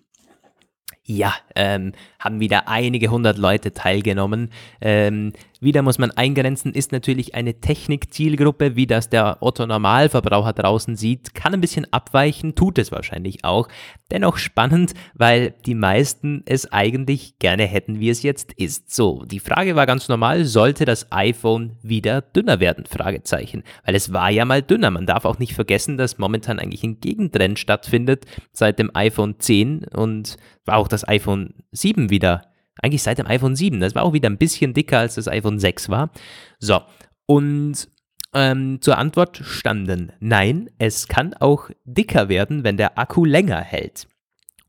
Ja, 1.03 1.35
ähm, 1.57 1.93
haben 2.23 2.41
wieder 2.41 2.69
einige 2.69 3.09
hundert 3.09 3.39
Leute 3.39 3.73
teilgenommen. 3.73 4.51
Ähm, 4.81 5.33
Wieder 5.63 5.83
muss 5.83 5.99
man 5.99 6.11
eingrenzen, 6.11 6.75
ist 6.75 6.91
natürlich 6.91 7.37
eine 7.37 7.61
Technik-Zielgruppe, 7.61 8.75
wie 8.75 8.89
das 8.89 9.11
der 9.11 9.37
Otto-Normalverbraucher 9.43 10.55
draußen 10.55 10.97
sieht, 10.97 11.37
kann 11.37 11.55
ein 11.55 11.61
bisschen 11.61 11.87
abweichen, 11.93 12.57
tut 12.57 12.79
es 12.79 12.91
wahrscheinlich 12.91 13.45
auch. 13.45 13.69
Dennoch 14.11 14.39
spannend, 14.39 14.93
weil 15.15 15.55
die 15.65 15.77
meisten 15.77 16.43
es 16.47 16.73
eigentlich 16.73 17.39
gerne 17.39 17.63
hätten, 17.67 18.01
wie 18.01 18.11
es 18.11 18.25
jetzt 18.25 18.53
ist. 18.55 18.93
So, 18.93 19.25
die 19.25 19.39
Frage 19.39 19.77
war 19.77 19.87
ganz 19.87 20.09
normal, 20.09 20.47
sollte 20.47 20.85
das 20.85 21.13
iPhone 21.13 21.77
wieder 21.81 22.23
dünner 22.23 22.59
werden? 22.59 22.85
Fragezeichen. 22.85 23.63
Weil 23.85 23.95
es 23.95 24.13
war 24.13 24.31
ja 24.31 24.45
mal 24.45 24.63
dünner. 24.63 24.91
Man 24.91 25.07
darf 25.07 25.25
auch 25.25 25.39
nicht 25.39 25.55
vergessen, 25.55 25.97
dass 25.97 26.19
momentan 26.19 26.59
eigentlich 26.59 26.83
ein 26.83 26.99
Gegentrend 26.99 27.61
stattfindet 27.61 28.27
seit 28.51 28.81
dem 28.81 28.91
iPhone 28.97 29.39
10 29.39 29.85
und 29.95 30.39
war 30.65 30.79
auch 30.79 30.89
das 30.89 31.07
iPhone 31.07 31.55
7 31.73 32.11
wieder 32.13 32.53
eigentlich 32.81 33.03
seit 33.03 33.19
dem 33.19 33.27
iPhone 33.27 33.57
7. 33.57 33.81
Das 33.81 33.97
war 33.97 34.05
auch 34.05 34.13
wieder 34.13 34.31
ein 34.31 34.39
bisschen 34.39 34.73
dicker, 34.73 35.01
als 35.01 35.17
das 35.17 35.27
iPhone 35.27 35.59
6 35.59 35.89
war. 35.89 36.13
So, 36.61 36.81
und 37.27 37.89
ähm, 38.35 38.81
zur 38.81 38.99
Antwort 38.99 39.43
standen, 39.45 40.13
nein, 40.21 40.71
es 40.79 41.09
kann 41.09 41.35
auch 41.35 41.71
dicker 41.85 42.29
werden, 42.29 42.65
wenn 42.65 42.77
der 42.77 42.99
Akku 42.99 43.25
länger 43.25 43.61
hält. 43.61 44.07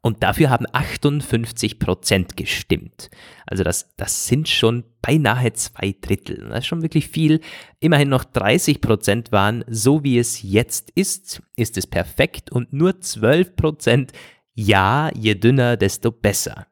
Und 0.05 0.21
dafür 0.21 0.49
haben 0.49 0.65
58 0.69 1.79
Prozent 1.79 2.35
gestimmt. 2.35 3.09
Also 3.45 3.63
das, 3.63 3.95
das 3.95 4.27
sind 4.27 4.49
schon 4.49 4.83
beinahe 5.01 5.53
zwei 5.53 5.95
Drittel. 6.01 6.49
Das 6.49 6.59
ist 6.59 6.65
schon 6.65 6.81
wirklich 6.81 7.07
viel. 7.07 7.39
Immerhin 7.79 8.09
noch 8.09 8.25
30 8.25 8.81
Prozent 8.81 9.31
waren, 9.31 9.63
so 9.69 10.03
wie 10.03 10.17
es 10.17 10.41
jetzt 10.41 10.91
ist, 10.91 11.41
ist 11.55 11.77
es 11.77 11.87
perfekt. 11.87 12.51
Und 12.51 12.73
nur 12.73 12.99
12 12.99 13.55
Prozent, 13.55 14.11
ja, 14.53 15.09
je 15.15 15.35
dünner, 15.35 15.77
desto 15.77 16.11
besser. 16.11 16.67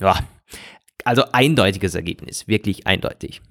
Ja, 0.00 0.18
also 1.04 1.24
eindeutiges 1.32 1.94
Ergebnis, 1.94 2.46
wirklich 2.48 2.86
eindeutig. 2.86 3.42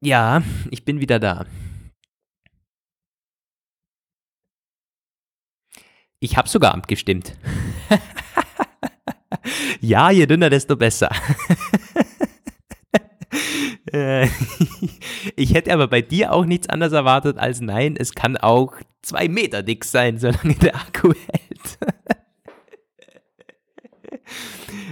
Ja, 0.00 0.42
ich 0.70 0.84
bin 0.84 1.00
wieder 1.00 1.18
da. 1.18 1.44
Ich 6.20 6.36
habe 6.36 6.48
sogar 6.48 6.74
abgestimmt. 6.74 7.36
ja, 9.80 10.10
je 10.10 10.26
dünner, 10.26 10.50
desto 10.50 10.76
besser. 10.76 11.10
Äh, 13.92 14.28
ich 15.36 15.54
hätte 15.54 15.72
aber 15.72 15.88
bei 15.88 16.02
dir 16.02 16.32
auch 16.32 16.44
nichts 16.44 16.68
anderes 16.68 16.92
erwartet 16.92 17.38
als 17.38 17.60
nein, 17.60 17.96
es 17.98 18.14
kann 18.14 18.36
auch 18.36 18.74
zwei 19.02 19.28
Meter 19.28 19.62
dick 19.62 19.84
sein, 19.84 20.18
solange 20.18 20.54
der 20.54 20.76
Akku 20.76 21.12
hält. 21.12 21.78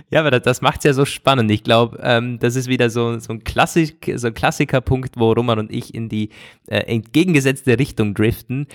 Ja, 0.09 0.21
aber 0.21 0.31
das, 0.31 0.61
macht 0.63 0.79
es 0.79 0.85
ja 0.85 0.93
so 0.93 1.05
spannend. 1.05 1.51
Ich 1.51 1.65
glaube, 1.65 1.99
ähm, 2.03 2.39
das 2.39 2.55
ist 2.55 2.69
wieder 2.69 2.91
so, 2.91 3.19
so, 3.19 3.33
ein 3.33 3.45
Klassik, 3.45 4.13
so 4.15 4.29
ein 4.29 4.35
Klassikerpunkt, 4.35 5.19
wo 5.19 5.33
Roman 5.33 5.59
und 5.59 5.73
ich 5.73 5.95
in 5.95 6.09
die 6.09 6.31
äh, 6.69 6.79
entgegengesetzte 6.79 7.79
Richtung 7.79 8.15
driften. 8.15 8.67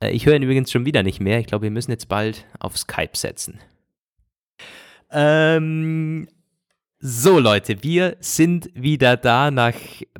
Äh, 0.00 0.10
ich 0.10 0.26
höre 0.26 0.34
ihn 0.34 0.42
übrigens 0.42 0.72
schon 0.72 0.86
wieder 0.86 1.02
nicht 1.02 1.20
mehr. 1.20 1.38
Ich 1.40 1.46
glaube, 1.46 1.64
wir 1.64 1.70
müssen 1.70 1.90
jetzt 1.90 2.08
bald 2.08 2.46
auf 2.58 2.76
Skype 2.76 3.16
setzen. 3.16 3.60
Ähm, 5.10 6.28
so 7.00 7.38
Leute, 7.38 7.82
wir 7.84 8.16
sind 8.18 8.70
wieder 8.74 9.16
da 9.16 9.52
nach 9.52 9.74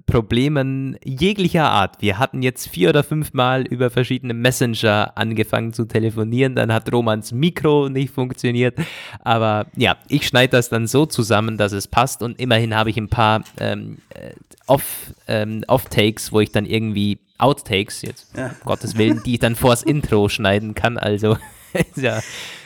Problemen 0.06 0.96
jeglicher 1.04 1.68
Art. 1.68 2.00
Wir 2.00 2.18
hatten 2.18 2.40
jetzt 2.40 2.68
vier 2.68 2.90
oder 2.90 3.02
fünf 3.02 3.32
Mal 3.32 3.66
über 3.66 3.90
verschiedene 3.90 4.32
Messenger 4.32 5.12
angefangen 5.16 5.72
zu 5.72 5.86
telefonieren, 5.86 6.54
dann 6.54 6.72
hat 6.72 6.92
Romans 6.92 7.32
Mikro 7.32 7.88
nicht 7.88 8.14
funktioniert. 8.14 8.78
Aber 9.20 9.66
ja, 9.76 9.96
ich 10.08 10.26
schneide 10.28 10.52
das 10.52 10.68
dann 10.68 10.86
so 10.86 11.04
zusammen, 11.04 11.56
dass 11.56 11.72
es 11.72 11.88
passt 11.88 12.22
und 12.22 12.38
immerhin 12.38 12.74
habe 12.74 12.90
ich 12.90 12.96
ein 12.96 13.08
paar 13.08 13.42
ähm, 13.58 13.98
äh, 14.10 14.30
Off, 14.66 15.12
ähm, 15.26 15.64
Off-Takes, 15.66 16.30
wo 16.32 16.40
ich 16.40 16.52
dann 16.52 16.64
irgendwie 16.64 17.18
Outtakes, 17.38 18.02
jetzt 18.02 18.36
ja. 18.36 18.46
um 18.46 18.54
Gottes 18.64 18.96
Willen, 18.96 19.22
die 19.24 19.34
ich 19.34 19.40
dann 19.40 19.56
vors 19.56 19.82
Intro 19.82 20.28
schneiden 20.28 20.74
kann. 20.74 20.96
Also 20.96 21.38
ja, 21.96 22.20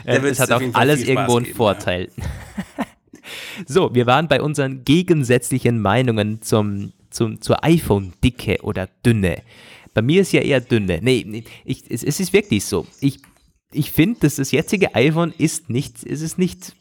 äh, 0.04 0.18
es 0.18 0.38
hat 0.38 0.52
auch 0.52 0.62
alles 0.74 1.02
irgendwo 1.02 1.38
einen 1.38 1.46
Vorteil. 1.46 2.10
Ja. 2.16 2.84
So, 3.66 3.94
wir 3.94 4.06
waren 4.06 4.28
bei 4.28 4.42
unseren 4.42 4.84
gegensätzlichen 4.84 5.80
Meinungen 5.80 6.42
zum, 6.42 6.92
zum, 7.10 7.40
zur 7.40 7.64
iPhone-Dicke 7.64 8.58
oder 8.62 8.88
Dünne. 9.04 9.42
Bei 9.94 10.02
mir 10.02 10.22
ist 10.22 10.32
ja 10.32 10.40
eher 10.40 10.60
dünne. 10.60 11.00
Nee, 11.02 11.44
ich, 11.64 11.84
es, 11.90 12.02
es 12.02 12.20
ist 12.20 12.32
wirklich 12.32 12.64
so. 12.64 12.86
Ich, 13.00 13.20
ich 13.72 13.92
finde, 13.92 14.20
dass 14.20 14.36
das 14.36 14.50
jetzige 14.50 14.94
iPhone 14.94 15.34
ist 15.36 15.68
nicht, 15.68 16.04
es 16.04 16.22
ist 16.22 16.38
nicht, 16.38 16.74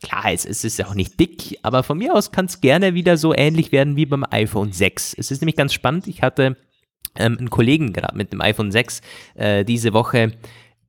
klar, 0.00 0.32
es, 0.32 0.44
es 0.44 0.64
ist 0.64 0.84
auch 0.84 0.94
nicht 0.94 1.18
dick, 1.18 1.58
aber 1.62 1.82
von 1.82 1.98
mir 1.98 2.14
aus 2.14 2.32
kann 2.32 2.46
es 2.46 2.60
gerne 2.60 2.94
wieder 2.94 3.16
so 3.16 3.34
ähnlich 3.34 3.72
werden 3.72 3.96
wie 3.96 4.06
beim 4.06 4.24
iPhone 4.30 4.72
6. 4.72 5.14
Es 5.16 5.30
ist 5.30 5.40
nämlich 5.40 5.56
ganz 5.56 5.72
spannend. 5.72 6.06
Ich 6.06 6.22
hatte 6.22 6.56
ähm, 7.16 7.38
einen 7.38 7.50
Kollegen 7.50 7.92
gerade 7.92 8.16
mit 8.16 8.32
dem 8.32 8.40
iPhone 8.40 8.72
6 8.72 9.00
äh, 9.34 9.64
diese 9.64 9.92
Woche 9.92 10.32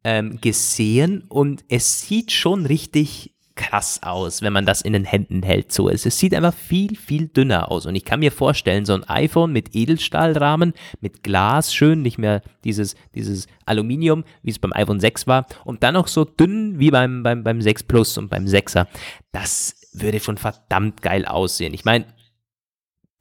ähm, 0.03 0.39
gesehen 0.41 1.23
und 1.29 1.63
es 1.69 2.01
sieht 2.01 2.31
schon 2.31 2.65
richtig 2.65 3.33
krass 3.61 4.01
aus, 4.01 4.41
wenn 4.41 4.53
man 4.53 4.65
das 4.65 4.81
in 4.81 4.93
den 4.93 5.05
Händen 5.05 5.43
hält. 5.43 5.71
So, 5.71 5.89
es, 5.89 6.05
es 6.05 6.17
sieht 6.17 6.33
einfach 6.33 6.53
viel, 6.53 6.95
viel 6.95 7.27
dünner 7.27 7.71
aus. 7.71 7.85
Und 7.85 7.95
ich 7.95 8.05
kann 8.05 8.19
mir 8.19 8.31
vorstellen, 8.31 8.85
so 8.85 8.93
ein 8.93 9.03
iPhone 9.07 9.53
mit 9.53 9.75
Edelstahlrahmen, 9.75 10.73
mit 10.99 11.23
Glas, 11.23 11.73
schön, 11.73 12.01
nicht 12.01 12.17
mehr 12.17 12.41
dieses, 12.63 12.95
dieses 13.13 13.47
Aluminium, 13.65 14.23
wie 14.41 14.49
es 14.49 14.59
beim 14.59 14.73
iPhone 14.73 14.99
6 14.99 15.27
war, 15.27 15.45
und 15.63 15.83
dann 15.83 15.95
auch 15.95 16.07
so 16.07 16.25
dünn 16.25 16.79
wie 16.79 16.89
beim, 16.89 17.21
beim, 17.21 17.43
beim 17.43 17.61
6 17.61 17.83
Plus 17.83 18.17
und 18.17 18.29
beim 18.29 18.45
6er. 18.45 18.87
Das 19.31 19.75
würde 19.93 20.19
schon 20.19 20.37
verdammt 20.37 21.01
geil 21.01 21.25
aussehen. 21.25 21.73
Ich 21.73 21.85
meine, 21.85 22.05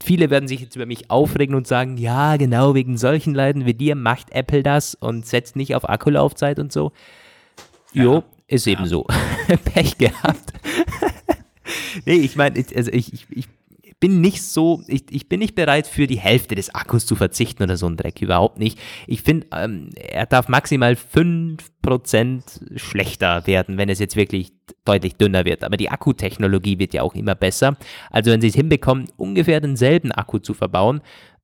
Viele 0.03 0.31
werden 0.31 0.49
sich 0.49 0.63
jetzt 0.63 0.77
über 0.77 0.87
mich 0.87 1.11
aufregen 1.11 1.55
und 1.55 1.67
sagen, 1.67 1.99
ja, 1.99 2.39
genau 2.39 2.75
wegen 2.75 2.97
solchen 2.97 3.35
Leiden 3.35 3.67
wie 3.67 3.75
dir 3.75 3.95
macht 3.95 4.33
Apple 4.33 4.63
das 4.63 4.95
und 4.95 5.27
setzt 5.27 5.57
nicht 5.57 5.75
auf 5.75 5.87
Akkulaufzeit 5.87 6.59
und 6.59 6.73
so. 6.73 6.93
Ja. 7.93 8.05
Jo, 8.05 8.25
ist 8.47 8.65
ja. 8.65 8.73
eben 8.73 8.87
so. 8.87 9.07
Pech 9.65 9.99
gehabt. 9.99 10.53
nee, 12.07 12.15
ich 12.15 12.37
meine, 12.37 12.63
also 12.75 12.91
ich, 12.93 13.13
ich, 13.13 13.27
ich 13.31 13.49
bin 14.01 14.23
nicht 14.23 14.43
so, 14.43 14.83
ich, 14.89 15.05
ich 15.11 15.29
bin 15.29 15.41
nicht 15.41 15.55
bereit 15.55 15.87
für 15.87 16.07
die 16.07 16.19
Hälfte 16.19 16.55
des 16.55 16.75
Akkus 16.75 17.05
zu 17.05 17.15
verzichten 17.15 17.63
oder 17.63 17.77
so 17.77 17.87
ein 17.87 17.99
Dreck, 17.99 18.23
überhaupt 18.23 18.59
nicht. 18.59 18.79
Ich 19.07 19.23
finde, 19.23 19.47
ähm, 19.53 19.91
er 19.95 20.25
darf 20.25 20.49
maximal 20.49 20.95
5% 20.95 22.79
schlechter 22.79 23.47
werden, 23.47 23.77
wenn 23.77 23.91
es 23.91 23.99
jetzt 23.99 24.17
wirklich 24.17 24.53
deutlich 24.87 25.17
dünner 25.17 25.45
wird. 25.45 25.63
Aber 25.65 25.77
die 25.77 25.91
Akkutechnologie 25.91 26.79
wird 26.79 26.95
ja 26.95 27.03
auch 27.03 27.15
immer 27.15 27.35
besser. 27.35 27.77
Also 28.11 28.31
wenn 28.31 28.41
sie 28.41 28.49
es 28.49 28.55
hinbekommen, 28.55 29.07
ungefähr 29.19 29.61
denselben 29.61 30.13
Akku 30.13 30.39
zu 30.39 30.55
verbauen, 30.55 31.03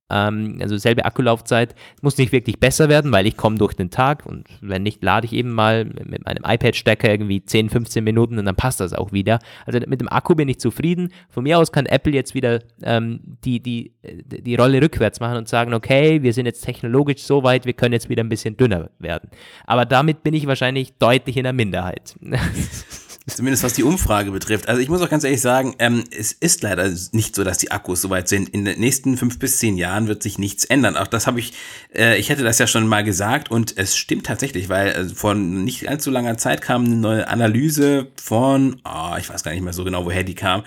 ähm, 0.09 0.59
also 0.61 0.77
selbe 0.77 1.05
Akkulaufzeit. 1.05 1.75
Muss 2.01 2.17
nicht 2.17 2.31
wirklich 2.31 2.59
besser 2.59 2.89
werden, 2.89 3.11
weil 3.11 3.27
ich 3.27 3.37
komme 3.37 3.57
durch 3.57 3.73
den 3.73 3.89
Tag 3.89 4.25
und 4.25 4.47
wenn 4.61 4.83
nicht, 4.83 5.03
lade 5.03 5.25
ich 5.25 5.33
eben 5.33 5.51
mal 5.51 5.85
mit 5.85 6.25
meinem 6.25 6.43
iPad-Stecker 6.45 7.09
irgendwie 7.09 7.43
10, 7.43 7.69
15 7.69 8.03
Minuten 8.03 8.39
und 8.39 8.45
dann 8.45 8.55
passt 8.55 8.79
das 8.79 8.93
auch 8.93 9.11
wieder. 9.11 9.39
Also 9.65 9.79
mit 9.87 10.01
dem 10.01 10.09
Akku 10.09 10.35
bin 10.35 10.49
ich 10.49 10.59
zufrieden. 10.59 11.11
Von 11.29 11.43
mir 11.43 11.59
aus 11.59 11.71
kann 11.71 11.85
Apple 11.85 12.13
jetzt 12.13 12.35
wieder 12.35 12.59
ähm, 12.83 13.19
die, 13.43 13.59
die, 13.59 13.93
die 14.03 14.55
Rolle 14.55 14.81
rückwärts 14.81 15.19
machen 15.19 15.37
und 15.37 15.47
sagen, 15.47 15.73
okay, 15.73 16.23
wir 16.23 16.33
sind 16.33 16.45
jetzt 16.45 16.61
technologisch 16.61 17.23
so 17.23 17.43
weit, 17.43 17.65
wir 17.65 17.73
können 17.73 17.93
jetzt 17.93 18.09
wieder 18.09 18.23
ein 18.23 18.29
bisschen 18.29 18.57
dünner 18.57 18.89
werden. 18.99 19.29
Aber 19.65 19.85
damit 19.85 20.23
bin 20.23 20.33
ich 20.33 20.47
wahrscheinlich 20.47 20.93
deutlich 20.97 21.37
in 21.37 21.43
der 21.43 21.53
Minderheit. 21.53 22.15
Zumindest 23.29 23.63
was 23.63 23.73
die 23.73 23.83
Umfrage 23.83 24.31
betrifft. 24.31 24.69
Also 24.69 24.81
ich 24.81 24.87
muss 24.87 25.01
auch 25.01 25.09
ganz 25.09 25.25
ehrlich 25.25 25.41
sagen, 25.41 25.75
ähm, 25.79 26.05
es 26.17 26.31
ist 26.31 26.63
leider 26.63 26.89
nicht 27.11 27.35
so, 27.35 27.43
dass 27.43 27.57
die 27.57 27.71
Akkus 27.71 28.01
soweit 28.01 28.29
sind. 28.29 28.47
In 28.49 28.63
den 28.63 28.79
nächsten 28.79 29.17
fünf 29.17 29.37
bis 29.37 29.57
zehn 29.57 29.77
Jahren 29.77 30.07
wird 30.07 30.23
sich 30.23 30.39
nichts 30.39 30.63
ändern. 30.63 30.95
Auch 30.95 31.07
das 31.07 31.27
habe 31.27 31.39
ich, 31.39 31.51
äh, 31.93 32.17
ich 32.17 32.29
hätte 32.29 32.43
das 32.43 32.57
ja 32.57 32.67
schon 32.67 32.87
mal 32.87 33.03
gesagt 33.03 33.51
und 33.51 33.77
es 33.77 33.97
stimmt 33.97 34.25
tatsächlich, 34.25 34.69
weil 34.69 34.87
äh, 34.89 35.09
vor 35.09 35.35
nicht 35.35 35.89
allzu 35.89 36.09
langer 36.09 36.37
Zeit 36.37 36.61
kam 36.61 36.85
eine 36.85 36.95
neue 36.95 37.27
Analyse 37.27 38.07
von, 38.15 38.79
oh, 38.85 39.15
ich 39.19 39.29
weiß 39.29 39.43
gar 39.43 39.51
nicht 39.51 39.63
mehr 39.63 39.73
so 39.73 39.83
genau, 39.83 40.05
woher 40.05 40.23
die 40.23 40.35
kam 40.35 40.63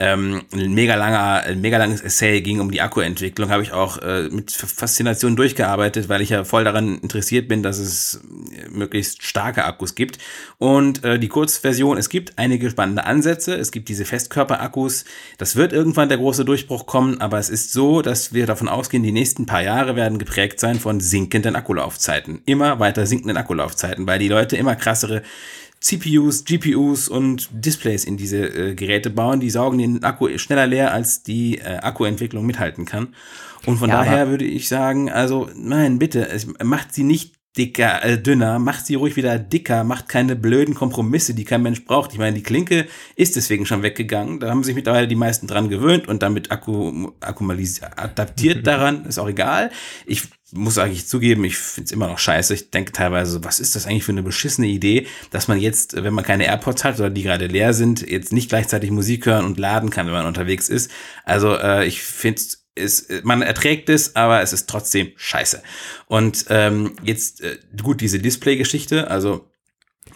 ähm, 0.00 0.42
ein 0.52 0.74
mega 0.74 0.96
langer, 0.96 1.44
ein 1.44 1.60
mega 1.60 1.78
langes 1.78 2.00
Essay 2.00 2.40
ging 2.40 2.58
um 2.58 2.72
die 2.72 2.80
Akkuentwicklung, 2.80 3.48
habe 3.48 3.62
ich 3.62 3.72
auch 3.72 3.98
äh, 3.98 4.28
mit 4.28 4.50
Faszination 4.50 5.36
durchgearbeitet, 5.36 6.08
weil 6.08 6.20
ich 6.20 6.30
ja 6.30 6.42
voll 6.42 6.64
daran 6.64 6.98
interessiert 6.98 7.46
bin, 7.46 7.62
dass 7.62 7.78
es 7.78 8.20
äh, 8.52 8.68
möglichst 8.70 9.22
starke 9.22 9.64
Akkus 9.64 9.94
gibt. 9.94 10.18
Und 10.58 11.04
äh, 11.04 11.20
die 11.20 11.28
Kurzversion, 11.28 11.96
es 11.96 12.08
gibt 12.08 12.40
einige 12.40 12.70
spannende 12.70 13.04
Ansätze, 13.04 13.54
es 13.54 13.70
gibt 13.70 13.88
diese 13.88 14.04
Festkörperakkus, 14.04 15.04
das 15.38 15.54
wird 15.54 15.72
irgendwann 15.72 16.08
der 16.08 16.18
große 16.18 16.44
Durchbruch 16.44 16.86
kommen, 16.86 17.20
aber 17.20 17.38
es 17.38 17.48
ist 17.48 17.72
so, 17.72 18.02
dass 18.02 18.34
wir 18.34 18.46
davon 18.46 18.68
ausgehen, 18.68 19.04
die 19.04 19.12
nächsten 19.12 19.46
paar 19.46 19.62
Jahre 19.62 19.94
werden 19.94 20.18
geprägt 20.18 20.58
sein 20.58 20.80
von 20.80 20.98
sinkenden 20.98 21.54
Akkulaufzeiten. 21.54 22.42
Immer 22.46 22.80
weiter 22.80 23.06
sinkenden 23.06 23.36
Akkulaufzeiten, 23.36 24.08
weil 24.08 24.18
die 24.18 24.28
Leute 24.28 24.56
immer 24.56 24.74
krassere 24.74 25.22
CPUs, 25.84 26.44
GPUs 26.46 27.10
und 27.10 27.50
Displays 27.52 28.06
in 28.06 28.16
diese 28.16 28.46
äh, 28.46 28.74
Geräte 28.74 29.10
bauen. 29.10 29.40
Die 29.40 29.50
saugen 29.50 29.78
den 29.78 30.02
Akku 30.02 30.28
schneller 30.38 30.66
leer, 30.66 30.92
als 30.92 31.22
die 31.22 31.58
äh, 31.58 31.76
Akkuentwicklung 31.76 32.46
mithalten 32.46 32.86
kann. 32.86 33.14
Und 33.66 33.76
von 33.76 33.90
ja, 33.90 33.98
daher 33.98 34.30
würde 34.30 34.46
ich 34.46 34.68
sagen, 34.68 35.10
also 35.10 35.50
nein, 35.54 35.98
bitte, 35.98 36.26
es 36.26 36.46
macht 36.62 36.94
sie 36.94 37.04
nicht 37.04 37.34
dicker, 37.58 38.02
äh, 38.02 38.20
dünner, 38.20 38.58
macht 38.58 38.86
sie 38.86 38.94
ruhig 38.94 39.16
wieder 39.16 39.38
dicker, 39.38 39.84
macht 39.84 40.08
keine 40.08 40.36
blöden 40.36 40.74
Kompromisse, 40.74 41.34
die 41.34 41.44
kein 41.44 41.62
Mensch 41.62 41.84
braucht. 41.84 42.12
Ich 42.12 42.18
meine, 42.18 42.34
die 42.34 42.42
Klinke 42.42 42.86
ist 43.14 43.36
deswegen 43.36 43.66
schon 43.66 43.82
weggegangen. 43.82 44.40
Da 44.40 44.48
haben 44.48 44.64
sich 44.64 44.74
mittlerweile 44.74 45.06
die 45.06 45.16
meisten 45.16 45.46
dran 45.46 45.68
gewöhnt 45.68 46.08
und 46.08 46.22
damit 46.22 46.50
akku, 46.50 47.12
adaptiert 47.20 48.66
daran, 48.66 49.04
ist 49.04 49.18
auch 49.18 49.28
egal. 49.28 49.70
Ich 50.06 50.22
muss 50.54 50.78
eigentlich 50.78 51.06
zugeben, 51.06 51.44
ich 51.44 51.58
finde 51.58 51.86
es 51.86 51.92
immer 51.92 52.06
noch 52.06 52.18
scheiße. 52.18 52.54
Ich 52.54 52.70
denke 52.70 52.92
teilweise, 52.92 53.42
was 53.44 53.60
ist 53.60 53.74
das 53.74 53.86
eigentlich 53.86 54.04
für 54.04 54.12
eine 54.12 54.22
beschissene 54.22 54.68
Idee, 54.68 55.06
dass 55.30 55.48
man 55.48 55.58
jetzt, 55.58 56.02
wenn 56.02 56.14
man 56.14 56.24
keine 56.24 56.46
AirPods 56.46 56.84
hat 56.84 56.98
oder 56.98 57.10
die 57.10 57.22
gerade 57.22 57.46
leer 57.46 57.74
sind, 57.74 58.08
jetzt 58.08 58.32
nicht 58.32 58.48
gleichzeitig 58.48 58.90
Musik 58.90 59.26
hören 59.26 59.44
und 59.44 59.58
laden 59.58 59.90
kann, 59.90 60.06
wenn 60.06 60.14
man 60.14 60.26
unterwegs 60.26 60.68
ist. 60.68 60.90
Also 61.24 61.56
äh, 61.56 61.86
ich 61.86 62.02
finde 62.02 62.40
es 62.40 62.64
ist, 62.76 63.24
man 63.24 63.42
erträgt 63.42 63.88
es, 63.88 64.16
aber 64.16 64.42
es 64.42 64.52
ist 64.52 64.68
trotzdem 64.68 65.12
scheiße. 65.16 65.62
Und 66.06 66.46
ähm, 66.48 66.96
jetzt, 67.02 67.40
äh, 67.40 67.58
gut, 67.80 68.00
diese 68.00 68.18
Display-Geschichte, 68.18 69.08
also 69.08 69.48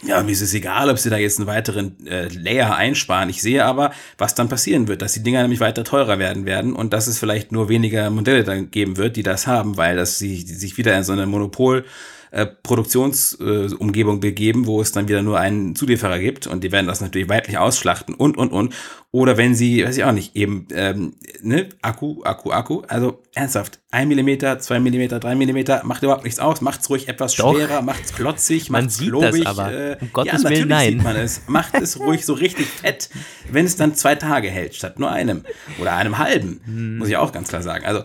ja, 0.03 0.23
mir 0.23 0.31
ist 0.31 0.41
es 0.41 0.53
egal, 0.53 0.89
ob 0.89 0.97
sie 0.97 1.09
da 1.09 1.17
jetzt 1.17 1.39
einen 1.39 1.47
weiteren 1.47 2.05
äh, 2.07 2.27
Layer 2.29 2.75
einsparen. 2.75 3.29
Ich 3.29 3.41
sehe 3.41 3.65
aber, 3.65 3.91
was 4.17 4.35
dann 4.35 4.49
passieren 4.49 4.87
wird, 4.87 5.01
dass 5.01 5.13
die 5.13 5.23
Dinger 5.23 5.41
nämlich 5.41 5.59
weiter 5.59 5.83
teurer 5.83 6.19
werden 6.19 6.45
werden 6.45 6.73
und 6.73 6.93
dass 6.93 7.07
es 7.07 7.19
vielleicht 7.19 7.51
nur 7.51 7.69
weniger 7.69 8.09
Modelle 8.09 8.43
dann 8.43 8.71
geben 8.71 8.97
wird, 8.97 9.17
die 9.17 9.23
das 9.23 9.47
haben, 9.47 9.77
weil 9.77 9.95
das 9.95 10.17
sie, 10.17 10.37
sich 10.37 10.77
wieder 10.77 10.97
in 10.97 11.03
so 11.03 11.13
eine 11.13 11.25
Monopol- 11.25 11.83
äh, 12.31 12.45
Produktionsumgebung 12.45 14.17
äh, 14.17 14.19
begeben, 14.19 14.67
wo 14.67 14.81
es 14.81 14.91
dann 14.91 15.07
wieder 15.07 15.21
nur 15.21 15.39
einen 15.39 15.75
Zulieferer 15.75 16.19
gibt 16.19 16.47
und 16.47 16.63
die 16.63 16.71
werden 16.71 16.87
das 16.87 17.01
natürlich 17.01 17.29
weitlich 17.29 17.57
ausschlachten 17.57 18.13
und, 18.13 18.37
und, 18.37 18.51
und. 18.51 18.73
Oder 19.11 19.37
wenn 19.37 19.55
sie, 19.55 19.83
weiß 19.83 19.97
ich 19.97 20.03
auch 20.03 20.11
nicht, 20.11 20.35
eben, 20.35 20.67
ähm, 20.71 21.13
ne, 21.41 21.69
Akku, 21.81 22.21
Akku, 22.23 22.51
Akku, 22.51 22.83
also 22.87 23.23
ernsthaft, 23.33 23.79
ein 23.89 24.07
Millimeter, 24.07 24.59
zwei 24.59 24.79
Millimeter, 24.79 25.19
drei 25.19 25.33
Millimeter, 25.33 25.81
macht 25.83 26.03
überhaupt 26.03 26.23
nichts 26.23 26.39
aus, 26.39 26.61
macht's 26.61 26.87
ruhig 26.91 27.07
etwas 27.07 27.35
Doch. 27.35 27.55
schwerer, 27.55 27.81
macht's 27.81 28.13
klotzig, 28.13 28.69
man 28.69 28.83
macht's 28.83 28.97
sieht 28.99 29.09
klobig. 29.09 29.43
Das 29.43 29.57
aber. 29.57 29.73
Äh, 29.73 29.97
um 29.99 30.13
Gottes 30.13 30.43
ja, 30.43 30.49
Willen, 30.51 30.67
nein. 30.67 30.93
sieht 30.93 31.03
man 31.03 31.15
es. 31.15 31.41
Macht 31.47 31.73
es 31.73 31.99
ruhig 31.99 32.23
so 32.23 32.33
richtig 32.33 32.67
fett, 32.67 33.09
wenn 33.51 33.65
es 33.65 33.75
dann 33.75 33.95
zwei 33.95 34.13
Tage 34.13 34.49
hält, 34.49 34.75
statt 34.75 34.99
nur 34.99 35.09
einem. 35.09 35.43
Oder 35.79 35.95
einem 35.95 36.19
halben, 36.19 36.61
hm. 36.65 36.97
muss 36.99 37.09
ich 37.09 37.17
auch 37.17 37.31
ganz 37.31 37.49
klar 37.49 37.63
sagen. 37.63 37.85
Also, 37.85 38.03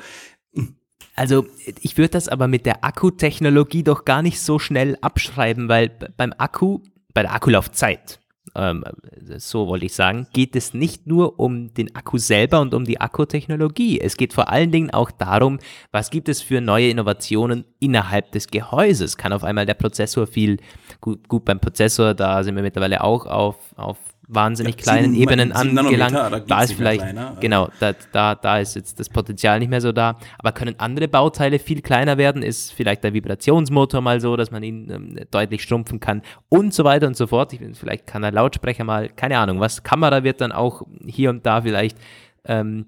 also 1.14 1.46
ich 1.80 1.96
würde 1.96 2.10
das 2.10 2.28
aber 2.28 2.48
mit 2.48 2.66
der 2.66 2.84
Akkutechnologie 2.84 3.84
doch 3.84 4.04
gar 4.04 4.22
nicht 4.22 4.40
so 4.40 4.58
schnell 4.58 4.98
abschreiben, 5.00 5.68
weil 5.68 5.90
beim 6.16 6.32
Akku, 6.36 6.80
bei 7.12 7.22
der 7.22 7.34
Akkulaufzeit, 7.34 8.20
ähm, 8.56 8.84
so 9.36 9.66
wollte 9.66 9.86
ich 9.86 9.94
sagen, 9.94 10.26
geht 10.32 10.54
es 10.54 10.74
nicht 10.74 11.06
nur 11.06 11.40
um 11.40 11.72
den 11.74 11.94
Akku 11.94 12.18
selber 12.18 12.60
und 12.60 12.74
um 12.74 12.84
die 12.84 13.00
Akkutechnologie. 13.00 14.00
Es 14.00 14.16
geht 14.16 14.32
vor 14.32 14.48
allen 14.48 14.70
Dingen 14.70 14.90
auch 14.90 15.10
darum, 15.10 15.58
was 15.92 16.10
gibt 16.10 16.28
es 16.28 16.42
für 16.42 16.60
neue 16.60 16.88
Innovationen 16.88 17.64
innerhalb 17.80 18.32
des 18.32 18.48
Gehäuses. 18.48 19.16
Kann 19.16 19.32
auf 19.32 19.44
einmal 19.44 19.66
der 19.66 19.74
Prozessor 19.74 20.26
viel, 20.26 20.58
gut, 21.00 21.28
gut 21.28 21.44
beim 21.44 21.60
Prozessor, 21.60 22.14
da 22.14 22.42
sind 22.44 22.54
wir 22.56 22.62
mittlerweile 22.62 23.02
auch 23.02 23.26
auf, 23.26 23.56
auf 23.76 23.98
wahnsinnig 24.29 24.77
ja, 24.77 24.83
kleinen 24.83 25.12
sieben, 25.12 25.22
Ebenen 25.22 25.53
angelangt. 25.53 26.14
Da, 26.14 26.41
da 26.41 26.62
ist 26.62 26.72
vielleicht, 26.72 27.01
kleiner, 27.01 27.37
genau, 27.41 27.68
da, 27.81 27.93
da, 28.12 28.35
da 28.35 28.59
ist 28.59 28.77
jetzt 28.77 28.99
das 28.99 29.09
Potenzial 29.09 29.59
nicht 29.59 29.68
mehr 29.68 29.81
so 29.81 29.93
da. 29.93 30.18
Aber 30.39 30.53
können 30.53 30.75
andere 30.79 31.09
Bauteile 31.09 31.59
viel 31.59 31.83
kleiner 31.83 32.18
werden? 32.18 32.43
Ist 32.43 32.72
vielleicht 32.72 33.05
der 33.05 33.12
Vibrationsmotor 33.12 34.01
mal 34.01 34.20
so, 34.20 34.37
dass 34.37 34.51
man 34.51 34.62
ihn 34.62 34.91
ähm, 34.91 35.18
deutlich 35.31 35.62
schrumpfen 35.62 36.01
kann 36.01 36.22
und 36.49 36.72
so 36.75 36.85
weiter 36.85 37.07
und 37.07 37.16
so 37.16 37.27
fort. 37.27 37.53
Ich, 37.53 37.61
vielleicht 37.75 38.07
kann 38.07 38.22
der 38.22 38.33
Lautsprecher 38.33 38.85
mal, 38.85 39.09
keine 39.09 39.39
Ahnung, 39.39 39.61
was 39.61 39.83
Kamera 39.83 40.25
wird 40.25 40.41
dann 40.41 40.53
auch 40.53 40.83
hier 41.07 41.31
und 41.31 41.45
da 41.45 41.62
vielleicht 41.62 41.99
ähm, 42.47 42.87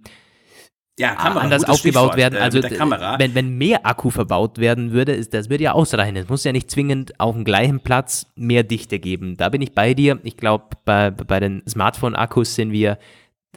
ja, 0.98 1.14
Kamera, 1.14 1.40
anders 1.40 1.64
aufgebaut 1.64 2.16
werden. 2.16 2.36
Äh, 2.36 2.42
also 2.42 2.62
wenn, 2.62 3.34
wenn 3.34 3.58
mehr 3.58 3.84
Akku 3.86 4.10
verbaut 4.10 4.58
werden 4.58 4.92
würde, 4.92 5.12
ist, 5.12 5.34
das 5.34 5.50
würde 5.50 5.64
ja 5.64 5.72
ausreichen. 5.72 6.16
Es 6.16 6.28
muss 6.28 6.44
ja 6.44 6.52
nicht 6.52 6.70
zwingend 6.70 7.20
auf 7.20 7.34
dem 7.34 7.44
gleichen 7.44 7.80
Platz 7.80 8.26
mehr 8.34 8.62
Dichte 8.62 8.98
geben. 8.98 9.36
Da 9.36 9.50
bin 9.50 9.60
ich 9.60 9.72
bei 9.72 9.92
dir. 9.92 10.18
Ich 10.22 10.36
glaube, 10.36 10.64
bei, 10.84 11.10
bei 11.10 11.38
den 11.38 11.62
Smartphone-Akkus 11.68 12.54
sind 12.54 12.72
wir 12.72 12.98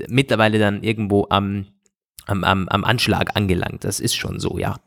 mittlerweile 0.07 0.59
dann 0.59 0.83
irgendwo 0.83 1.27
am, 1.29 1.67
am, 2.25 2.43
am, 2.43 2.67
am 2.67 2.83
Anschlag 2.83 3.35
angelangt. 3.35 3.85
Das 3.85 3.99
ist 4.01 4.15
schon 4.15 4.39
so, 4.39 4.57
ja. 4.57 4.77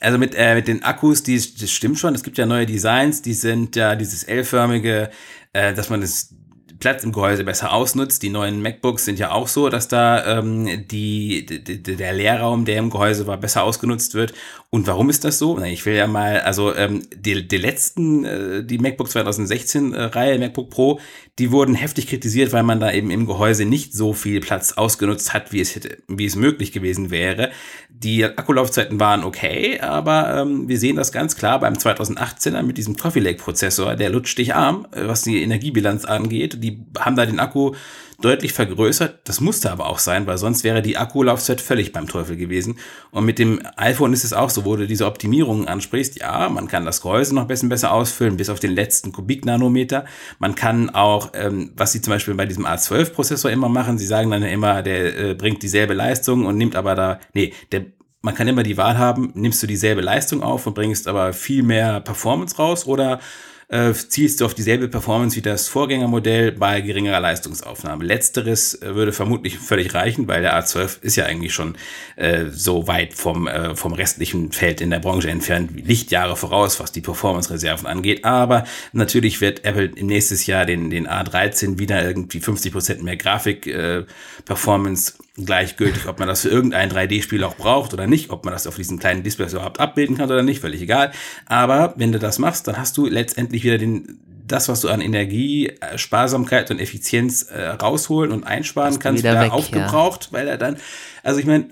Also 0.00 0.18
mit, 0.18 0.34
äh, 0.36 0.54
mit 0.54 0.68
den 0.68 0.82
Akkus, 0.84 1.22
die, 1.22 1.34
das 1.36 1.70
stimmt 1.70 1.98
schon. 1.98 2.14
Es 2.14 2.22
gibt 2.22 2.38
ja 2.38 2.46
neue 2.46 2.66
Designs, 2.66 3.22
die 3.22 3.32
sind 3.32 3.74
ja 3.74 3.96
dieses 3.96 4.22
L-förmige, 4.22 5.10
äh, 5.52 5.74
dass 5.74 5.90
man 5.90 6.02
das 6.02 6.34
Platz 6.78 7.04
im 7.04 7.12
Gehäuse 7.12 7.44
besser 7.44 7.72
ausnutzt. 7.72 8.22
Die 8.22 8.30
neuen 8.30 8.62
MacBooks 8.62 9.04
sind 9.04 9.18
ja 9.18 9.32
auch 9.32 9.48
so, 9.48 9.68
dass 9.68 9.88
da 9.88 10.38
ähm, 10.38 10.86
die, 10.88 11.44
der 11.44 12.12
Leerraum, 12.12 12.64
der 12.64 12.78
im 12.78 12.90
Gehäuse 12.90 13.26
war, 13.26 13.36
besser 13.36 13.64
ausgenutzt 13.64 14.14
wird. 14.14 14.32
Und 14.70 14.86
warum 14.86 15.08
ist 15.08 15.24
das 15.24 15.38
so? 15.38 15.58
Ich 15.62 15.86
will 15.86 15.94
ja 15.94 16.06
mal, 16.06 16.40
also 16.40 16.74
ähm, 16.74 17.02
die, 17.14 17.48
die 17.48 17.56
letzten, 17.56 18.24
äh, 18.24 18.64
die 18.64 18.78
MacBook 18.78 19.10
2016 19.10 19.94
äh, 19.94 20.38
MacBook 20.38 20.70
Pro, 20.70 21.00
die 21.38 21.52
wurden 21.52 21.74
heftig 21.74 22.06
kritisiert, 22.06 22.52
weil 22.52 22.64
man 22.64 22.78
da 22.78 22.92
eben 22.92 23.10
im 23.10 23.26
Gehäuse 23.26 23.64
nicht 23.64 23.94
so 23.94 24.12
viel 24.12 24.40
Platz 24.40 24.72
ausgenutzt 24.72 25.32
hat, 25.32 25.52
wie 25.52 25.60
es 25.60 25.74
hätte, 25.74 25.96
wie 26.06 26.26
es 26.26 26.36
möglich 26.36 26.72
gewesen 26.72 27.10
wäre. 27.10 27.50
Die 27.88 28.24
Akkulaufzeiten 28.24 29.00
waren 29.00 29.24
okay, 29.24 29.80
aber 29.80 30.42
ähm, 30.42 30.68
wir 30.68 30.78
sehen 30.78 30.96
das 30.96 31.12
ganz 31.12 31.34
klar 31.34 31.60
beim 31.60 31.74
2018er 31.74 32.62
mit 32.62 32.76
diesem 32.76 32.96
Coffee 32.96 33.20
Lake 33.20 33.42
Prozessor, 33.42 33.96
der 33.96 34.10
lutscht 34.10 34.38
dich 34.38 34.54
arm, 34.54 34.86
äh, 34.92 35.06
was 35.06 35.22
die 35.22 35.42
Energiebilanz 35.42 36.04
angeht. 36.04 36.62
Die 36.62 36.67
haben 36.98 37.16
da 37.16 37.26
den 37.26 37.40
Akku 37.40 37.72
deutlich 38.20 38.52
vergrößert. 38.52 39.20
Das 39.28 39.40
musste 39.40 39.70
aber 39.70 39.86
auch 39.86 40.00
sein, 40.00 40.26
weil 40.26 40.38
sonst 40.38 40.64
wäre 40.64 40.82
die 40.82 40.96
Akkulaufzeit 40.96 41.60
völlig 41.60 41.92
beim 41.92 42.08
Teufel 42.08 42.36
gewesen. 42.36 42.78
Und 43.12 43.24
mit 43.24 43.38
dem 43.38 43.60
iPhone 43.76 44.12
ist 44.12 44.24
es 44.24 44.32
auch 44.32 44.50
so, 44.50 44.64
wo 44.64 44.74
du 44.74 44.86
diese 44.88 45.06
Optimierungen 45.06 45.68
ansprichst. 45.68 46.18
Ja, 46.18 46.48
man 46.48 46.66
kann 46.66 46.84
das 46.84 47.00
Gehäuse 47.00 47.34
noch 47.34 47.46
bisschen 47.46 47.68
besser 47.68 47.92
ausfüllen, 47.92 48.36
bis 48.36 48.50
auf 48.50 48.58
den 48.58 48.74
letzten 48.74 49.12
Kubiknanometer. 49.12 50.04
Man 50.40 50.56
kann 50.56 50.90
auch, 50.90 51.30
ähm, 51.34 51.72
was 51.76 51.92
sie 51.92 52.02
zum 52.02 52.12
Beispiel 52.12 52.34
bei 52.34 52.46
diesem 52.46 52.66
A12-Prozessor 52.66 53.52
immer 53.52 53.68
machen, 53.68 53.98
sie 53.98 54.06
sagen 54.06 54.30
dann 54.30 54.42
immer, 54.42 54.82
der 54.82 55.16
äh, 55.18 55.34
bringt 55.34 55.62
dieselbe 55.62 55.94
Leistung 55.94 56.44
und 56.44 56.56
nimmt 56.56 56.74
aber 56.74 56.94
da, 56.96 57.20
nee, 57.34 57.52
der 57.70 57.86
man 58.20 58.34
kann 58.34 58.48
immer 58.48 58.64
die 58.64 58.76
Wahl 58.76 58.98
haben, 58.98 59.30
nimmst 59.34 59.62
du 59.62 59.68
dieselbe 59.68 60.00
Leistung 60.00 60.42
auf 60.42 60.66
und 60.66 60.74
bringst 60.74 61.06
aber 61.06 61.32
viel 61.32 61.62
mehr 61.62 62.00
Performance 62.00 62.56
raus 62.56 62.84
oder 62.84 63.20
äh, 63.68 63.92
zielst 63.92 64.40
du 64.40 64.46
auf 64.46 64.54
dieselbe 64.54 64.88
Performance 64.88 65.36
wie 65.36 65.42
das 65.42 65.68
Vorgängermodell 65.68 66.52
bei 66.52 66.80
geringerer 66.80 67.20
Leistungsaufnahme. 67.20 68.04
Letzteres 68.04 68.80
äh, 68.80 68.94
würde 68.94 69.12
vermutlich 69.12 69.58
völlig 69.58 69.94
reichen, 69.94 70.26
weil 70.26 70.40
der 70.42 70.58
A12 70.58 71.02
ist 71.02 71.16
ja 71.16 71.26
eigentlich 71.26 71.52
schon 71.52 71.76
äh, 72.16 72.46
so 72.50 72.88
weit 72.88 73.12
vom, 73.12 73.46
äh, 73.46 73.76
vom 73.76 73.92
restlichen 73.92 74.52
Feld 74.52 74.80
in 74.80 74.90
der 74.90 75.00
Branche 75.00 75.28
entfernt, 75.28 75.74
wie 75.74 75.82
Lichtjahre 75.82 76.36
voraus, 76.36 76.80
was 76.80 76.92
die 76.92 77.02
Performance-Reserven 77.02 77.86
angeht. 77.86 78.24
Aber 78.24 78.64
natürlich 78.92 79.40
wird 79.42 79.64
Apple 79.64 79.92
im 79.94 80.06
nächsten 80.06 80.38
Jahr 80.50 80.64
den, 80.64 80.88
den 80.88 81.06
A13 81.06 81.78
wieder 81.78 82.02
irgendwie 82.06 82.40
50 82.40 82.72
Prozent 82.72 83.02
mehr 83.02 83.16
Grafik-Performance 83.16 85.12
äh, 85.18 85.27
gleichgültig, 85.44 86.06
ob 86.06 86.18
man 86.18 86.28
das 86.28 86.42
für 86.42 86.48
irgendein 86.48 86.90
3D-Spiel 86.90 87.44
auch 87.44 87.56
braucht 87.56 87.92
oder 87.94 88.06
nicht, 88.06 88.30
ob 88.30 88.44
man 88.44 88.52
das 88.52 88.66
auf 88.66 88.76
diesen 88.76 88.98
kleinen 88.98 89.22
Displays 89.22 89.52
überhaupt 89.52 89.80
abbilden 89.80 90.16
kann 90.16 90.30
oder 90.30 90.42
nicht, 90.42 90.60
völlig 90.60 90.80
egal. 90.82 91.12
Aber 91.46 91.94
wenn 91.96 92.12
du 92.12 92.18
das 92.18 92.38
machst, 92.38 92.66
dann 92.68 92.76
hast 92.76 92.96
du 92.96 93.06
letztendlich 93.06 93.64
wieder 93.64 93.78
den, 93.78 94.20
das, 94.46 94.68
was 94.68 94.80
du 94.80 94.88
an 94.88 95.00
Energie, 95.00 95.68
äh, 95.68 95.98
Sparsamkeit 95.98 96.70
und 96.70 96.80
Effizienz 96.80 97.42
äh, 97.42 97.68
rausholen 97.68 98.32
und 98.32 98.44
einsparen 98.44 98.98
kannst, 98.98 99.22
wieder 99.22 99.40
weg, 99.40 99.52
aufgebraucht, 99.52 100.26
ja. 100.26 100.32
weil 100.32 100.48
er 100.48 100.58
dann, 100.58 100.76
also 101.22 101.40
ich 101.40 101.46
meine, 101.46 101.68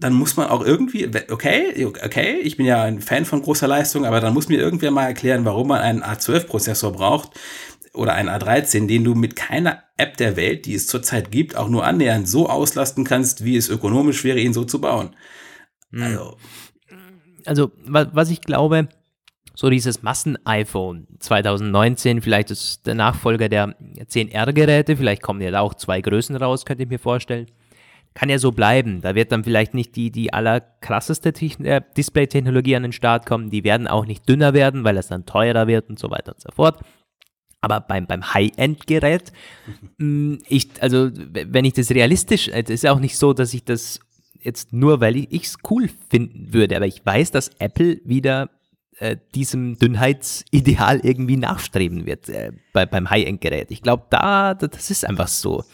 dann 0.00 0.12
muss 0.12 0.36
man 0.36 0.46
auch 0.46 0.64
irgendwie, 0.64 1.10
okay, 1.30 1.86
okay, 2.04 2.38
ich 2.40 2.56
bin 2.56 2.66
ja 2.66 2.84
ein 2.84 3.00
Fan 3.00 3.24
von 3.24 3.42
großer 3.42 3.66
Leistung, 3.66 4.04
aber 4.04 4.20
dann 4.20 4.32
muss 4.32 4.48
mir 4.48 4.58
irgendwer 4.58 4.92
mal 4.92 5.06
erklären, 5.06 5.44
warum 5.44 5.68
man 5.68 5.80
einen 5.80 6.04
A12-Prozessor 6.04 6.92
braucht, 6.92 7.30
oder 7.98 8.14
ein 8.14 8.28
A13, 8.28 8.86
den 8.86 9.04
du 9.04 9.14
mit 9.14 9.36
keiner 9.36 9.82
App 9.96 10.16
der 10.16 10.36
Welt, 10.36 10.66
die 10.66 10.74
es 10.74 10.86
zurzeit 10.86 11.30
gibt, 11.30 11.56
auch 11.56 11.68
nur 11.68 11.84
annähernd 11.84 12.28
so 12.28 12.48
auslasten 12.48 13.04
kannst, 13.04 13.44
wie 13.44 13.56
es 13.56 13.68
ökonomisch 13.68 14.24
wäre, 14.24 14.38
ihn 14.38 14.54
so 14.54 14.64
zu 14.64 14.80
bauen. 14.80 15.16
Hm. 15.90 16.02
Also, 16.02 16.36
also 17.44 17.72
was 17.84 18.30
ich 18.30 18.40
glaube, 18.40 18.88
so 19.54 19.70
dieses 19.70 20.02
Massen-iPhone 20.02 21.08
2019, 21.18 22.22
vielleicht 22.22 22.52
ist 22.52 22.86
der 22.86 22.94
Nachfolger 22.94 23.48
der 23.48 23.74
10R-Geräte, 23.96 24.96
vielleicht 24.96 25.20
kommen 25.20 25.40
ja 25.40 25.50
da 25.50 25.60
auch 25.60 25.74
zwei 25.74 26.00
Größen 26.00 26.36
raus, 26.36 26.64
könnte 26.64 26.84
ich 26.84 26.88
mir 26.88 27.00
vorstellen. 27.00 27.46
Kann 28.14 28.30
ja 28.30 28.38
so 28.38 28.52
bleiben. 28.52 29.00
Da 29.00 29.14
wird 29.14 29.32
dann 29.32 29.44
vielleicht 29.44 29.74
nicht 29.74 29.96
die, 29.96 30.10
die 30.10 30.32
allerkrasseste 30.32 31.32
äh, 31.64 31.80
Display-Technologie 31.96 32.76
an 32.76 32.84
den 32.84 32.92
Start 32.92 33.26
kommen. 33.26 33.50
Die 33.50 33.64
werden 33.64 33.86
auch 33.86 34.06
nicht 34.06 34.28
dünner 34.28 34.54
werden, 34.54 34.84
weil 34.84 34.96
es 34.96 35.08
dann 35.08 35.26
teurer 35.26 35.66
wird 35.66 35.88
und 35.90 35.98
so 35.98 36.10
weiter 36.10 36.32
und 36.32 36.40
so 36.40 36.50
fort. 36.54 36.80
Aber 37.60 37.80
beim, 37.80 38.06
beim 38.06 38.32
High-End-Gerät, 38.34 39.32
mm, 39.98 40.36
ich, 40.48 40.68
also 40.80 41.10
wenn 41.12 41.64
ich 41.64 41.72
das 41.72 41.90
realistisch, 41.90 42.48
es 42.48 42.70
ist 42.70 42.84
ja 42.84 42.92
auch 42.92 43.00
nicht 43.00 43.18
so, 43.18 43.32
dass 43.32 43.52
ich 43.52 43.64
das 43.64 44.00
jetzt 44.40 44.72
nur, 44.72 45.00
weil 45.00 45.16
ich 45.16 45.28
es 45.32 45.56
cool 45.68 45.90
finden 46.08 46.52
würde, 46.52 46.76
aber 46.76 46.86
ich 46.86 47.04
weiß, 47.04 47.32
dass 47.32 47.50
Apple 47.58 48.00
wieder 48.04 48.50
äh, 48.98 49.16
diesem 49.34 49.78
Dünnheitsideal 49.78 51.00
irgendwie 51.02 51.36
nachstreben 51.36 52.06
wird 52.06 52.28
äh, 52.28 52.52
bei, 52.72 52.86
beim 52.86 53.10
High-End-Gerät. 53.10 53.70
Ich 53.70 53.82
glaube, 53.82 54.04
da, 54.10 54.54
das 54.54 54.90
ist 54.90 55.04
einfach 55.04 55.28
so. 55.28 55.64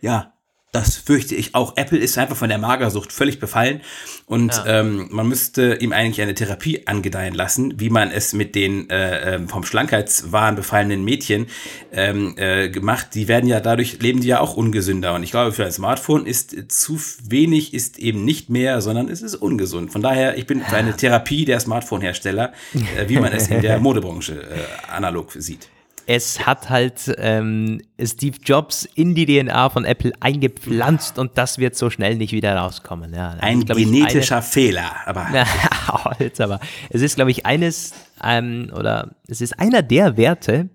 Ja, 0.00 0.32
das 0.72 0.96
fürchte 0.96 1.34
ich 1.34 1.54
auch. 1.54 1.76
Apple 1.76 1.98
ist 1.98 2.18
einfach 2.18 2.36
von 2.36 2.50
der 2.50 2.58
Magersucht 2.58 3.10
völlig 3.10 3.40
befallen 3.40 3.80
und 4.26 4.54
ja. 4.54 4.80
ähm, 4.80 5.08
man 5.10 5.26
müsste 5.26 5.76
ihm 5.76 5.92
eigentlich 5.92 6.20
eine 6.20 6.34
Therapie 6.34 6.86
angedeihen 6.86 7.32
lassen, 7.34 7.80
wie 7.80 7.88
man 7.88 8.10
es 8.10 8.34
mit 8.34 8.54
den 8.54 8.90
äh, 8.90 9.36
ähm, 9.36 9.48
vom 9.48 9.64
Schlankheitswahn 9.64 10.56
befallenen 10.56 11.04
Mädchen 11.04 11.46
ähm, 11.90 12.34
äh, 12.36 12.68
gemacht. 12.68 13.14
Die 13.14 13.28
werden 13.28 13.48
ja 13.48 13.60
dadurch 13.60 14.00
leben 14.02 14.20
die 14.20 14.28
ja 14.28 14.40
auch 14.40 14.54
ungesünder 14.54 15.14
und 15.14 15.22
ich 15.22 15.30
glaube 15.30 15.52
für 15.52 15.64
ein 15.64 15.72
Smartphone 15.72 16.26
ist 16.26 16.70
zu 16.70 17.00
wenig 17.24 17.72
ist 17.72 17.98
eben 17.98 18.26
nicht 18.26 18.50
mehr, 18.50 18.82
sondern 18.82 19.08
es 19.08 19.22
ist 19.22 19.36
ungesund. 19.36 19.90
Von 19.90 20.02
daher 20.02 20.36
ich 20.36 20.46
bin 20.46 20.60
für 20.60 20.76
eine 20.76 20.94
Therapie 20.94 21.46
der 21.46 21.60
Smartphone-Hersteller, 21.60 22.52
äh, 22.74 23.08
wie 23.08 23.18
man 23.18 23.32
es 23.32 23.48
in 23.48 23.62
der 23.62 23.78
Modebranche 23.80 24.34
äh, 24.34 24.92
analog 24.92 25.32
sieht 25.32 25.68
es 26.10 26.46
hat 26.46 26.70
halt 26.70 27.14
ähm, 27.18 27.82
Steve 28.02 28.38
Jobs 28.42 28.86
in 28.94 29.14
die 29.14 29.26
DNA 29.26 29.68
von 29.68 29.84
Apple 29.84 30.12
eingepflanzt 30.20 31.18
und 31.18 31.36
das 31.36 31.58
wird 31.58 31.76
so 31.76 31.90
schnell 31.90 32.16
nicht 32.16 32.32
wieder 32.32 32.56
rauskommen. 32.56 33.12
Ja, 33.12 33.36
Ein 33.40 33.66
genetischer 33.66 34.36
eine, 34.36 34.42
Fehler, 34.42 34.90
aber. 35.04 35.28
jetzt 36.18 36.40
aber. 36.40 36.60
Es 36.88 37.02
ist, 37.02 37.16
glaube 37.16 37.30
ich, 37.30 37.44
eines 37.44 37.92
ähm, 38.24 38.70
oder 38.74 39.16
es 39.26 39.42
ist 39.42 39.60
einer 39.60 39.82
der 39.82 40.16
Werte, 40.16 40.70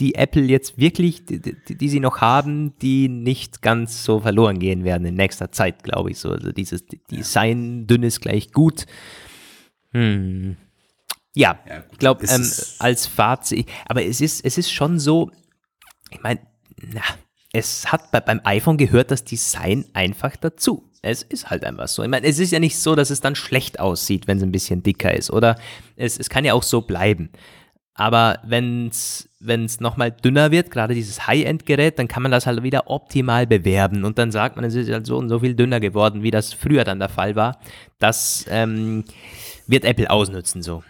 die 0.00 0.16
Apple 0.16 0.42
jetzt 0.42 0.76
wirklich, 0.76 1.24
die, 1.24 1.40
die, 1.40 1.76
die, 1.76 1.88
sie 1.88 2.00
noch 2.00 2.20
haben, 2.20 2.76
die 2.82 3.08
nicht 3.08 3.62
ganz 3.62 4.02
so 4.02 4.18
verloren 4.18 4.58
gehen 4.58 4.82
werden 4.82 5.06
in 5.06 5.14
nächster 5.14 5.52
Zeit, 5.52 5.84
glaube 5.84 6.10
ich. 6.10 6.18
So, 6.18 6.30
also 6.32 6.50
dieses 6.50 6.84
Design, 7.12 7.86
dünnes 7.86 8.18
gleich 8.18 8.50
gut. 8.50 8.86
Hm. 9.92 10.56
Ja, 11.38 11.56
ja 11.68 11.84
ich 11.92 11.98
glaube, 11.98 12.26
ähm, 12.26 12.50
als 12.80 13.06
Fazit, 13.06 13.68
aber 13.86 14.04
es 14.04 14.20
ist, 14.20 14.44
es 14.44 14.58
ist 14.58 14.72
schon 14.72 14.98
so, 14.98 15.30
ich 16.10 16.20
meine, 16.20 16.40
es 17.52 17.92
hat 17.92 18.10
bei, 18.10 18.18
beim 18.18 18.40
iPhone 18.42 18.76
gehört 18.76 19.12
das 19.12 19.22
Design 19.22 19.84
einfach 19.92 20.36
dazu. 20.36 20.90
Es 21.00 21.22
ist 21.22 21.48
halt 21.48 21.64
einfach 21.64 21.86
so. 21.86 22.02
Ich 22.02 22.08
meine, 22.08 22.26
es 22.26 22.40
ist 22.40 22.50
ja 22.50 22.58
nicht 22.58 22.76
so, 22.76 22.96
dass 22.96 23.10
es 23.10 23.20
dann 23.20 23.36
schlecht 23.36 23.78
aussieht, 23.78 24.26
wenn 24.26 24.38
es 24.38 24.42
ein 24.42 24.50
bisschen 24.50 24.82
dicker 24.82 25.14
ist. 25.14 25.30
Oder 25.30 25.56
es, 25.94 26.18
es 26.18 26.28
kann 26.28 26.44
ja 26.44 26.54
auch 26.54 26.64
so 26.64 26.80
bleiben. 26.80 27.30
Aber 27.94 28.40
wenn 28.42 28.88
es 28.88 29.28
nochmal 29.80 30.10
dünner 30.10 30.50
wird, 30.50 30.72
gerade 30.72 30.94
dieses 30.94 31.28
High-End-Gerät, 31.28 32.00
dann 32.00 32.08
kann 32.08 32.24
man 32.24 32.32
das 32.32 32.46
halt 32.46 32.64
wieder 32.64 32.90
optimal 32.90 33.46
bewerben. 33.46 34.04
Und 34.04 34.18
dann 34.18 34.32
sagt 34.32 34.56
man, 34.56 34.64
es 34.64 34.74
ist 34.74 34.90
halt 34.90 35.06
so 35.06 35.16
und 35.16 35.28
so 35.28 35.38
viel 35.38 35.54
dünner 35.54 35.78
geworden, 35.78 36.24
wie 36.24 36.32
das 36.32 36.52
früher 36.52 36.82
dann 36.82 36.98
der 36.98 37.08
Fall 37.08 37.36
war. 37.36 37.60
Das 38.00 38.44
ähm, 38.50 39.04
wird 39.68 39.84
Apple 39.84 40.10
ausnutzen 40.10 40.62
so. 40.62 40.82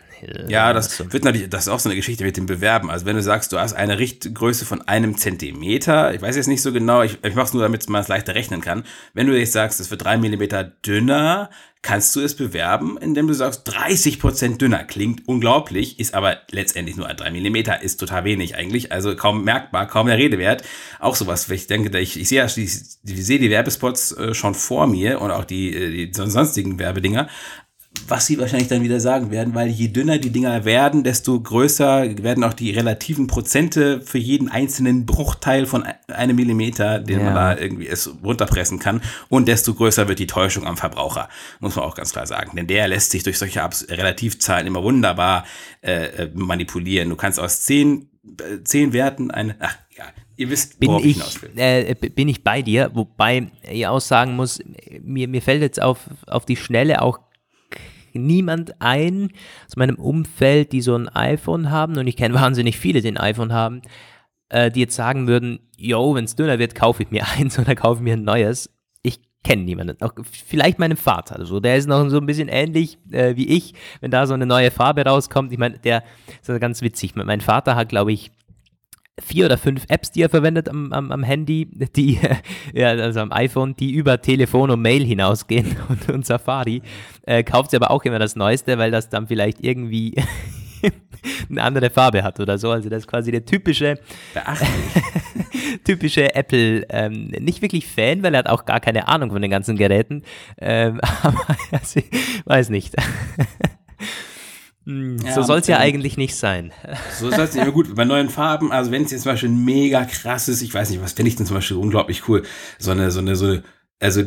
Ja, 0.49 0.73
das 0.73 0.99
wird 1.13 1.25
natürlich, 1.25 1.49
das 1.49 1.63
ist 1.63 1.69
auch 1.69 1.81
so 1.81 1.89
eine 1.89 1.97
Geschichte 1.97 2.25
mit 2.25 2.37
dem 2.37 2.47
Bewerben. 2.47 2.91
Also 2.91 3.07
wenn 3.07 3.17
du 3.17 3.23
sagst, 3.23 3.53
du 3.53 3.59
hast 3.59 3.75
eine 3.75 3.99
Richtgröße 3.99 4.65
von 4.65 4.83
einem 4.83 5.17
Zentimeter, 5.17 6.15
ich 6.15 6.23
weiß 6.23 6.37
jetzt 6.37 6.49
nicht 6.49 6.63
so 6.63 6.73
genau, 6.73 7.03
ich, 7.03 7.19
ich 7.23 7.35
mache 7.35 7.47
es 7.47 7.53
nur, 7.53 7.63
damit 7.63 7.89
man 7.89 8.01
es 8.01 8.09
leichter 8.09 8.35
rechnen 8.35 8.61
kann. 8.61 8.85
Wenn 9.15 9.27
du 9.27 9.39
jetzt 9.39 9.53
sagst, 9.53 9.81
es 9.81 9.91
wird 9.91 10.05
drei 10.05 10.17
Millimeter 10.19 10.65
dünner, 10.65 11.51
kannst 11.83 12.15
du 12.17 12.21
es 12.21 12.35
bewerben, 12.35 12.99
indem 12.99 13.29
du 13.29 13.35
sagst, 13.35 13.63
30 13.65 14.19
Prozent 14.19 14.61
dünner. 14.61 14.85
Klingt 14.85 15.27
unglaublich, 15.29 16.01
ist 16.01 16.15
aber 16.15 16.39
letztendlich 16.51 16.97
nur 16.97 17.07
drei 17.09 17.31
Millimeter, 17.31 17.83
ist 17.83 17.99
total 17.99 18.25
wenig 18.25 18.57
eigentlich, 18.57 18.91
also 18.93 19.15
kaum 19.15 19.45
merkbar, 19.45 19.87
kaum 19.87 20.09
der 20.09 20.19
Rede 20.19 20.39
wert. 20.39 20.63
Auch 20.99 21.15
sowas, 21.15 21.49
ich 21.49 21.67
denke, 21.67 21.97
ich, 21.99 22.19
ich 22.19 22.29
sehe, 22.29 22.45
ich, 22.45 22.59
ich 22.59 23.27
sehe 23.27 23.39
die 23.39 23.51
Werbespots 23.51 24.13
äh, 24.13 24.35
schon 24.35 24.55
vor 24.55 24.87
mir 24.87 25.21
und 25.21 25.31
auch 25.31 25.45
die, 25.45 25.75
äh, 25.75 26.07
die 26.09 26.13
sonstigen 26.13 26.79
Werbedinger, 26.79 27.29
was 28.07 28.27
sie 28.27 28.39
wahrscheinlich 28.39 28.69
dann 28.69 28.83
wieder 28.83 29.01
sagen 29.01 29.31
werden, 29.31 29.55
weil 29.55 29.69
je 29.69 29.89
dünner 29.89 30.19
die 30.19 30.31
Dinger 30.31 30.65
werden, 30.65 31.05
desto 31.05 31.41
größer 31.41 32.23
werden 32.23 32.45
auch 32.45 32.53
die 32.53 32.71
relativen 32.71 33.27
Prozente 33.27 34.01
für 34.01 34.19
jeden 34.19 34.49
einzelnen 34.49 35.07
Bruchteil 35.07 35.67
von 35.67 35.85
einem 36.09 36.37
Millimeter, 36.37 36.99
den 36.99 37.19
ja. 37.19 37.25
man 37.25 37.35
da 37.35 37.59
irgendwie 37.59 37.87
es 37.87 38.11
runterpressen 38.23 38.79
kann, 38.79 39.01
und 39.29 39.49
desto 39.49 39.75
größer 39.75 40.09
wird 40.09 40.19
die 40.19 40.27
Täuschung 40.27 40.67
am 40.67 40.77
Verbraucher, 40.77 41.29
muss 41.61 41.77
man 41.77 41.85
auch 41.85 41.95
ganz 41.95 42.13
klar 42.13 42.27
sagen. 42.27 42.57
Denn 42.57 42.67
der 42.67 42.89
lässt 42.89 43.11
sich 43.11 43.23
durch 43.23 43.39
solche 43.39 43.63
Abs 43.63 43.87
Relativzahlen 43.89 44.67
immer 44.67 44.83
wunderbar 44.83 45.45
äh, 45.83 46.05
äh 46.05 46.31
manipulieren. 46.35 47.09
Du 47.09 47.17
kannst 47.17 47.41
aus 47.41 47.63
zehn, 47.63 48.09
äh, 48.41 48.63
zehn 48.65 48.93
Werten 48.93 49.31
eine, 49.31 49.57
ach, 49.61 49.77
ja, 49.97 50.05
Ihr 50.37 50.51
wisst, 50.51 50.79
bin 50.79 50.95
ich, 51.01 51.19
ich 51.19 51.57
äh, 51.57 51.95
bin 51.95 52.29
ich 52.29 52.45
bei 52.45 52.63
dir, 52.63 52.93
wobei 52.95 53.51
ich 53.69 53.89
auch 53.89 54.01
sagen 54.01 54.37
muss, 54.37 54.61
mir, 55.03 55.27
mir 55.27 55.43
fällt 55.43 55.63
jetzt 55.63 55.83
auf, 55.83 55.99
auf 56.29 56.47
die 56.47 56.55
Schnelle 56.55 57.03
auch 57.03 57.19
niemand 58.27 58.81
ein 58.81 59.31
aus 59.67 59.77
meinem 59.77 59.97
Umfeld, 59.97 60.73
die 60.73 60.81
so 60.81 60.95
ein 60.95 61.09
iPhone 61.09 61.71
haben, 61.71 61.97
und 61.97 62.07
ich 62.07 62.17
kenne 62.17 62.35
wahnsinnig 62.41 62.79
viele, 62.79 63.01
die 63.01 63.09
ein 63.09 63.17
iPhone 63.17 63.53
haben, 63.53 63.83
äh, 64.49 64.71
die 64.71 64.81
jetzt 64.81 64.97
sagen 64.97 65.27
würden, 65.27 65.61
yo, 65.77 66.15
wenn 66.15 66.25
es 66.25 66.37
dünner 66.37 66.59
wird, 66.59 66.75
kaufe 66.75 67.03
ich 67.03 67.11
mir 67.11 67.25
eins 67.37 67.59
oder 67.59 67.75
kaufe 67.75 68.03
mir 68.03 68.15
ein 68.15 68.25
neues. 68.25 68.71
Ich 69.03 69.21
kenne 69.45 69.63
niemanden. 69.63 70.01
Auch 70.03 70.13
vielleicht 70.25 70.79
meinen 70.79 70.97
Vater. 70.97 71.37
Also 71.37 71.61
der 71.61 71.77
ist 71.77 71.87
noch 71.87 72.09
so 72.09 72.19
ein 72.19 72.27
bisschen 72.27 72.49
ähnlich 72.49 72.99
äh, 73.13 73.37
wie 73.37 73.49
ich, 73.49 73.75
wenn 74.01 74.11
da 74.11 74.27
so 74.27 74.35
eine 74.35 74.47
neue 74.47 74.71
Farbe 74.71 75.05
rauskommt. 75.05 75.53
Ich 75.53 75.59
meine, 75.59 75.79
der 75.79 76.03
ist 76.43 76.61
ganz 76.61 76.83
witzig. 76.83 77.15
Mein 77.15 77.41
Vater 77.41 77.77
hat, 77.77 77.89
glaube 77.89 78.13
ich, 78.13 78.33
vier 79.23 79.47
oder 79.47 79.59
fünf 79.59 79.85
Apps, 79.89 80.11
die 80.11 80.23
er 80.23 80.29
verwendet 80.29 80.69
am, 80.69 80.93
am, 80.93 81.13
am 81.13 81.23
Handy, 81.23 81.69
die, 81.97 82.19
ja, 82.73 82.89
also 82.89 83.21
am 83.21 83.33
iPhone, 83.33 83.77
die 83.77 83.93
über 83.93 84.21
Telefon 84.21 84.71
und 84.71 84.83
Mail 84.83 85.05
hinausgehen 85.05 85.77
und, 85.89 86.09
und 86.09 86.27
Safari. 86.27 86.83
Äh, 87.27 87.43
kauft 87.43 87.71
sie 87.71 87.77
aber 87.77 87.91
auch 87.91 88.05
immer 88.05 88.19
das 88.19 88.37
Neueste, 88.37 88.79
weil 88.79 88.91
das 88.91 89.09
dann 89.09 89.27
vielleicht 89.27 89.63
irgendwie 89.65 90.15
eine 91.51 91.63
andere 91.63 91.91
Farbe 91.91 92.23
hat 92.23 92.41
oder 92.41 92.59
so. 92.59 92.71
Also 92.71 92.89
das 92.89 93.01
ist 93.01 93.07
quasi 93.07 93.31
der 93.31 93.45
typische, 93.45 93.99
typische 95.85 96.35
Apple, 96.35 96.87
ähm, 96.91 97.29
nicht 97.41 97.63
wirklich 97.63 97.87
Fan, 97.87 98.23
weil 98.23 98.35
er 98.35 98.41
hat 98.41 98.49
auch 98.49 98.65
gar 98.65 98.81
keine 98.81 99.09
Ahnung 99.09 99.31
von 99.31 99.43
den 99.43 99.51
ganzen 99.51 99.77
Geräten. 99.77 100.23
Ähm, 100.59 101.01
aber 101.23 101.57
also, 101.73 102.01
weiß 102.45 102.71
nicht. 102.71 102.95
Hm, 104.89 105.19
ja, 105.19 105.35
so 105.35 105.43
soll 105.43 105.59
es 105.59 105.67
ja 105.67 105.77
eigentlich 105.79 106.17
nicht 106.17 106.35
sein. 106.35 106.73
So 107.21 107.31
soll 107.31 107.45
es 107.45 107.55
nicht. 107.55 107.71
Gut, 107.75 107.95
bei 107.95 108.07
neuen 108.07 108.31
Farben, 108.31 108.73
also 108.73 108.91
wenn 108.91 109.03
es 109.05 109.11
jetzt 109.11 109.25
zum 109.25 109.33
Beispiel 109.33 109.51
mega 109.51 110.07
krass 110.07 110.49
ist, 110.49 110.63
ich 110.63 110.73
weiß 110.73 110.89
nicht, 110.89 111.03
was 111.03 111.13
finde 111.13 111.29
ich 111.29 111.37
denn 111.37 111.45
zum 111.45 111.57
Beispiel 111.57 111.77
unglaublich 111.77 112.27
cool, 112.27 112.43
so 112.79 112.93
eine, 112.93 113.11
so 113.11 113.19
eine, 113.19 113.37
so, 113.37 113.59
also 114.01 114.23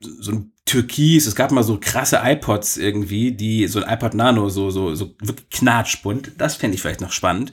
so 0.00 0.32
ein 0.32 0.52
Türkis, 0.66 1.26
es 1.26 1.34
gab 1.34 1.50
mal 1.50 1.62
so 1.62 1.78
krasse 1.80 2.20
iPods 2.22 2.76
irgendwie, 2.76 3.32
die 3.32 3.66
so 3.68 3.82
ein 3.82 3.90
iPod 3.90 4.12
Nano, 4.12 4.50
so, 4.50 4.68
so, 4.70 4.94
so 4.94 5.14
wirklich 5.20 5.48
knatschbunt, 5.48 6.32
das 6.36 6.56
fände 6.56 6.74
ich 6.74 6.82
vielleicht 6.82 7.00
noch 7.00 7.12
spannend. 7.12 7.52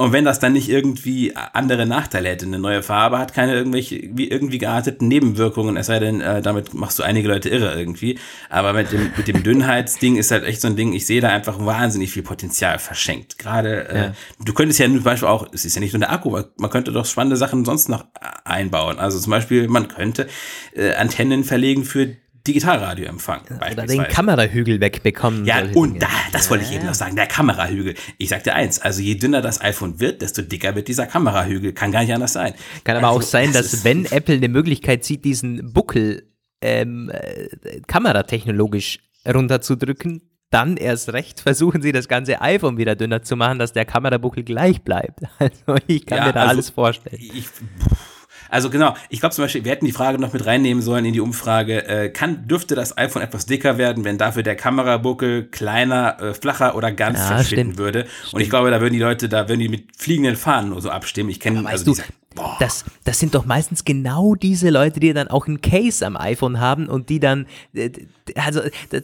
Und 0.00 0.14
wenn 0.14 0.24
das 0.24 0.38
dann 0.38 0.54
nicht 0.54 0.70
irgendwie 0.70 1.36
andere 1.36 1.84
Nachteile 1.84 2.30
hätte, 2.30 2.46
eine 2.46 2.58
neue 2.58 2.82
Farbe 2.82 3.18
hat 3.18 3.34
keine 3.34 3.52
irgendwelche, 3.52 4.00
wie 4.14 4.30
irgendwie 4.30 4.56
gearteten 4.56 5.08
Nebenwirkungen, 5.08 5.76
es 5.76 5.88
sei 5.88 5.98
denn, 5.98 6.22
äh, 6.22 6.40
damit 6.40 6.72
machst 6.72 6.98
du 6.98 7.02
einige 7.02 7.28
Leute 7.28 7.50
irre 7.50 7.78
irgendwie. 7.78 8.18
Aber 8.48 8.72
mit 8.72 8.92
dem, 8.92 9.10
mit 9.14 9.28
dem 9.28 9.42
Dünnheitsding 9.44 10.16
ist 10.16 10.30
halt 10.30 10.44
echt 10.44 10.62
so 10.62 10.68
ein 10.68 10.76
Ding, 10.76 10.94
ich 10.94 11.04
sehe 11.04 11.20
da 11.20 11.28
einfach 11.28 11.58
wahnsinnig 11.66 12.10
viel 12.10 12.22
Potenzial 12.22 12.78
verschenkt. 12.78 13.36
Gerade, 13.36 13.88
äh, 13.90 13.98
ja. 13.98 14.14
du 14.42 14.54
könntest 14.54 14.80
ja 14.80 14.86
zum 14.86 15.02
Beispiel 15.02 15.28
auch, 15.28 15.46
es 15.52 15.66
ist 15.66 15.74
ja 15.74 15.82
nicht 15.82 15.92
nur 15.92 16.00
der 16.00 16.12
Akku, 16.12 16.30
man 16.56 16.70
könnte 16.70 16.92
doch 16.92 17.04
spannende 17.04 17.36
Sachen 17.36 17.66
sonst 17.66 17.90
noch 17.90 18.06
einbauen. 18.44 18.98
Also 18.98 19.18
zum 19.18 19.32
Beispiel, 19.32 19.68
man 19.68 19.88
könnte 19.88 20.28
äh, 20.74 20.94
Antennen 20.94 21.44
verlegen 21.44 21.84
für 21.84 22.16
Digitalradioempfang. 22.46 23.42
Oder 23.56 23.86
den 23.86 24.04
Kamerahügel 24.04 24.80
wegbekommen. 24.80 25.44
Ja, 25.44 25.62
und 25.74 26.02
da, 26.02 26.08
das 26.32 26.50
wollte 26.50 26.64
ich 26.64 26.72
eben 26.72 26.86
noch 26.86 26.94
sagen, 26.94 27.16
der 27.16 27.26
Kamerahügel. 27.26 27.94
Ich 28.18 28.30
sagte 28.30 28.54
eins, 28.54 28.80
also 28.80 29.02
je 29.02 29.16
dünner 29.16 29.42
das 29.42 29.60
iPhone 29.60 30.00
wird, 30.00 30.22
desto 30.22 30.42
dicker 30.42 30.74
wird 30.74 30.88
dieser 30.88 31.06
Kamerahügel. 31.06 31.72
Kann 31.72 31.92
gar 31.92 32.00
nicht 32.00 32.14
anders 32.14 32.32
sein. 32.32 32.54
Kann 32.84 32.96
aber 32.96 33.08
also, 33.08 33.18
auch 33.18 33.22
sein, 33.22 33.52
das 33.52 33.70
dass 33.70 33.84
wenn 33.84 34.04
Apple 34.10 34.36
eine 34.36 34.48
Möglichkeit 34.48 35.04
sieht, 35.04 35.24
diesen 35.24 35.72
Buckel 35.72 36.30
ähm, 36.62 37.10
äh, 37.12 37.80
kameratechnologisch 37.86 39.00
runterzudrücken, 39.26 40.22
dann 40.50 40.76
erst 40.76 41.12
recht 41.12 41.40
versuchen 41.40 41.80
sie 41.80 41.92
das 41.92 42.08
ganze 42.08 42.40
iPhone 42.40 42.76
wieder 42.76 42.96
dünner 42.96 43.22
zu 43.22 43.36
machen, 43.36 43.58
dass 43.58 43.72
der 43.72 43.84
Kamerabuckel 43.84 44.42
gleich 44.42 44.82
bleibt. 44.82 45.20
Also 45.38 45.76
ich 45.86 46.06
kann 46.06 46.18
ja, 46.18 46.26
mir 46.26 46.32
da 46.32 46.40
also, 46.40 46.50
alles 46.50 46.70
vorstellen. 46.70 47.18
Ich, 47.20 47.46
also 48.50 48.70
genau, 48.70 48.94
ich 49.08 49.20
glaube 49.20 49.34
zum 49.34 49.44
Beispiel, 49.44 49.64
wir 49.64 49.72
hätten 49.72 49.86
die 49.86 49.92
Frage 49.92 50.18
noch 50.18 50.32
mit 50.32 50.44
reinnehmen 50.44 50.82
sollen 50.82 51.04
in 51.04 51.12
die 51.12 51.20
Umfrage, 51.20 51.86
äh, 51.86 52.10
kann, 52.10 52.46
dürfte 52.46 52.74
das 52.74 52.98
iPhone 52.98 53.22
etwas 53.22 53.46
dicker 53.46 53.78
werden, 53.78 54.04
wenn 54.04 54.18
dafür 54.18 54.42
der 54.42 54.56
Kamerabuckel 54.56 55.44
kleiner, 55.44 56.20
äh, 56.20 56.34
flacher 56.34 56.74
oder 56.74 56.92
ganz 56.92 57.18
ja, 57.18 57.26
verschwinden 57.26 57.78
würde? 57.78 58.06
Stimmt. 58.06 58.34
Und 58.34 58.40
ich 58.40 58.50
glaube, 58.50 58.70
da 58.70 58.80
würden 58.80 58.94
die 58.94 59.00
Leute, 59.00 59.28
da 59.28 59.48
würden 59.48 59.60
die 59.60 59.68
mit 59.68 59.96
fliegenden 59.96 60.36
Fahnen 60.36 60.70
nur 60.70 60.80
so 60.80 60.90
abstimmen. 60.90 61.30
Ich 61.30 61.40
kenne 61.40 61.66
also 61.66 61.84
du, 61.84 62.00
das, 62.60 62.84
das 63.04 63.18
sind 63.18 63.34
doch 63.34 63.44
meistens 63.44 63.84
genau 63.84 64.36
diese 64.36 64.70
Leute, 64.70 65.00
die 65.00 65.12
dann 65.12 65.28
auch 65.28 65.48
ein 65.48 65.60
Case 65.60 66.06
am 66.06 66.16
iPhone 66.16 66.60
haben 66.60 66.88
und 66.88 67.08
die 67.08 67.18
dann, 67.18 67.46
äh, 67.74 67.90
also, 68.36 68.60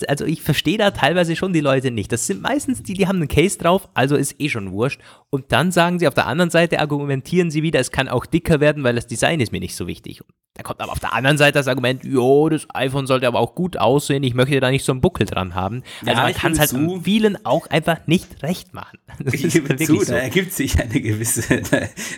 also 0.06 0.24
ich 0.24 0.42
verstehe 0.42 0.78
da 0.78 0.92
teilweise 0.92 1.34
schon 1.34 1.52
die 1.52 1.60
Leute 1.60 1.90
nicht. 1.90 2.12
Das 2.12 2.26
sind 2.26 2.40
meistens 2.40 2.84
die, 2.84 2.94
die 2.94 3.08
haben 3.08 3.16
einen 3.16 3.28
Case 3.28 3.58
drauf, 3.58 3.88
also 3.94 4.14
ist 4.14 4.40
eh 4.40 4.48
schon 4.48 4.70
wurscht. 4.70 5.00
Und 5.30 5.50
dann 5.50 5.72
sagen 5.72 5.98
sie 5.98 6.06
auf 6.06 6.14
der 6.14 6.26
anderen 6.26 6.50
Seite, 6.50 6.78
argumentieren 6.78 7.50
sie 7.50 7.64
wieder, 7.64 7.80
es 7.80 7.90
kann 7.90 8.08
auch 8.08 8.26
dicker 8.26 8.60
werden, 8.60 8.84
weil 8.84 8.94
das 8.94 9.08
Design 9.08 9.40
ist 9.40 9.50
mir 9.50 9.60
nicht 9.60 9.74
so 9.74 9.88
wichtig. 9.88 10.22
Da 10.56 10.62
kommt 10.62 10.80
aber 10.80 10.92
auf 10.92 11.00
der 11.00 11.12
anderen 11.12 11.36
Seite 11.36 11.58
das 11.58 11.68
Argument, 11.68 12.02
jo, 12.02 12.48
das 12.48 12.66
iPhone 12.72 13.06
sollte 13.06 13.26
aber 13.26 13.40
auch 13.40 13.54
gut 13.54 13.76
aussehen, 13.76 14.22
ich 14.22 14.32
möchte 14.32 14.58
da 14.58 14.70
nicht 14.70 14.84
so 14.84 14.92
einen 14.92 15.02
Buckel 15.02 15.26
dran 15.26 15.54
haben. 15.54 15.82
Also 16.00 16.12
ja, 16.12 16.22
man 16.22 16.32
kann 16.32 16.52
es 16.52 16.58
halt 16.58 16.70
zu. 16.70 17.02
vielen 17.02 17.44
auch 17.44 17.66
einfach 17.66 18.06
nicht 18.06 18.42
recht 18.42 18.72
machen. 18.72 18.98
Das 19.18 19.34
ich 19.34 19.52
gebe 19.52 19.76
zu, 19.76 20.00
so. 20.00 20.12
da 20.12 20.18
ergibt 20.18 20.52
sich 20.52 20.80
eine 20.80 21.00
gewisse 21.00 21.62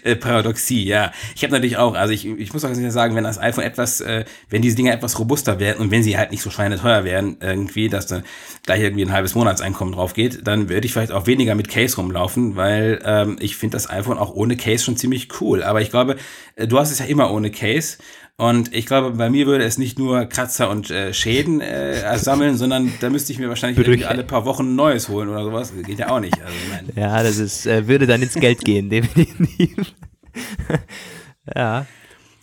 äh, 0.04 0.14
Paradoxie, 0.14 0.84
ja. 0.84 0.97
Ich 1.34 1.42
habe 1.42 1.52
natürlich 1.52 1.76
auch, 1.76 1.94
also 1.94 2.12
ich, 2.12 2.26
ich 2.26 2.52
muss 2.52 2.64
auch 2.64 2.74
sagen, 2.74 3.14
wenn 3.14 3.24
das 3.24 3.38
iPhone 3.38 3.64
etwas, 3.64 4.00
äh, 4.00 4.24
wenn 4.50 4.62
diese 4.62 4.76
Dinger 4.76 4.92
etwas 4.92 5.18
robuster 5.18 5.58
werden 5.60 5.80
und 5.80 5.90
wenn 5.90 6.02
sie 6.02 6.16
halt 6.18 6.30
nicht 6.30 6.42
so 6.42 6.50
schweineteuer 6.50 7.04
werden, 7.04 7.36
irgendwie, 7.40 7.88
dass 7.88 8.06
da 8.06 8.22
gleich 8.64 8.82
irgendwie 8.82 9.04
ein 9.04 9.12
halbes 9.12 9.34
Monatseinkommen 9.34 9.94
drauf 9.94 10.14
geht, 10.14 10.46
dann 10.46 10.68
würde 10.68 10.86
ich 10.86 10.92
vielleicht 10.92 11.12
auch 11.12 11.26
weniger 11.26 11.54
mit 11.54 11.68
Case 11.68 11.96
rumlaufen, 11.96 12.56
weil 12.56 13.00
ähm, 13.04 13.36
ich 13.40 13.56
finde 13.56 13.76
das 13.76 13.88
iPhone 13.90 14.18
auch 14.18 14.34
ohne 14.34 14.56
Case 14.56 14.84
schon 14.84 14.96
ziemlich 14.96 15.40
cool. 15.40 15.62
Aber 15.62 15.80
ich 15.80 15.90
glaube, 15.90 16.16
äh, 16.56 16.66
du 16.66 16.78
hast 16.78 16.90
es 16.90 16.98
ja 16.98 17.06
immer 17.06 17.32
ohne 17.32 17.50
Case. 17.50 17.98
Und 18.40 18.72
ich 18.72 18.86
glaube, 18.86 19.10
bei 19.16 19.30
mir 19.30 19.46
würde 19.46 19.64
es 19.64 19.78
nicht 19.78 19.98
nur 19.98 20.24
Kratzer 20.26 20.70
und 20.70 20.92
äh, 20.92 21.12
Schäden 21.12 21.60
äh, 21.60 22.16
sammeln, 22.18 22.56
sondern 22.58 22.92
da 23.00 23.10
müsste 23.10 23.32
ich 23.32 23.40
mir 23.40 23.48
wahrscheinlich 23.48 24.06
alle 24.06 24.22
paar 24.22 24.44
Wochen 24.44 24.62
ein 24.62 24.76
neues 24.76 25.08
holen 25.08 25.28
oder 25.28 25.42
sowas. 25.42 25.72
Geht 25.84 25.98
ja 25.98 26.10
auch 26.10 26.20
nicht. 26.20 26.36
Also, 26.40 26.54
ja, 26.94 27.20
das 27.24 27.38
ist, 27.38 27.66
äh, 27.66 27.88
würde 27.88 28.06
dann 28.06 28.22
ins 28.22 28.34
Geld 28.34 28.64
gehen, 28.64 28.90
definitiv. 28.90 29.92
ja. 31.56 31.86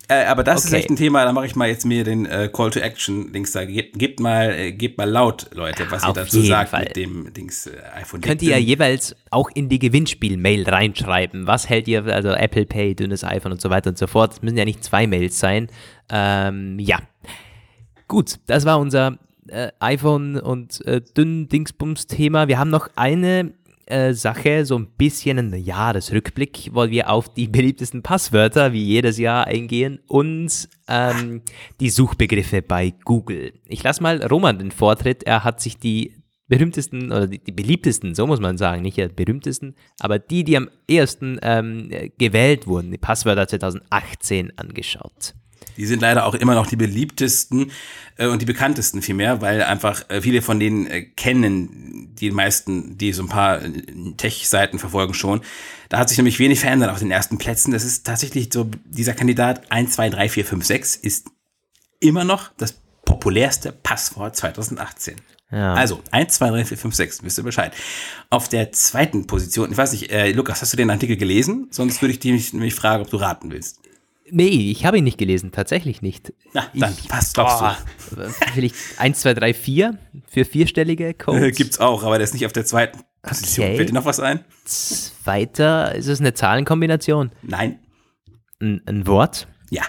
Äh, 0.08 0.26
aber 0.26 0.44
das 0.44 0.66
okay. 0.66 0.68
ist 0.68 0.74
echt 0.74 0.90
ein 0.92 0.96
Thema, 0.98 1.26
da 1.26 1.32
mache 1.32 1.48
ich 1.48 1.56
mal 1.56 1.68
jetzt 1.68 1.86
mir 1.86 2.04
den 2.04 2.28
äh, 2.28 2.50
Call 2.54 2.70
to 2.70 2.80
Action 2.80 3.32
Dings 3.34 3.54
da. 3.54 3.66
Gebt, 3.66 3.98
gebt, 3.98 4.20
mal, 4.20 4.52
äh, 4.52 4.72
gebt 4.72 5.00
mal 5.00 5.10
laut, 5.10 5.50
Leute, 5.54 5.90
was 5.90 6.06
ihr 6.06 6.14
dazu 6.14 6.42
sagt 6.42 6.70
Fall. 6.70 6.84
mit 6.84 6.96
dem 6.96 7.34
Dings 7.34 7.66
äh, 7.66 7.72
iPhone. 7.96 8.22
Könnt 8.22 8.44
ihr 8.44 8.52
ja 8.52 8.58
jeweils 8.58 9.16
auch 9.32 9.50
in 9.54 9.68
die 9.68 9.80
Gewinnspiel-Mail 9.80 10.70
reinschreiben. 10.70 11.48
Was 11.48 11.70
hält 11.70 11.88
ihr, 11.88 12.06
also 12.06 12.30
Apple 12.30 12.66
Pay, 12.66 12.94
dünnes 12.94 13.24
iPhone 13.24 13.54
und 13.54 13.62
so 13.62 13.72
weiter 13.72 13.90
und 13.90 13.98
so 13.98 14.06
fort. 14.06 14.34
Es 14.34 14.42
müssen 14.44 14.58
ja 14.58 14.66
nicht 14.66 14.84
zwei 14.84 15.08
Mails 15.08 15.40
sein. 15.40 15.70
Ähm, 16.10 16.78
ja. 16.80 17.00
Gut, 18.08 18.36
das 18.46 18.66
war 18.66 18.78
unser 18.78 19.18
äh, 19.48 19.72
iPhone 19.80 20.38
und 20.40 20.86
äh, 20.86 21.02
dünn 21.02 21.50
Dingsbums-Thema. 21.50 22.48
Wir 22.48 22.60
haben 22.60 22.70
noch 22.70 22.90
eine 22.96 23.54
äh, 23.86 24.14
Sache, 24.14 24.66
so 24.66 24.78
ein 24.78 24.88
bisschen 24.98 25.38
ein 25.38 25.54
Jahresrückblick, 25.54 26.70
weil 26.74 26.90
wir 26.90 27.10
auf 27.10 27.34
die 27.34 27.48
beliebtesten 27.48 28.02
Passwörter 28.02 28.74
wie 28.74 28.84
jedes 28.84 29.18
Jahr 29.18 29.48
eingehen 29.48 30.00
und 30.08 30.70
ähm, 30.88 31.42
die 31.80 31.90
Suchbegriffe 31.90 32.62
bei 32.62 32.94
Google. 33.04 33.54
Ich 33.68 33.84
lasse 33.84 34.02
mal 34.02 34.24
Roman 34.24 34.58
den 34.58 34.72
Vortritt. 34.72 35.24
Er 35.24 35.44
hat 35.44 35.62
sich 35.62 35.78
die 35.78 36.16
berühmtesten 36.48 37.12
oder 37.12 37.28
die, 37.28 37.40
die, 37.40 37.52
beliebtesten, 37.52 38.14
so 38.14 38.28
muss 38.28 38.40
man 38.40 38.58
sagen, 38.58 38.82
nicht 38.82 38.98
die 38.98 39.08
berühmtesten, 39.08 39.76
aber 40.00 40.20
die, 40.20 40.44
die 40.44 40.58
am 40.58 40.70
ehesten 40.88 41.40
ähm, 41.42 41.90
gewählt 42.18 42.68
wurden, 42.68 42.92
die 42.92 42.98
Passwörter 42.98 43.48
2018 43.48 44.58
angeschaut. 44.58 45.34
Die 45.78 45.86
sind 45.86 46.02
leider 46.02 46.26
auch 46.26 46.36
immer 46.36 46.56
noch 46.56 46.68
die 46.68 46.76
beliebtesten 46.76 47.72
äh, 48.18 48.28
und 48.28 48.42
die 48.42 48.46
bekanntesten 48.46 49.02
vielmehr, 49.02 49.42
weil 49.42 49.64
einfach 49.64 50.10
äh, 50.10 50.22
viele 50.22 50.42
von 50.42 50.60
denen 50.60 50.88
äh, 50.88 51.04
kennen 51.04 52.14
die 52.20 52.32
meisten, 52.32 52.98
die 52.98 53.14
so 53.14 53.24
ein 53.24 53.30
paar 53.30 53.62
äh, 53.62 53.72
Tech-Seiten 54.18 54.80
verfolgen 54.80 55.14
schon. 55.14 55.42
Da 55.90 56.00
hat 56.00 56.10
sich 56.10 56.18
nämlich 56.18 56.40
wenig 56.40 56.60
verändert 56.60 56.92
auf 56.92 57.00
den 57.00 57.12
ersten 57.12 57.38
Plätzen. 57.38 57.72
Das 57.72 57.84
ist 57.84 58.06
tatsächlich 58.06 58.50
so, 58.52 58.70
dieser 58.86 59.14
Kandidat 59.14 59.72
1, 59.72 59.94
2, 59.94 60.10
3, 60.10 60.30
4, 60.30 60.46
5, 60.46 60.66
6 60.66 60.96
ist 60.96 61.28
immer 62.00 62.24
noch 62.24 62.52
das 62.58 62.76
populärste 63.06 63.72
Passwort 63.72 64.36
2018. 64.36 65.16
Ja. 65.52 65.74
Also 65.74 66.02
1, 66.12 66.34
2, 66.34 66.50
3, 66.50 66.66
4, 66.66 66.78
5, 66.78 66.96
6, 66.96 67.24
wisst 67.24 67.38
ihr 67.38 67.44
Bescheid. 67.44 67.74
Auf 68.30 68.50
der 68.50 68.72
zweiten 68.72 69.28
Position, 69.28 69.72
ich 69.72 69.78
weiß 69.78 69.92
nicht, 69.92 70.12
äh, 70.12 70.32
Lukas, 70.32 70.62
hast 70.62 70.74
du 70.74 70.78
den 70.78 70.90
Artikel 70.90 71.18
gelesen? 71.18 71.68
Sonst 71.70 72.02
würde 72.02 72.14
ich 72.14 72.20
dich 72.20 72.54
nämlich 72.54 72.74
fragen, 72.74 73.04
ob 73.04 73.10
du 73.10 73.18
raten 73.18 73.52
willst. 73.52 73.80
Nee, 74.32 74.72
ich 74.72 74.86
habe 74.86 74.98
ihn 74.98 75.04
nicht 75.04 75.20
gelesen, 75.20 75.52
tatsächlich 75.52 76.02
nicht. 76.02 76.34
Na, 76.54 76.66
dann 76.74 76.94
ich, 76.94 77.08
passt, 77.08 77.36
glaubst 77.36 77.60
boah, 77.60 77.78
du. 78.10 78.30
Vielleicht 78.54 78.76
1, 78.98 79.20
2, 79.20 79.34
3, 79.36 79.54
4 79.54 79.98
für 80.28 80.46
vierstellige 80.46 81.14
Codes. 81.14 81.56
Gibt's 81.56 81.80
auch, 81.80 82.04
aber 82.04 82.18
der 82.18 82.24
ist 82.24 82.34
nicht 82.34 82.46
auf 82.46 82.54
der 82.54 82.66
zweiten 82.66 83.02
Position. 83.22 83.68
Okay. 83.68 83.76
Fällt 83.76 83.90
dir 83.90 83.94
noch 83.94 84.06
was 84.06 84.20
ein? 84.20 84.44
Zweiter, 84.66 85.94
ist 85.94 86.08
es 86.08 86.20
eine 86.20 86.34
Zahlenkombination? 86.34 87.32
Nein. 87.44 87.80
Ein, 88.60 88.82
ein 88.88 89.06
Wort? 89.06 89.48
Ja. 89.70 89.84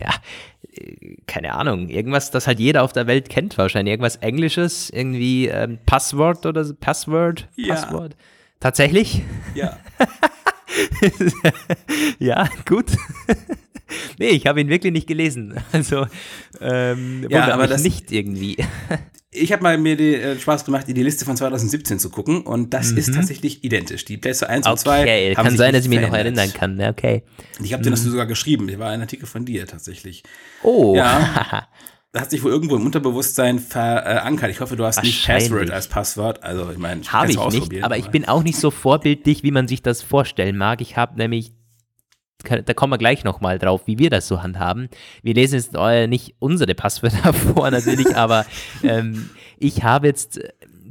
Ja, 0.00 0.14
keine 1.26 1.54
Ahnung, 1.54 1.88
irgendwas, 1.88 2.30
das 2.30 2.46
halt 2.46 2.60
jeder 2.60 2.82
auf 2.82 2.92
der 2.92 3.06
Welt 3.06 3.28
kennt 3.28 3.58
wahrscheinlich. 3.58 3.92
Irgendwas 3.92 4.16
Englisches, 4.16 4.88
irgendwie 4.90 5.48
ähm, 5.48 5.78
Passwort 5.84 6.46
oder 6.46 6.64
so, 6.64 6.74
Password, 6.74 7.48
ja. 7.56 7.74
Passwort. 7.74 8.16
Tatsächlich? 8.60 9.22
Ja. 9.54 9.78
ja, 12.18 12.48
gut. 12.66 12.86
nee, 14.18 14.28
ich 14.28 14.46
habe 14.46 14.60
ihn 14.60 14.68
wirklich 14.68 14.92
nicht 14.92 15.06
gelesen. 15.06 15.54
Also, 15.72 16.06
ähm, 16.60 17.26
ja, 17.28 17.52
aber 17.52 17.66
das 17.66 17.82
nicht 17.82 18.12
irgendwie. 18.12 18.56
ich 19.30 19.52
habe 19.52 19.62
mal 19.62 19.76
mir 19.76 19.96
den 19.96 20.20
äh, 20.20 20.38
Spaß 20.38 20.64
gemacht, 20.64 20.88
in 20.88 20.94
die 20.94 21.02
Liste 21.02 21.24
von 21.24 21.36
2017 21.36 21.98
zu 21.98 22.10
gucken 22.10 22.42
und 22.42 22.72
das 22.72 22.92
mhm. 22.92 22.98
ist 22.98 23.14
tatsächlich 23.14 23.64
identisch. 23.64 24.04
Die 24.04 24.16
Plätze 24.16 24.48
1 24.48 24.66
und 24.66 24.78
2 24.78 25.00
okay, 25.02 25.34
kann 25.34 25.56
sein, 25.56 25.72
dass 25.72 25.84
ich 25.84 25.88
mich 25.88 26.00
noch 26.00 26.12
erinnern 26.12 26.52
kann. 26.52 26.80
Okay. 26.80 27.24
Ich 27.62 27.72
habe 27.72 27.80
mhm. 27.80 27.84
dir 27.84 27.90
das 27.90 28.02
sogar 28.02 28.26
geschrieben. 28.26 28.68
Der 28.68 28.78
war 28.78 28.90
ein 28.90 29.00
Artikel 29.00 29.26
von 29.26 29.44
dir 29.44 29.66
tatsächlich. 29.66 30.22
Oh. 30.62 30.94
Ja. 30.94 31.66
Hat 32.14 32.30
sich 32.30 32.42
wohl 32.42 32.52
irgendwo 32.52 32.76
im 32.76 32.86
Unterbewusstern 32.86 33.58
verankert. 33.58 34.50
Ich 34.50 34.60
hoffe, 34.60 34.76
du 34.76 34.84
hast 34.84 35.02
nicht 35.02 35.26
Password 35.26 35.70
als 35.70 35.88
Passwort. 35.88 36.42
Also 36.42 36.70
ich 36.70 36.78
meine, 36.78 37.02
habe 37.02 37.32
ich 37.32 37.38
nicht, 37.38 37.82
aber 37.82 37.96
ich 37.96 38.08
bin 38.08 38.26
auch 38.26 38.42
nicht 38.42 38.58
so 38.58 38.70
vorbildlich, 38.70 39.42
wie 39.42 39.50
man 39.50 39.66
sich 39.68 39.82
das 39.82 40.02
vorstellen 40.02 40.56
mag. 40.56 40.80
Ich 40.80 40.96
habe 40.96 41.16
nämlich 41.16 41.52
da 42.42 42.74
kommen 42.74 42.92
wir 42.92 42.98
gleich 42.98 43.24
nochmal 43.24 43.58
drauf, 43.58 43.86
wie 43.86 43.98
wir 43.98 44.10
das 44.10 44.28
so 44.28 44.42
handhaben. 44.42 44.90
Wir 45.22 45.32
lesen 45.32 45.54
jetzt 45.54 45.72
nicht 46.08 46.34
unsere 46.40 46.74
Passwörter 46.74 47.32
vor, 47.54 47.70
natürlich, 47.70 48.14
aber 48.16 48.44
ähm, 48.82 49.30
ich 49.58 49.82
habe 49.82 50.08
jetzt 50.08 50.40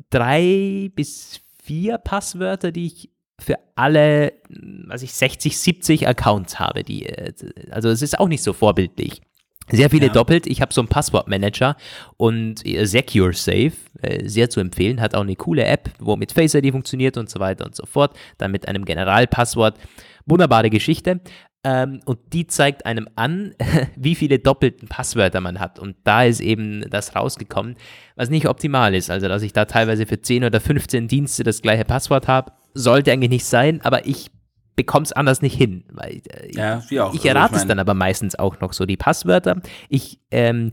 drei 0.10 0.90
bis 0.96 1.42
vier 1.64 2.00
Passwörter, 2.00 2.72
die 2.72 2.88
ich 2.88 3.10
für 3.40 3.58
alle, 3.76 4.34
was 4.88 5.02
ich 5.02 5.14
60, 5.14 5.58
70 5.58 6.08
Accounts 6.08 6.60
habe. 6.60 6.84
Die, 6.84 7.06
äh, 7.06 7.34
also 7.72 7.90
es 7.90 8.02
ist 8.02 8.20
auch 8.20 8.28
nicht 8.28 8.44
so 8.44 8.54
vorbildlich. 8.54 9.22
Sehr 9.72 9.90
viele 9.90 10.08
ja. 10.08 10.14
doppelt. 10.14 10.46
Ich 10.48 10.62
habe 10.62 10.74
so 10.74 10.82
einen 10.82 10.90
Passwortmanager 10.90 11.76
und 12.18 12.66
äh, 12.66 12.86
Secure 12.86 13.34
Safe, 13.34 13.72
äh, 14.02 14.28
sehr 14.28 14.50
zu 14.50 14.60
empfehlen, 14.60 15.00
hat 15.00 15.16
auch 15.16 15.22
eine 15.22 15.36
coole 15.36 15.66
App, 15.66 15.90
wo 16.00 16.16
mit 16.16 16.32
Face 16.32 16.54
ID 16.54 16.72
funktioniert 16.72 17.18
und 17.18 17.30
so 17.30 17.40
weiter 17.40 17.66
und 17.66 17.76
so 17.76 17.86
fort. 17.86 18.16
Dann 18.38 18.52
mit 18.52 18.68
einem 18.68 18.86
Generalpasswort. 18.86 19.78
Wunderbare 20.26 20.70
Geschichte. 20.70 21.22
Ähm, 21.66 22.02
und 22.06 22.20
die 22.34 22.46
zeigt 22.48 22.86
einem 22.86 23.08
an, 23.16 23.56
wie 23.96 24.16
viele 24.16 24.40
doppelten 24.40 24.90
Passwörter 24.90 25.40
man 25.40 25.60
hat. 25.60 25.80
Und 25.80 25.96
da 26.04 26.24
ist 26.24 26.42
eben 26.42 26.86
das 26.90 27.16
rausgekommen, 27.16 27.76
was 28.16 28.30
nicht 28.30 28.48
optimal 28.48 28.94
ist. 28.94 29.10
Also, 29.10 29.28
dass 29.28 29.44
ich 29.44 29.54
da 29.54 29.66
teilweise 29.66 30.06
für 30.06 30.22
10 30.22 30.44
oder 30.44 30.60
15 30.60 31.08
Dienste 31.08 31.44
das 31.44 31.62
gleiche 31.62 31.86
Passwort 31.86 32.28
habe, 32.28 32.52
sollte 32.74 33.12
eigentlich 33.12 33.30
nicht 33.30 33.46
sein, 33.46 33.80
aber 33.82 34.06
ich 34.08 34.30
bekomme 34.76 35.04
es 35.04 35.12
anders 35.12 35.42
nicht 35.42 35.56
hin. 35.56 35.84
Weil, 35.92 36.22
äh, 36.30 36.52
ja, 36.56 36.84
wie 36.90 37.00
auch. 37.00 37.14
Ich 37.14 37.22
also 37.22 37.28
errate 37.30 37.54
also, 37.54 37.64
es 37.64 37.68
dann 37.68 37.80
aber 37.80 37.94
meistens 37.94 38.38
auch 38.38 38.60
noch 38.60 38.74
so, 38.74 38.86
die 38.86 38.98
Passwörter. 38.98 39.62
Ich 39.90 40.20
ähm, 40.32 40.72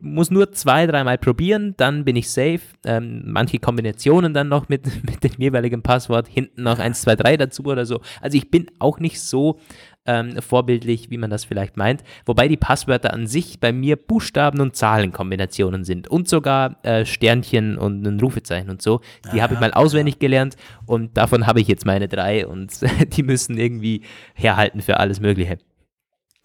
muss 0.00 0.30
nur 0.30 0.50
zwei, 0.52 0.86
dreimal 0.86 1.18
probieren, 1.18 1.74
dann 1.76 2.04
bin 2.04 2.16
ich 2.16 2.30
safe. 2.30 2.60
Ähm, 2.84 3.22
manche 3.26 3.58
Kombinationen 3.58 4.34
dann 4.34 4.48
noch 4.48 4.68
mit, 4.68 4.86
mit 5.04 5.22
dem 5.22 5.40
jeweiligen 5.40 5.82
Passwort, 5.82 6.26
hinten 6.28 6.62
noch 6.64 6.78
1, 6.78 7.02
2, 7.02 7.16
3 7.16 7.36
dazu 7.36 7.64
oder 7.64 7.86
so. 7.86 8.00
Also 8.20 8.36
ich 8.36 8.50
bin 8.50 8.66
auch 8.78 8.98
nicht 8.98 9.20
so 9.20 9.60
ähm, 10.08 10.40
vorbildlich, 10.40 11.10
wie 11.10 11.18
man 11.18 11.30
das 11.30 11.44
vielleicht 11.44 11.76
meint. 11.76 12.02
Wobei 12.26 12.48
die 12.48 12.56
Passwörter 12.56 13.12
an 13.12 13.26
sich 13.26 13.60
bei 13.60 13.72
mir 13.72 13.96
Buchstaben- 13.96 14.60
und 14.60 14.74
Zahlenkombinationen 14.74 15.84
sind 15.84 16.08
und 16.08 16.28
sogar 16.28 16.82
äh, 16.82 17.04
Sternchen 17.04 17.78
und 17.78 18.04
ein 18.04 18.18
Rufezeichen 18.18 18.70
und 18.70 18.82
so. 18.82 19.02
Die 19.32 19.42
habe 19.42 19.54
ich 19.54 19.60
mal 19.60 19.72
auswendig 19.72 20.18
gelernt 20.18 20.56
und 20.86 21.16
davon 21.16 21.46
habe 21.46 21.60
ich 21.60 21.68
jetzt 21.68 21.84
meine 21.84 22.08
drei 22.08 22.46
und 22.46 22.80
die 23.16 23.22
müssen 23.22 23.58
irgendwie 23.58 24.02
herhalten 24.34 24.80
für 24.80 24.98
alles 24.98 25.20
Mögliche. 25.20 25.58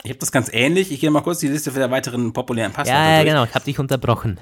Ich 0.04 0.10
habe 0.10 0.20
das 0.20 0.34
ganz 0.34 0.50
ähnlich. 0.52 0.92
Ich 0.92 1.00
gehe 1.00 1.10
mal 1.10 1.22
kurz 1.22 1.40
die 1.40 1.48
Liste 1.48 1.72
für 1.72 1.80
der 1.80 1.90
weiteren 1.90 2.34
populären 2.34 2.74
Passwörter 2.74 3.02
Ja, 3.02 3.20
ja 3.20 3.24
genau. 3.24 3.46
Ich 3.46 3.56
habe 3.56 3.64
dich 3.64 3.80
unterbrochen. 3.80 4.38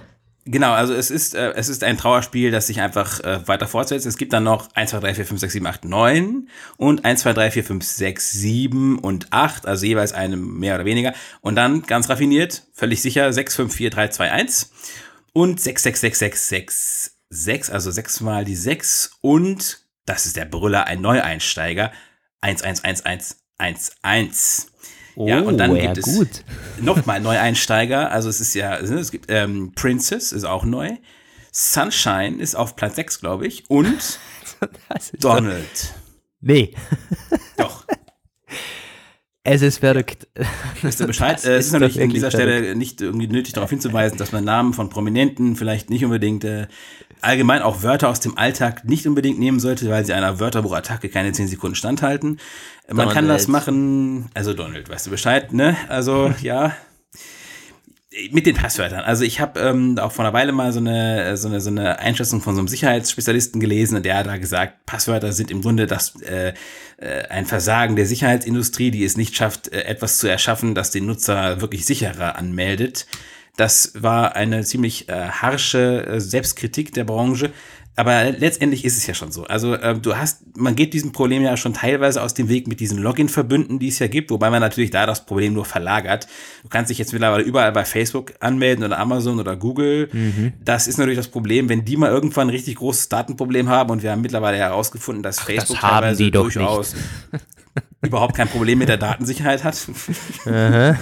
Genau, 0.45 0.73
also 0.73 0.95
es 0.95 1.11
ist, 1.11 1.35
äh, 1.35 1.51
es 1.51 1.69
ist 1.69 1.83
ein 1.83 1.97
Trauerspiel, 1.97 2.49
das 2.49 2.65
sich 2.65 2.81
einfach 2.81 3.19
äh, 3.19 3.47
weiter 3.47 3.67
fortsetzt. 3.67 4.07
Es 4.07 4.17
gibt 4.17 4.33
dann 4.33 4.43
noch 4.43 4.69
1, 4.73 4.89
2, 4.89 4.99
3, 4.99 5.13
4, 5.15 5.25
5, 5.27 5.39
6, 5.39 5.53
7, 5.53 5.67
8, 5.67 5.85
9 5.85 6.49
und 6.77 7.05
1, 7.05 7.21
2, 7.21 7.33
3, 7.33 7.51
4, 7.51 7.63
5, 7.63 7.85
6, 7.85 8.31
7 8.31 8.99
und 8.99 9.31
8, 9.31 9.67
also 9.67 9.85
jeweils 9.85 10.13
eine 10.13 10.37
mehr 10.37 10.75
oder 10.75 10.85
weniger. 10.85 11.13
Und 11.41 11.55
dann 11.55 11.83
ganz 11.83 12.09
raffiniert, 12.09 12.63
völlig 12.73 13.03
sicher, 13.03 13.31
6, 13.31 13.55
5, 13.55 13.75
4, 13.75 13.89
3, 13.91 14.07
2, 14.07 14.31
1 14.31 14.71
und 15.33 15.61
6, 15.61 15.83
6, 15.83 15.99
6, 16.01 16.19
6, 16.19 16.49
6, 16.49 17.17
6, 17.29 17.69
also 17.69 17.91
6 17.91 18.21
mal 18.21 18.43
die 18.43 18.55
6 18.55 19.17
und, 19.21 19.85
das 20.07 20.25
ist 20.25 20.37
der 20.37 20.45
Brüller, 20.45 20.85
ein 20.87 21.01
Neueinsteiger, 21.01 21.91
1, 22.41 22.63
1, 22.63 22.83
1, 22.83 23.05
1, 23.05 23.37
1, 23.59 23.91
1. 24.01 24.70
Oh, 25.15 25.27
ja, 25.27 25.41
und 25.41 25.57
dann 25.57 25.73
gibt 25.73 25.83
ja, 25.83 25.91
es 25.91 26.43
nochmal 26.79 27.19
Neueinsteiger. 27.19 28.11
Also 28.11 28.29
es 28.29 28.39
ist 28.39 28.53
ja, 28.53 28.77
es 28.77 29.11
gibt 29.11 29.25
ähm, 29.29 29.73
Princess 29.75 30.31
ist 30.31 30.45
auch 30.45 30.63
neu. 30.63 30.91
Sunshine 31.51 32.41
ist 32.41 32.55
auf 32.55 32.75
Platz 32.75 32.95
6, 32.95 33.19
glaube 33.19 33.45
ich. 33.45 33.69
Und 33.69 34.19
Donald. 35.19 35.63
Doch. 35.63 35.95
Nee. 36.39 36.73
Doch. 37.57 37.85
Es 39.43 39.63
ist 39.63 39.79
verrückt. 39.79 40.27
Wisst 40.83 40.99
ihr 40.99 41.07
Bescheid? 41.07 41.37
es 41.37 41.45
ist, 41.45 41.65
ist 41.65 41.71
natürlich 41.71 41.99
an 41.99 42.09
dieser 42.09 42.29
Stelle 42.29 42.75
nicht 42.75 43.01
irgendwie 43.01 43.25
nötig 43.25 43.53
darauf 43.53 43.71
hinzuweisen, 43.71 44.19
dass 44.19 44.31
man 44.31 44.43
Namen 44.43 44.73
von 44.73 44.89
Prominenten 44.89 45.55
vielleicht 45.55 45.89
nicht 45.89 46.05
unbedingt 46.05 46.43
äh, 46.43 46.67
allgemein 47.21 47.61
auch 47.61 47.83
Wörter 47.83 48.09
aus 48.09 48.19
dem 48.19 48.37
Alltag 48.37 48.85
nicht 48.85 49.05
unbedingt 49.07 49.39
nehmen 49.39 49.59
sollte, 49.59 49.89
weil 49.89 50.05
sie 50.05 50.13
einer 50.13 50.39
Wörterbuchattacke 50.39 51.09
keine 51.09 51.31
10 51.31 51.47
Sekunden 51.47 51.75
standhalten. 51.75 52.39
Man 52.87 52.97
Donald. 52.97 53.13
kann 53.13 53.27
das 53.27 53.47
machen, 53.47 54.29
also 54.33 54.53
Donald, 54.53 54.89
weißt 54.89 55.07
du 55.07 55.11
Bescheid, 55.11 55.53
ne? 55.53 55.75
Also 55.87 56.33
ja, 56.41 56.73
mit 58.31 58.45
den 58.45 58.55
Passwörtern. 58.55 59.01
Also 59.01 59.23
ich 59.23 59.39
habe 59.39 59.59
ähm, 59.59 59.97
auch 59.97 60.11
vor 60.11 60.25
einer 60.25 60.33
Weile 60.33 60.51
mal 60.51 60.73
so 60.73 60.79
eine, 60.79 61.37
so, 61.37 61.47
eine, 61.47 61.61
so 61.61 61.69
eine 61.69 61.99
Einschätzung 61.99 62.41
von 62.41 62.55
so 62.55 62.59
einem 62.59 62.67
Sicherheitsspezialisten 62.67 63.61
gelesen 63.61 63.95
und 63.95 64.05
der 64.05 64.17
hat 64.17 64.27
da 64.27 64.35
gesagt, 64.37 64.85
Passwörter 64.85 65.31
sind 65.31 65.49
im 65.49 65.61
Grunde 65.61 65.87
das 65.87 66.21
äh, 66.21 66.53
äh, 66.97 67.23
ein 67.29 67.45
Versagen 67.45 67.95
der 67.95 68.05
Sicherheitsindustrie, 68.05 68.91
die 68.91 69.05
es 69.05 69.15
nicht 69.15 69.35
schafft, 69.35 69.69
äh, 69.69 69.83
etwas 69.83 70.17
zu 70.17 70.27
erschaffen, 70.27 70.75
das 70.75 70.91
den 70.91 71.05
Nutzer 71.05 71.61
wirklich 71.61 71.85
sicherer 71.85 72.35
anmeldet. 72.35 73.05
Das 73.57 73.93
war 73.95 74.35
eine 74.35 74.63
ziemlich 74.63 75.09
äh, 75.09 75.29
harsche 75.29 76.05
äh, 76.05 76.19
Selbstkritik 76.19 76.93
der 76.93 77.03
Branche. 77.03 77.51
Aber 77.97 78.31
letztendlich 78.31 78.85
ist 78.85 78.97
es 78.97 79.05
ja 79.05 79.13
schon 79.13 79.33
so. 79.33 79.43
Also 79.43 79.75
äh, 79.75 79.99
du 79.99 80.15
hast, 80.15 80.57
man 80.57 80.75
geht 80.75 80.93
diesem 80.93 81.11
Problem 81.11 81.43
ja 81.43 81.57
schon 81.57 81.73
teilweise 81.73 82.23
aus 82.23 82.33
dem 82.33 82.47
Weg 82.47 82.67
mit 82.67 82.79
diesen 82.79 82.97
Login-Verbünden, 82.97 83.79
die 83.79 83.89
es 83.89 83.99
ja 83.99 84.07
gibt, 84.07 84.31
wobei 84.31 84.49
man 84.49 84.61
natürlich 84.61 84.91
da 84.91 85.05
das 85.05 85.25
Problem 85.25 85.53
nur 85.53 85.65
verlagert. 85.65 86.27
Du 86.63 86.69
kannst 86.69 86.89
dich 86.89 86.97
jetzt 86.97 87.11
mittlerweile 87.11 87.43
überall 87.43 87.73
bei 87.73 87.83
Facebook 87.83 88.33
anmelden 88.39 88.85
oder 88.85 88.97
Amazon 88.97 89.39
oder 89.39 89.57
Google. 89.57 90.07
Mhm. 90.13 90.53
Das 90.63 90.87
ist 90.87 90.97
natürlich 90.97 91.17
das 91.17 91.27
Problem, 91.27 91.67
wenn 91.67 91.83
die 91.83 91.97
mal 91.97 92.09
irgendwann 92.09 92.47
ein 92.47 92.51
richtig 92.51 92.75
großes 92.77 93.09
Datenproblem 93.09 93.67
haben 93.67 93.89
und 93.91 94.03
wir 94.03 94.11
haben 94.11 94.21
mittlerweile 94.21 94.57
herausgefunden, 94.57 95.21
dass 95.21 95.39
Ach, 95.39 95.45
Facebook 95.45 95.79
das 95.81 95.89
teilweise 95.91 96.31
durchaus 96.31 96.95
überhaupt 98.01 98.35
kein 98.35 98.47
Problem 98.47 98.79
mit 98.79 98.87
der 98.87 98.97
Datensicherheit 98.97 99.65
hat. 99.65 99.77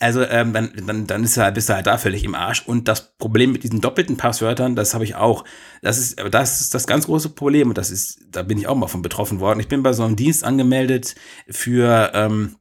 Also 0.00 0.22
ähm, 0.22 0.54
dann, 0.54 0.72
dann, 0.86 1.06
dann 1.06 1.24
ist 1.24 1.36
er, 1.36 1.52
bist 1.52 1.68
du 1.68 1.74
halt 1.74 1.86
da 1.86 1.98
völlig 1.98 2.24
im 2.24 2.34
Arsch. 2.34 2.66
Und 2.66 2.88
das 2.88 3.12
Problem 3.18 3.52
mit 3.52 3.64
diesen 3.64 3.82
doppelten 3.82 4.16
Passwörtern, 4.16 4.74
das 4.74 4.94
habe 4.94 5.04
ich 5.04 5.14
auch. 5.14 5.44
Das 5.82 5.98
ist, 5.98 6.18
das 6.30 6.62
ist 6.62 6.74
das 6.74 6.86
ganz 6.86 7.04
große 7.04 7.28
Problem. 7.28 7.68
Und 7.68 7.76
das 7.76 7.90
ist, 7.90 8.18
da 8.30 8.42
bin 8.42 8.56
ich 8.56 8.66
auch 8.66 8.74
mal 8.74 8.88
von 8.88 9.02
betroffen 9.02 9.40
worden. 9.40 9.60
Ich 9.60 9.68
bin 9.68 9.82
bei 9.82 9.92
so 9.92 10.02
einem 10.02 10.16
Dienst 10.16 10.42
angemeldet 10.42 11.16
für 11.50 12.12
ähm, 12.14 12.56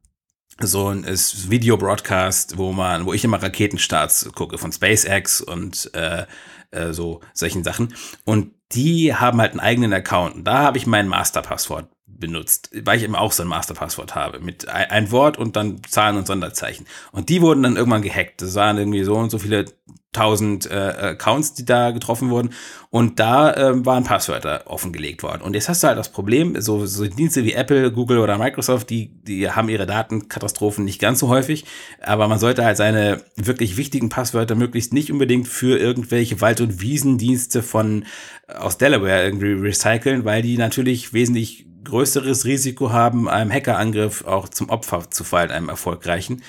so 0.59 0.89
ein 0.89 1.05
Video-Broadcast, 1.05 2.57
wo 2.57 2.73
man, 2.73 3.05
wo 3.05 3.13
ich 3.13 3.23
immer 3.23 3.41
Raketenstarts 3.41 4.31
gucke 4.35 4.57
von 4.57 4.73
SpaceX 4.73 5.39
und 5.39 5.89
äh, 5.93 6.25
äh, 6.71 6.91
so 6.91 7.21
solchen 7.33 7.63
Sachen. 7.63 7.93
Und 8.25 8.53
die 8.73 9.15
haben 9.15 9.39
halt 9.39 9.51
einen 9.51 9.61
eigenen 9.61 9.93
Account. 9.93 10.35
Und 10.35 10.43
da 10.43 10.59
habe 10.59 10.77
ich 10.77 10.85
mein 10.85 11.07
Masterpasswort 11.07 11.89
benutzt, 12.19 12.69
weil 12.83 12.97
ich 12.97 13.03
eben 13.03 13.15
auch 13.15 13.31
so 13.31 13.43
ein 13.43 13.49
Masterpasswort 13.49 14.15
habe 14.15 14.39
mit 14.39 14.67
ein 14.67 15.11
Wort 15.11 15.37
und 15.37 15.55
dann 15.55 15.81
Zahlen 15.87 16.17
und 16.17 16.27
Sonderzeichen. 16.27 16.85
Und 17.11 17.29
die 17.29 17.41
wurden 17.41 17.63
dann 17.63 17.77
irgendwann 17.77 18.01
gehackt. 18.01 18.41
Das 18.41 18.55
waren 18.55 18.77
irgendwie 18.77 19.03
so 19.03 19.15
und 19.15 19.29
so 19.29 19.37
viele 19.37 19.65
tausend 20.11 20.65
äh, 20.69 20.73
Accounts, 20.73 21.53
die 21.53 21.65
da 21.65 21.91
getroffen 21.91 22.31
wurden. 22.31 22.49
Und 22.89 23.19
da 23.19 23.53
äh, 23.53 23.85
waren 23.85 24.03
Passwörter 24.03 24.63
offengelegt 24.65 25.21
worden. 25.21 25.43
Und 25.43 25.53
jetzt 25.53 25.69
hast 25.69 25.83
du 25.83 25.87
halt 25.87 25.99
das 25.99 26.11
Problem, 26.11 26.59
so, 26.59 26.87
so 26.87 27.05
Dienste 27.05 27.45
wie 27.45 27.53
Apple, 27.53 27.91
Google 27.91 28.17
oder 28.17 28.39
Microsoft, 28.39 28.89
die, 28.89 29.21
die 29.23 29.51
haben 29.51 29.69
ihre 29.69 29.85
Datenkatastrophen 29.85 30.83
nicht 30.83 30.99
ganz 30.99 31.19
so 31.19 31.27
häufig. 31.27 31.65
Aber 32.01 32.27
man 32.27 32.39
sollte 32.39 32.65
halt 32.65 32.77
seine 32.77 33.21
wirklich 33.35 33.77
wichtigen 33.77 34.09
Passwörter 34.09 34.55
möglichst 34.55 34.93
nicht 34.93 35.11
unbedingt 35.11 35.47
für 35.47 35.77
irgendwelche 35.77 36.41
Wald- 36.41 36.61
und 36.61 36.81
Wiesendienste 36.81 37.61
von 37.61 38.05
aus 38.47 38.79
Delaware 38.79 39.23
irgendwie 39.23 39.51
recyceln, 39.51 40.25
weil 40.25 40.41
die 40.41 40.57
natürlich 40.57 41.13
wesentlich 41.13 41.68
größeres 41.83 42.45
Risiko 42.45 42.91
haben, 42.91 43.29
einem 43.29 43.51
Hackerangriff 43.51 44.25
auch 44.25 44.49
zum 44.49 44.69
Opfer 44.69 45.09
zu 45.09 45.23
fallen, 45.23 45.51
einem 45.51 45.69
erfolgreichen. 45.69 46.43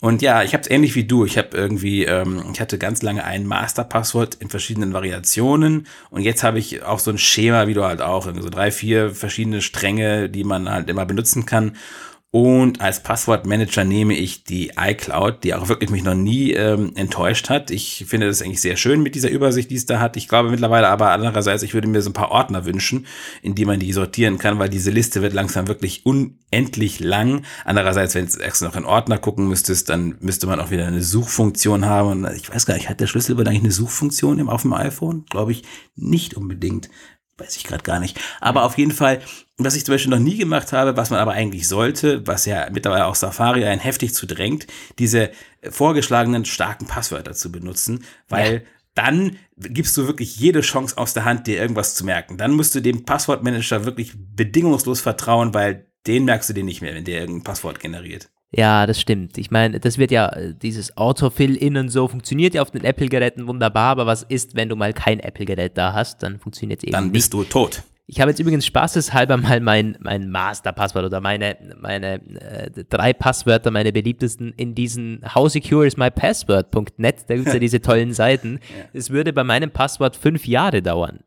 Und 0.00 0.22
ja, 0.22 0.42
ich 0.42 0.52
habe 0.52 0.62
es 0.62 0.70
ähnlich 0.70 0.94
wie 0.94 1.04
du. 1.04 1.24
Ich 1.24 1.38
habe 1.38 1.56
irgendwie, 1.56 2.04
ähm, 2.04 2.44
ich 2.52 2.60
hatte 2.60 2.78
ganz 2.78 3.02
lange 3.02 3.24
ein 3.24 3.46
Masterpasswort 3.46 4.34
in 4.36 4.50
verschiedenen 4.50 4.92
Variationen 4.92 5.86
und 6.10 6.22
jetzt 6.22 6.42
habe 6.42 6.58
ich 6.58 6.82
auch 6.82 6.98
so 6.98 7.10
ein 7.10 7.18
Schema, 7.18 7.66
wie 7.66 7.74
du 7.74 7.84
halt 7.84 8.02
auch, 8.02 8.24
so 8.24 8.50
drei, 8.50 8.70
vier 8.70 9.10
verschiedene 9.10 9.62
Stränge, 9.62 10.28
die 10.28 10.44
man 10.44 10.68
halt 10.68 10.90
immer 10.90 11.06
benutzen 11.06 11.46
kann. 11.46 11.76
Und 12.34 12.80
als 12.80 13.00
Passwortmanager 13.00 13.84
nehme 13.84 14.14
ich 14.14 14.42
die 14.42 14.72
iCloud, 14.76 15.44
die 15.44 15.54
auch 15.54 15.68
wirklich 15.68 15.90
mich 15.90 16.02
noch 16.02 16.16
nie 16.16 16.50
ähm, 16.50 16.90
enttäuscht 16.96 17.48
hat. 17.48 17.70
Ich 17.70 18.06
finde 18.08 18.26
das 18.26 18.42
eigentlich 18.42 18.60
sehr 18.60 18.74
schön 18.74 19.04
mit 19.04 19.14
dieser 19.14 19.30
Übersicht, 19.30 19.70
die 19.70 19.76
es 19.76 19.86
da 19.86 20.00
hat. 20.00 20.16
Ich 20.16 20.26
glaube 20.26 20.50
mittlerweile 20.50 20.88
aber 20.88 21.12
andererseits, 21.12 21.62
ich 21.62 21.74
würde 21.74 21.86
mir 21.86 22.02
so 22.02 22.10
ein 22.10 22.12
paar 22.12 22.32
Ordner 22.32 22.64
wünschen, 22.64 23.06
in 23.40 23.54
die 23.54 23.64
man 23.64 23.78
die 23.78 23.92
sortieren 23.92 24.38
kann, 24.38 24.58
weil 24.58 24.68
diese 24.68 24.90
Liste 24.90 25.22
wird 25.22 25.32
langsam 25.32 25.68
wirklich 25.68 26.06
unendlich 26.06 26.98
lang. 26.98 27.42
Andererseits, 27.64 28.16
wenn 28.16 28.26
du 28.26 28.40
extra 28.40 28.66
noch 28.66 28.74
in 28.74 28.84
Ordner 28.84 29.18
gucken 29.18 29.46
müsstest, 29.46 29.88
dann 29.88 30.16
müsste 30.18 30.48
man 30.48 30.58
auch 30.58 30.72
wieder 30.72 30.88
eine 30.88 31.04
Suchfunktion 31.04 31.86
haben. 31.86 32.24
Und 32.24 32.34
ich 32.34 32.52
weiß 32.52 32.66
gar 32.66 32.74
nicht, 32.74 32.88
hat 32.88 32.98
der 32.98 33.06
Schlüsselbund 33.06 33.46
eigentlich 33.46 33.62
eine 33.62 33.70
Suchfunktion 33.70 34.48
auf 34.48 34.62
dem 34.62 34.72
iPhone? 34.72 35.24
Glaube 35.30 35.52
ich 35.52 35.62
nicht 35.94 36.34
unbedingt. 36.34 36.90
Weiß 37.36 37.56
ich 37.56 37.64
gerade 37.64 37.82
gar 37.82 37.98
nicht. 37.98 38.20
Aber 38.40 38.62
auf 38.62 38.78
jeden 38.78 38.92
Fall, 38.92 39.20
was 39.56 39.74
ich 39.74 39.84
zum 39.84 39.94
Beispiel 39.94 40.10
noch 40.10 40.20
nie 40.20 40.36
gemacht 40.36 40.72
habe, 40.72 40.96
was 40.96 41.10
man 41.10 41.18
aber 41.18 41.32
eigentlich 41.32 41.66
sollte, 41.66 42.24
was 42.26 42.46
ja 42.46 42.68
mittlerweile 42.70 43.06
auch 43.06 43.16
Safari 43.16 43.64
einen 43.64 43.80
heftig 43.80 44.14
zu 44.14 44.26
drängt, 44.26 44.68
diese 45.00 45.30
vorgeschlagenen 45.68 46.44
starken 46.44 46.86
Passwörter 46.86 47.32
zu 47.32 47.50
benutzen, 47.50 48.04
weil 48.28 48.54
ja. 48.54 48.60
dann 48.94 49.36
gibst 49.56 49.96
du 49.96 50.06
wirklich 50.06 50.36
jede 50.36 50.60
Chance 50.60 50.96
aus 50.96 51.12
der 51.12 51.24
Hand, 51.24 51.48
dir 51.48 51.58
irgendwas 51.58 51.96
zu 51.96 52.04
merken. 52.04 52.38
Dann 52.38 52.52
musst 52.52 52.74
du 52.76 52.80
dem 52.80 53.04
Passwortmanager 53.04 53.84
wirklich 53.84 54.12
bedingungslos 54.14 55.00
vertrauen, 55.00 55.54
weil 55.54 55.86
den 56.06 56.24
merkst 56.26 56.50
du 56.50 56.54
dir 56.54 56.64
nicht 56.64 56.82
mehr, 56.82 56.94
wenn 56.94 57.04
der 57.04 57.20
irgendein 57.20 57.44
Passwort 57.44 57.80
generiert. 57.80 58.30
Ja, 58.56 58.86
das 58.86 59.00
stimmt. 59.00 59.36
Ich 59.36 59.50
meine, 59.50 59.80
das 59.80 59.98
wird 59.98 60.10
ja, 60.10 60.28
äh, 60.28 60.54
dieses 60.54 60.96
Autofill-In 60.96 61.76
und 61.76 61.88
so 61.88 62.06
funktioniert 62.06 62.54
ja 62.54 62.62
auf 62.62 62.70
den 62.70 62.84
Apple-Geräten 62.84 63.48
wunderbar, 63.48 63.90
aber 63.90 64.06
was 64.06 64.22
ist, 64.22 64.54
wenn 64.54 64.68
du 64.68 64.76
mal 64.76 64.92
kein 64.92 65.18
Apple-Gerät 65.18 65.76
da 65.76 65.92
hast, 65.92 66.22
dann 66.22 66.38
funktioniert 66.38 66.80
es 66.80 66.84
eben 66.84 66.92
Dann 66.92 67.10
bist 67.10 67.34
nicht. 67.34 67.48
du 67.48 67.50
tot. 67.50 67.82
Ich 68.06 68.20
habe 68.20 68.30
jetzt 68.30 68.38
übrigens 68.38 68.66
spaßeshalber 68.66 69.38
mal 69.38 69.60
mein, 69.60 69.96
mein 70.00 70.30
Master-Passwort 70.30 71.06
oder 71.06 71.20
meine, 71.20 71.56
meine 71.80 72.20
äh, 72.38 72.84
drei 72.88 73.12
Passwörter, 73.12 73.70
meine 73.70 73.92
beliebtesten 73.92 74.52
in 74.56 74.74
diesen 74.74 75.22
howsecureismypassword.net, 75.34 77.24
da 77.26 77.34
gibt 77.34 77.48
es 77.48 77.54
ja 77.54 77.58
diese 77.58 77.80
tollen 77.82 78.12
Seiten. 78.12 78.60
Es 78.92 79.10
würde 79.10 79.32
bei 79.32 79.42
meinem 79.42 79.70
Passwort 79.70 80.16
fünf 80.16 80.46
Jahre 80.46 80.82
dauern. 80.82 81.20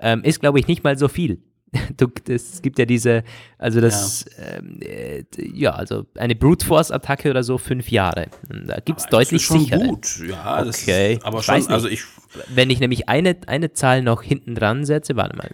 Ähm, 0.00 0.24
ist, 0.24 0.40
glaube 0.40 0.58
ich, 0.58 0.66
nicht 0.66 0.82
mal 0.82 0.98
so 0.98 1.08
viel. 1.08 1.42
Du, 1.96 2.06
es 2.28 2.62
gibt 2.62 2.78
ja 2.78 2.86
diese, 2.86 3.24
also 3.58 3.80
das, 3.80 4.24
ja, 4.38 4.58
ähm, 4.58 4.80
äh, 4.80 5.24
ja 5.52 5.72
also 5.72 6.06
eine 6.16 6.34
Brute 6.34 6.64
Force 6.64 6.90
Attacke 6.90 7.30
oder 7.30 7.42
so, 7.42 7.58
fünf 7.58 7.90
Jahre. 7.90 8.28
Da 8.66 8.78
gibt 8.80 9.00
es 9.00 9.06
deutlich 9.06 9.42
ist 9.42 9.46
schon 9.46 9.60
sichere. 9.60 9.80
gut, 9.80 10.20
ja, 10.28 10.64
okay. 10.66 11.14
Ist, 11.14 11.24
aber 11.24 11.42
schon, 11.42 11.66
also 11.68 11.88
ich. 11.88 12.02
Wenn 12.48 12.68
ich 12.70 12.80
nämlich 12.80 13.08
eine, 13.08 13.36
eine 13.46 13.72
Zahl 13.74 14.02
noch 14.02 14.22
hinten 14.22 14.56
dran 14.56 14.84
setze, 14.84 15.14
warte 15.14 15.36
mal, 15.36 15.50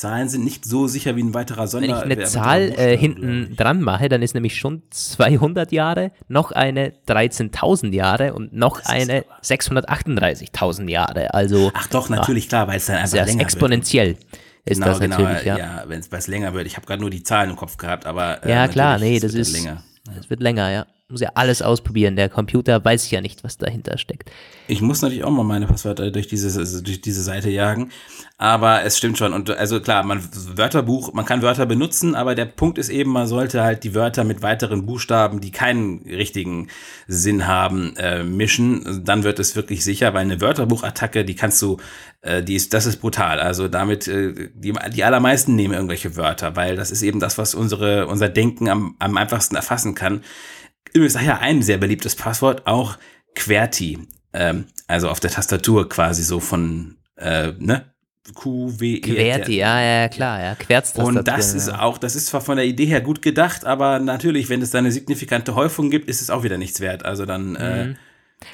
Zahlen 0.00 0.30
sind 0.30 0.44
nicht 0.44 0.64
so 0.64 0.86
sicher 0.86 1.14
wie 1.14 1.22
ein 1.22 1.34
weiterer 1.34 1.66
Sonder. 1.66 1.88
Wenn 1.88 2.10
ich 2.10 2.18
eine 2.18 2.24
Zahl 2.24 2.72
äh, 2.78 2.96
hinten 2.96 3.54
dran 3.54 3.82
mache, 3.82 4.08
dann 4.08 4.22
ist 4.22 4.32
nämlich 4.32 4.56
schon 4.56 4.82
200 4.88 5.72
Jahre, 5.72 6.12
noch 6.26 6.52
eine 6.52 6.94
13.000 7.06 7.92
Jahre 7.92 8.32
und 8.32 8.54
noch 8.54 8.82
eine 8.86 9.26
638.000 9.42 10.88
Jahre. 10.88 11.34
Also 11.34 11.70
ach 11.74 11.86
doch 11.88 12.08
natürlich 12.08 12.48
klar, 12.48 12.66
weil 12.66 12.78
es 12.78 12.86
dann 12.86 12.96
einfach 12.96 13.26
länger 13.26 13.42
exponentiell. 13.42 14.08
Wird. 14.08 14.26
Ist 14.64 14.78
genau, 14.78 14.86
das 14.86 15.00
genau, 15.00 15.18
natürlich, 15.18 15.44
ja. 15.44 15.58
ja 15.58 15.84
wenn 15.86 16.00
es 16.00 16.26
länger 16.28 16.54
wird. 16.54 16.66
Ich 16.66 16.76
habe 16.76 16.86
gerade 16.86 17.02
nur 17.02 17.10
die 17.10 17.22
Zahlen 17.22 17.50
im 17.50 17.56
Kopf 17.56 17.76
gehabt, 17.76 18.06
aber 18.06 18.42
äh, 18.42 18.50
ja 18.50 18.68
klar, 18.68 18.98
nee, 18.98 19.20
das 19.20 19.34
ist 19.34 19.52
länger. 19.52 19.82
Es 20.18 20.30
wird 20.30 20.40
länger, 20.40 20.70
ja 20.70 20.86
muss 21.10 21.20
ja 21.20 21.30
alles 21.34 21.62
ausprobieren. 21.62 22.16
Der 22.16 22.28
Computer 22.28 22.84
weiß 22.84 23.10
ja 23.10 23.20
nicht, 23.20 23.44
was 23.44 23.58
dahinter 23.58 23.98
steckt. 23.98 24.30
Ich 24.68 24.80
muss 24.80 25.02
natürlich 25.02 25.24
auch 25.24 25.30
mal 25.30 25.44
meine 25.44 25.66
Passwörter 25.66 26.10
durch 26.10 26.28
diese, 26.28 26.58
also 26.58 26.80
durch 26.80 27.00
diese 27.00 27.22
Seite 27.22 27.50
jagen. 27.50 27.90
Aber 28.40 28.84
es 28.84 28.96
stimmt 28.96 29.18
schon. 29.18 29.34
Und 29.34 29.50
also 29.50 29.80
klar, 29.80 30.02
man 30.02 30.26
Wörterbuch, 30.56 31.12
man 31.12 31.26
kann 31.26 31.42
Wörter 31.42 31.66
benutzen, 31.66 32.14
aber 32.14 32.34
der 32.34 32.46
Punkt 32.46 32.78
ist 32.78 32.88
eben, 32.88 33.12
man 33.12 33.26
sollte 33.26 33.62
halt 33.62 33.84
die 33.84 33.94
Wörter 33.94 34.24
mit 34.24 34.40
weiteren 34.40 34.86
Buchstaben, 34.86 35.42
die 35.42 35.50
keinen 35.50 35.98
richtigen 36.06 36.68
Sinn 37.06 37.46
haben, 37.46 37.94
äh, 37.98 38.24
mischen. 38.24 39.02
Dann 39.04 39.24
wird 39.24 39.40
es 39.40 39.56
wirklich 39.56 39.84
sicher, 39.84 40.14
weil 40.14 40.22
eine 40.22 40.40
Wörterbuchattacke, 40.40 41.26
die 41.26 41.34
kannst 41.34 41.60
du, 41.60 41.76
äh, 42.22 42.42
die 42.42 42.54
ist, 42.54 42.72
das 42.72 42.86
ist 42.86 43.02
brutal. 43.02 43.40
Also 43.40 43.68
damit, 43.68 44.08
äh, 44.08 44.48
die, 44.54 44.72
die 44.94 45.04
allermeisten 45.04 45.54
nehmen 45.54 45.74
irgendwelche 45.74 46.16
Wörter, 46.16 46.56
weil 46.56 46.76
das 46.76 46.90
ist 46.90 47.02
eben 47.02 47.20
das, 47.20 47.36
was 47.36 47.54
unsere, 47.54 48.06
unser 48.06 48.30
Denken 48.30 48.70
am, 48.70 48.96
am 49.00 49.18
einfachsten 49.18 49.54
erfassen 49.54 49.94
kann. 49.94 50.24
Übrigens, 50.94 51.16
ach 51.16 51.22
ja, 51.22 51.38
ein 51.40 51.60
sehr 51.60 51.76
beliebtes 51.76 52.16
Passwort, 52.16 52.66
auch 52.66 52.96
QWERTY. 53.34 53.98
Ähm, 54.32 54.64
also 54.86 55.10
auf 55.10 55.20
der 55.20 55.30
Tastatur 55.30 55.90
quasi 55.90 56.22
so 56.22 56.40
von, 56.40 56.96
äh, 57.16 57.52
ne? 57.58 57.84
Q, 58.34 58.78
W, 58.78 58.94
E. 58.96 59.00
QWERTY, 59.00 59.56
ja, 59.56 59.80
ja, 59.80 60.08
klar, 60.08 60.40
ja. 60.40 60.54
Querztastatur. 60.54 61.20
Und 61.20 61.28
das 61.28 61.54
ist 61.54 61.72
auch, 61.72 61.98
das 61.98 62.14
ist 62.14 62.26
zwar 62.26 62.40
von 62.40 62.56
der 62.56 62.66
Idee 62.66 62.86
her 62.86 63.00
gut 63.00 63.22
gedacht, 63.22 63.64
aber 63.64 63.98
natürlich, 63.98 64.48
wenn 64.48 64.60
es 64.60 64.70
da 64.70 64.78
eine 64.78 64.92
signifikante 64.92 65.54
Häufung 65.54 65.90
gibt, 65.90 66.08
ist 66.08 66.20
es 66.20 66.30
auch 66.30 66.42
wieder 66.42 66.58
nichts 66.58 66.80
wert. 66.80 67.04
Also 67.04 67.24
dann, 67.24 67.56
äh, 67.56 67.84
mhm. 67.84 67.90
äh, 67.92 67.94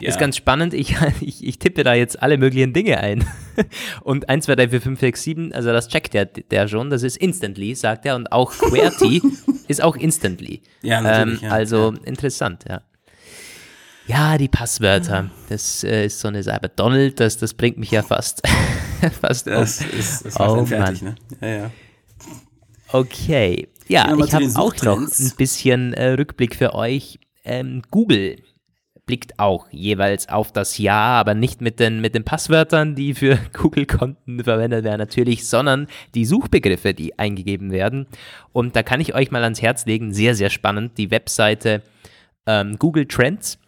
ja. 0.01 0.09
Ist 0.09 0.19
ganz 0.19 0.37
spannend. 0.37 0.75
Ich, 0.75 0.97
ich, 1.21 1.45
ich, 1.47 1.59
tippe 1.59 1.85
da 1.85 1.95
jetzt 1.95 2.23
alle 2.23 2.39
möglichen 2.39 2.73
Dinge 2.73 2.99
ein. 2.99 3.25
Und 4.03 4.29
1, 4.29 4.45
2, 4.47 4.57
3, 4.57 4.69
4, 4.71 4.81
5, 4.81 5.01
6, 5.01 5.23
7, 5.23 5.53
also 5.53 5.73
das 5.73 5.89
checkt 5.89 6.15
der, 6.15 6.27
der 6.27 6.69
schon. 6.69 6.91
Das 6.91 7.03
ist 7.03 7.17
instantly, 7.17 7.75
sagt 7.75 8.07
er. 8.07 8.17
Und 8.17 8.31
auch 8.33 8.53
QWERTY 8.53 9.23
ist 9.69 9.83
auch 9.83 9.97
instantly. 9.97 10.63
Ja, 10.83 11.01
natürlich. 11.01 11.43
Ähm, 11.43 11.53
also 11.53 11.93
ja. 11.93 12.01
interessant, 12.05 12.65
ja. 12.69 12.83
Ja, 14.07 14.39
die 14.39 14.49
Passwörter. 14.49 15.31
Das 15.49 15.83
äh, 15.83 16.07
ist 16.07 16.21
so 16.21 16.29
eine 16.29 16.43
Sache. 16.43 16.71
Donald, 16.75 17.19
das, 17.19 17.39
das 17.39 17.55
bringt 17.55 17.79
mich 17.79 17.91
ja 17.91 18.03
fast. 18.03 18.43
fast 19.21 19.47
das 19.47 19.81
um. 19.81 19.99
ist, 19.99 20.25
das 20.27 20.41
oh, 20.41 20.67
fertig, 20.67 21.03
ne? 21.03 21.15
Ja, 21.41 21.49
ja. 21.49 21.71
Okay. 22.93 23.69
Ja, 23.89 24.17
ich 24.17 24.35
habe 24.35 24.51
auch 24.57 24.75
noch 24.83 24.99
ein 24.99 25.33
bisschen 25.37 25.93
äh, 25.95 26.11
Rückblick 26.11 26.57
für 26.57 26.75
euch. 26.75 27.19
Ähm, 27.45 27.83
Google 27.91 28.37
blickt 29.07 29.39
auch 29.39 29.69
jeweils 29.71 30.29
auf 30.29 30.53
das 30.53 30.79
Jahr, 30.79 31.19
aber 31.21 31.35
nicht 31.35 31.61
mit 31.61 31.79
den, 31.79 32.01
mit 32.01 32.15
den 32.17 32.25
Passwörtern, 32.25 32.97
die 32.97 33.15
für 33.15 33.39
Google-Konten 33.53 34.43
verwendet 34.43 34.85
werden 34.85 34.99
natürlich, 34.99 35.47
sondern 35.47 35.87
die 36.15 36.25
Suchbegriffe, 36.25 36.93
die 36.93 37.17
eingegeben 37.19 37.71
werden. 37.71 38.07
Und 38.53 38.75
da 38.75 38.83
kann 38.83 39.01
ich 39.01 39.15
euch 39.15 39.31
mal 39.31 39.45
ans 39.45 39.63
Herz 39.63 39.87
legen, 39.87 40.13
sehr, 40.13 40.35
sehr 40.35 40.51
spannend, 40.51 40.99
die 40.99 41.13
Webseite 41.13 41.83
ähm, 42.47 42.77
Google 42.79 43.07
Trends. 43.07 43.59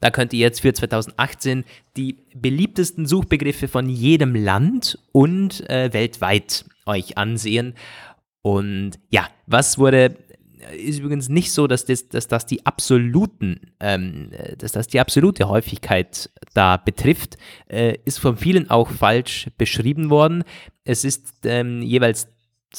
Da 0.00 0.10
könnt 0.10 0.32
ihr 0.32 0.40
jetzt 0.40 0.60
für 0.60 0.72
2018 0.72 1.64
die 1.96 2.16
beliebtesten 2.34 3.06
Suchbegriffe 3.06 3.68
von 3.68 3.88
jedem 3.88 4.34
Land 4.34 4.98
und 5.12 5.68
äh, 5.70 5.92
weltweit 5.92 6.64
euch 6.84 7.16
ansehen. 7.18 7.74
Und 8.42 8.92
ja, 9.10 9.28
was 9.46 9.78
wurde 9.78 10.16
ist 10.72 10.98
übrigens 10.98 11.28
nicht 11.28 11.52
so, 11.52 11.66
dass 11.66 11.84
das, 11.84 12.08
dass 12.08 12.28
das 12.28 12.46
die 12.46 12.64
absoluten, 12.66 13.60
ähm, 13.80 14.30
dass 14.58 14.72
das 14.72 14.88
die 14.88 15.00
absolute 15.00 15.48
Häufigkeit 15.48 16.30
da 16.54 16.76
betrifft, 16.76 17.36
äh, 17.68 17.98
ist 18.04 18.18
von 18.18 18.36
vielen 18.36 18.70
auch 18.70 18.90
falsch 18.90 19.48
beschrieben 19.58 20.10
worden. 20.10 20.44
Es 20.84 21.04
ist 21.04 21.34
ähm, 21.44 21.82
jeweils 21.82 22.28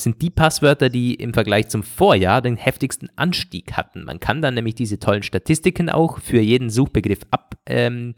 sind 0.03 0.21
die 0.21 0.29
Passwörter, 0.29 0.89
die 0.89 1.15
im 1.15 1.33
Vergleich 1.33 1.69
zum 1.69 1.83
Vorjahr 1.83 2.41
den 2.41 2.55
heftigsten 2.55 3.09
Anstieg 3.15 3.73
hatten. 3.73 4.03
Man 4.03 4.19
kann 4.19 4.41
dann 4.41 4.53
nämlich 4.53 4.75
diese 4.75 4.99
tollen 4.99 5.23
Statistiken 5.23 5.89
auch 5.89 6.19
für 6.19 6.39
jeden 6.39 6.69
Suchbegriff 6.69 7.21
ab, 7.31 7.55
ähm, 7.65 8.13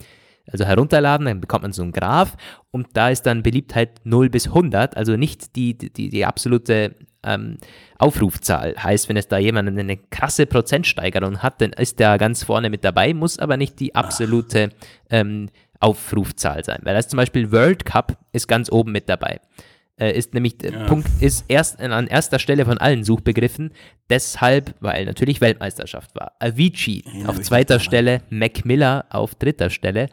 also 0.51 0.65
herunterladen, 0.65 1.27
dann 1.27 1.41
bekommt 1.41 1.61
man 1.63 1.71
so 1.71 1.83
einen 1.83 1.91
Graph 1.91 2.35
und 2.71 2.87
da 2.93 3.09
ist 3.09 3.23
dann 3.23 3.43
Beliebtheit 3.43 4.01
0 4.03 4.29
bis 4.29 4.47
100, 4.47 4.97
also 4.97 5.15
nicht 5.15 5.55
die, 5.55 5.77
die, 5.77 6.09
die 6.09 6.25
absolute 6.25 6.95
ähm, 7.23 7.57
Aufrufzahl. 7.97 8.75
Heißt, 8.81 9.09
wenn 9.09 9.17
es 9.17 9.27
da 9.27 9.37
jemand 9.37 9.69
eine 9.69 9.97
krasse 9.97 10.47
Prozentsteigerung 10.47 11.39
hat, 11.39 11.61
dann 11.61 11.73
ist 11.73 11.99
der 11.99 12.17
ganz 12.17 12.43
vorne 12.43 12.69
mit 12.69 12.83
dabei, 12.83 13.13
muss 13.13 13.39
aber 13.39 13.57
nicht 13.57 13.79
die 13.79 13.95
absolute 13.95 14.69
ähm, 15.09 15.49
Aufrufzahl 15.79 16.63
sein. 16.63 16.79
Weil 16.83 16.95
das 16.95 17.07
zum 17.07 17.17
Beispiel 17.17 17.51
World 17.51 17.85
Cup 17.85 18.17
ist 18.33 18.47
ganz 18.47 18.71
oben 18.71 18.91
mit 18.91 19.07
dabei. 19.07 19.39
Äh, 19.99 20.17
ist 20.17 20.33
nämlich, 20.33 20.55
ja. 20.63 20.85
Punkt 20.85 21.09
ist 21.19 21.45
erst 21.49 21.79
an 21.81 22.07
erster 22.07 22.39
Stelle 22.39 22.65
von 22.65 22.77
allen 22.77 23.03
Suchbegriffen, 23.03 23.71
deshalb, 24.09 24.73
weil 24.79 25.05
natürlich 25.05 25.41
Weltmeisterschaft 25.41 26.15
war. 26.15 26.31
Avicii 26.39 27.03
ja, 27.13 27.27
auf 27.27 27.41
zweiter 27.41 27.79
Stelle, 27.79 28.21
Mac 28.29 28.63
Miller 28.63 29.05
auf 29.09 29.35
dritter 29.35 29.69
Stelle. 29.69 30.07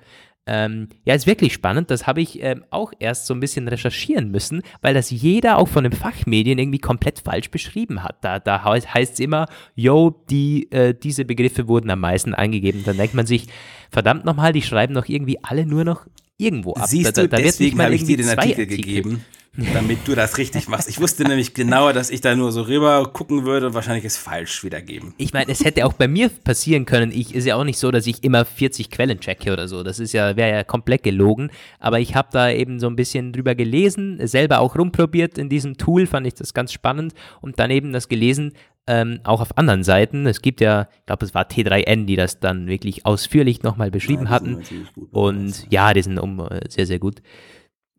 Ähm, 0.48 0.88
ja, 1.04 1.14
ist 1.14 1.26
wirklich 1.26 1.52
spannend. 1.52 1.90
Das 1.90 2.06
habe 2.06 2.20
ich 2.20 2.42
ähm, 2.42 2.64
auch 2.70 2.92
erst 2.98 3.26
so 3.26 3.34
ein 3.34 3.40
bisschen 3.40 3.66
recherchieren 3.66 4.30
müssen, 4.30 4.62
weil 4.80 4.94
das 4.94 5.10
jeder 5.10 5.58
auch 5.58 5.66
von 5.68 5.82
den 5.84 5.92
Fachmedien 5.92 6.58
irgendwie 6.58 6.78
komplett 6.78 7.20
falsch 7.20 7.50
beschrieben 7.50 8.02
hat. 8.02 8.24
Da, 8.24 8.38
da 8.38 8.64
heißt 8.64 9.14
es 9.14 9.20
immer, 9.20 9.46
yo, 9.74 10.22
die, 10.30 10.70
äh, 10.70 10.94
diese 10.94 11.24
Begriffe 11.24 11.66
wurden 11.66 11.90
am 11.90 12.00
meisten 12.00 12.32
eingegeben. 12.34 12.84
Dann 12.84 12.96
denkt 12.96 13.14
man 13.14 13.26
sich, 13.26 13.46
verdammt 13.90 14.24
nochmal, 14.24 14.52
die 14.52 14.62
schreiben 14.62 14.94
doch 14.94 15.08
irgendwie 15.08 15.38
alle 15.42 15.66
nur 15.66 15.84
noch 15.84 16.06
irgendwo 16.38 16.74
ab. 16.74 16.86
Siehst 16.86 17.16
du, 17.16 17.28
da, 17.28 17.36
da 17.36 17.42
deswegen 17.42 17.80
habe 17.82 17.94
ich 17.94 18.04
dir 18.04 18.16
den 18.16 18.28
Artikel, 18.28 18.62
Artikel 18.62 18.76
gegeben 18.76 19.24
damit 19.72 20.06
du 20.06 20.14
das 20.14 20.38
richtig 20.38 20.68
machst. 20.68 20.88
Ich 20.88 21.00
wusste 21.00 21.24
nämlich 21.24 21.54
genau, 21.54 21.92
dass 21.92 22.10
ich 22.10 22.20
da 22.20 22.34
nur 22.36 22.52
so 22.52 22.62
rüber 22.62 23.10
gucken 23.12 23.44
würde 23.44 23.68
und 23.68 23.74
wahrscheinlich 23.74 24.04
es 24.04 24.16
falsch 24.16 24.62
wiedergeben. 24.64 25.14
Ich 25.16 25.32
meine, 25.32 25.50
es 25.50 25.64
hätte 25.64 25.86
auch 25.86 25.94
bei 25.94 26.08
mir 26.08 26.28
passieren 26.28 26.84
können. 26.84 27.10
Ich 27.12 27.34
ist 27.34 27.46
ja 27.46 27.56
auch 27.56 27.64
nicht 27.64 27.78
so, 27.78 27.90
dass 27.90 28.06
ich 28.06 28.22
immer 28.24 28.44
40 28.44 28.90
Quellen 28.90 29.20
checke 29.20 29.52
oder 29.52 29.68
so. 29.68 29.82
Das 29.82 29.98
ist 29.98 30.12
ja 30.12 30.36
wäre 30.36 30.50
ja 30.50 30.64
komplett 30.64 31.02
gelogen. 31.02 31.50
Aber 31.78 32.00
ich 32.00 32.14
habe 32.14 32.28
da 32.32 32.50
eben 32.50 32.80
so 32.80 32.86
ein 32.86 32.96
bisschen 32.96 33.32
drüber 33.32 33.54
gelesen, 33.54 34.18
selber 34.26 34.60
auch 34.60 34.76
rumprobiert 34.76 35.38
in 35.38 35.48
diesem 35.48 35.78
Tool. 35.78 36.06
Fand 36.06 36.26
ich 36.26 36.34
das 36.34 36.54
ganz 36.54 36.72
spannend 36.72 37.14
und 37.40 37.58
dann 37.58 37.70
eben 37.70 37.92
das 37.92 38.08
gelesen. 38.08 38.52
Ähm, 38.88 39.18
auch 39.24 39.40
auf 39.40 39.58
anderen 39.58 39.82
Seiten. 39.82 40.26
Es 40.26 40.42
gibt 40.42 40.60
ja, 40.60 40.88
ich 41.00 41.06
glaube, 41.06 41.24
es 41.24 41.34
war 41.34 41.48
T3N, 41.48 42.04
die 42.04 42.14
das 42.14 42.38
dann 42.38 42.68
wirklich 42.68 43.04
ausführlich 43.04 43.64
nochmal 43.64 43.90
beschrieben 43.90 44.26
ja, 44.26 44.30
hatten. 44.30 44.62
Und 45.10 45.66
ja, 45.70 45.92
die 45.92 46.02
sind 46.02 46.20
um, 46.20 46.38
äh, 46.38 46.60
sehr, 46.68 46.86
sehr 46.86 47.00
gut. 47.00 47.20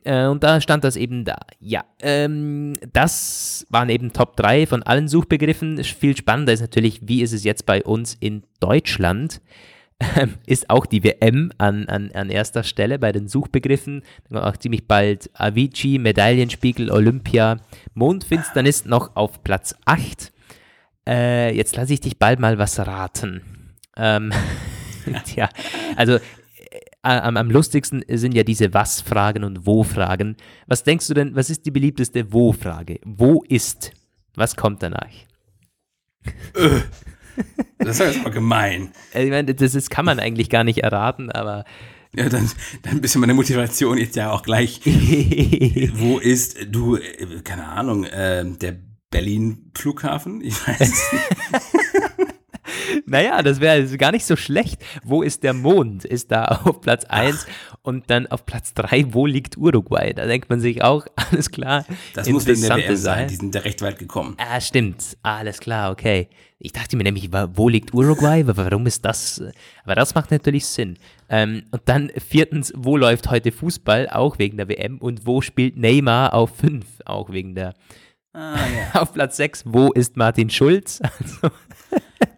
Äh, 0.07 0.27
und 0.27 0.41
da 0.41 0.61
stand 0.61 0.85
das 0.85 0.95
eben 0.95 1.25
da. 1.25 1.35
Ja, 1.59 1.83
ähm, 2.01 2.73
das 2.93 3.67
waren 3.69 3.89
eben 3.89 4.13
Top 4.13 4.37
3 4.37 4.65
von 4.65 4.81
allen 4.83 5.09
Suchbegriffen. 5.09 5.83
Viel 5.83 6.15
spannender 6.15 6.53
ist 6.53 6.61
natürlich, 6.61 7.01
wie 7.03 7.21
ist 7.21 7.33
es 7.33 7.43
jetzt 7.43 7.65
bei 7.65 7.83
uns 7.83 8.15
in 8.17 8.43
Deutschland? 8.61 9.41
Ähm, 10.15 10.35
ist 10.45 10.69
auch 10.69 10.85
die 10.85 11.03
WM 11.03 11.51
an, 11.57 11.89
an, 11.89 12.11
an 12.13 12.29
erster 12.29 12.63
Stelle 12.63 12.99
bei 12.99 13.11
den 13.11 13.27
Suchbegriffen. 13.27 14.03
Auch 14.31 14.55
ziemlich 14.55 14.87
bald 14.87 15.29
Avicii, 15.33 15.97
Medaillenspiegel, 15.99 16.89
Olympia, 16.89 17.57
Mondfinsternis 17.93 18.85
noch 18.85 19.15
auf 19.15 19.43
Platz 19.43 19.75
8. 19.85 20.31
Äh, 21.05 21.53
jetzt 21.53 21.75
lasse 21.75 21.93
ich 21.93 21.99
dich 21.99 22.17
bald 22.17 22.39
mal 22.39 22.57
was 22.57 22.79
raten. 22.79 23.41
Ähm, 23.97 24.31
Tja, 25.25 25.49
also 25.95 26.19
am, 27.07 27.37
am 27.37 27.51
lustigsten 27.51 28.03
sind 28.09 28.33
ja 28.33 28.43
diese 28.43 28.73
Was-Fragen 28.73 29.43
und 29.43 29.65
Wo-Fragen. 29.65 30.37
Was 30.67 30.83
denkst 30.83 31.07
du 31.07 31.13
denn, 31.13 31.35
was 31.35 31.49
ist 31.49 31.65
die 31.65 31.71
beliebteste 31.71 32.31
Wo-Frage? 32.33 32.99
Wo 33.05 33.43
ist? 33.47 33.91
Was 34.35 34.55
kommt 34.55 34.83
danach? 34.83 35.11
Äh, 36.53 36.81
das 37.79 37.99
ist 37.99 38.15
jetzt 38.15 38.23
mal 38.23 38.31
gemein. 38.31 38.91
Äh, 39.13 39.25
ich 39.25 39.29
meine, 39.29 39.53
das 39.53 39.75
ist, 39.75 39.89
kann 39.89 40.05
man 40.05 40.19
eigentlich 40.19 40.49
gar 40.49 40.63
nicht 40.63 40.79
erraten, 40.79 41.31
aber. 41.31 41.65
Ja, 42.15 42.29
dann, 42.29 42.49
dann 42.83 43.01
bist 43.01 43.15
du 43.15 43.19
meine 43.19 43.33
Motivation 43.33 43.97
jetzt 43.97 44.15
ja 44.15 44.31
auch 44.31 44.43
gleich. 44.43 44.81
Wo 44.85 46.19
ist 46.19 46.57
du, 46.69 46.97
äh, 46.97 47.41
keine 47.43 47.67
Ahnung, 47.67 48.05
äh, 48.05 48.45
der 48.45 48.77
Berlin-Flughafen? 49.11 50.41
Ich 50.41 50.67
weiß 50.67 50.79
nicht. 50.79 51.73
Naja, 53.05 53.41
das 53.41 53.59
wäre 53.59 53.85
gar 53.97 54.11
nicht 54.11 54.25
so 54.25 54.35
schlecht. 54.35 54.83
Wo 55.03 55.21
ist 55.21 55.43
der 55.43 55.53
Mond? 55.53 56.05
Ist 56.05 56.31
da 56.31 56.45
auf 56.45 56.81
Platz 56.81 57.05
1 57.05 57.45
und 57.81 58.09
dann 58.09 58.27
auf 58.27 58.45
Platz 58.45 58.73
3, 58.73 59.13
wo 59.13 59.25
liegt 59.25 59.57
Uruguay? 59.57 60.13
Da 60.13 60.25
denkt 60.25 60.49
man 60.49 60.59
sich 60.59 60.83
auch, 60.83 61.05
alles 61.15 61.51
klar. 61.51 61.85
Das 62.13 62.29
muss 62.29 62.45
wegen 62.45 62.61
der 62.61 62.77
WM 62.77 62.95
sein. 62.95 63.27
Die 63.27 63.35
sind 63.35 63.55
da 63.55 63.59
recht 63.59 63.81
weit 63.81 63.99
gekommen. 63.99 64.35
Ah, 64.37 64.59
stimmt. 64.59 65.17
Alles 65.23 65.59
klar, 65.59 65.91
okay. 65.91 66.29
Ich 66.59 66.73
dachte 66.73 66.97
mir 66.97 67.03
nämlich, 67.03 67.29
wo 67.53 67.69
liegt 67.69 67.93
Uruguay? 67.93 68.43
Warum 68.45 68.87
ist 68.87 69.05
das? 69.05 69.43
Aber 69.83 69.93
das 69.93 70.15
macht 70.15 70.31
natürlich 70.31 70.65
Sinn. 70.65 70.97
Ähm, 71.29 71.63
und 71.71 71.83
dann 71.85 72.11
viertens, 72.17 72.73
wo 72.75 72.97
läuft 72.97 73.29
heute 73.29 73.51
Fußball? 73.51 74.09
Auch 74.09 74.39
wegen 74.39 74.57
der 74.57 74.67
WM. 74.67 74.97
Und 74.97 75.27
wo 75.27 75.41
spielt 75.41 75.77
Neymar 75.77 76.33
auf 76.33 76.55
5? 76.57 76.85
Auch 77.05 77.31
wegen 77.31 77.53
der. 77.53 77.75
Ah, 78.37 78.55
ja. 78.93 78.93
auf 79.01 79.13
Platz 79.13 79.37
6, 79.37 79.63
wo 79.65 79.91
ist 79.91 80.15
Martin 80.15 80.49
Schulz? 80.49 81.01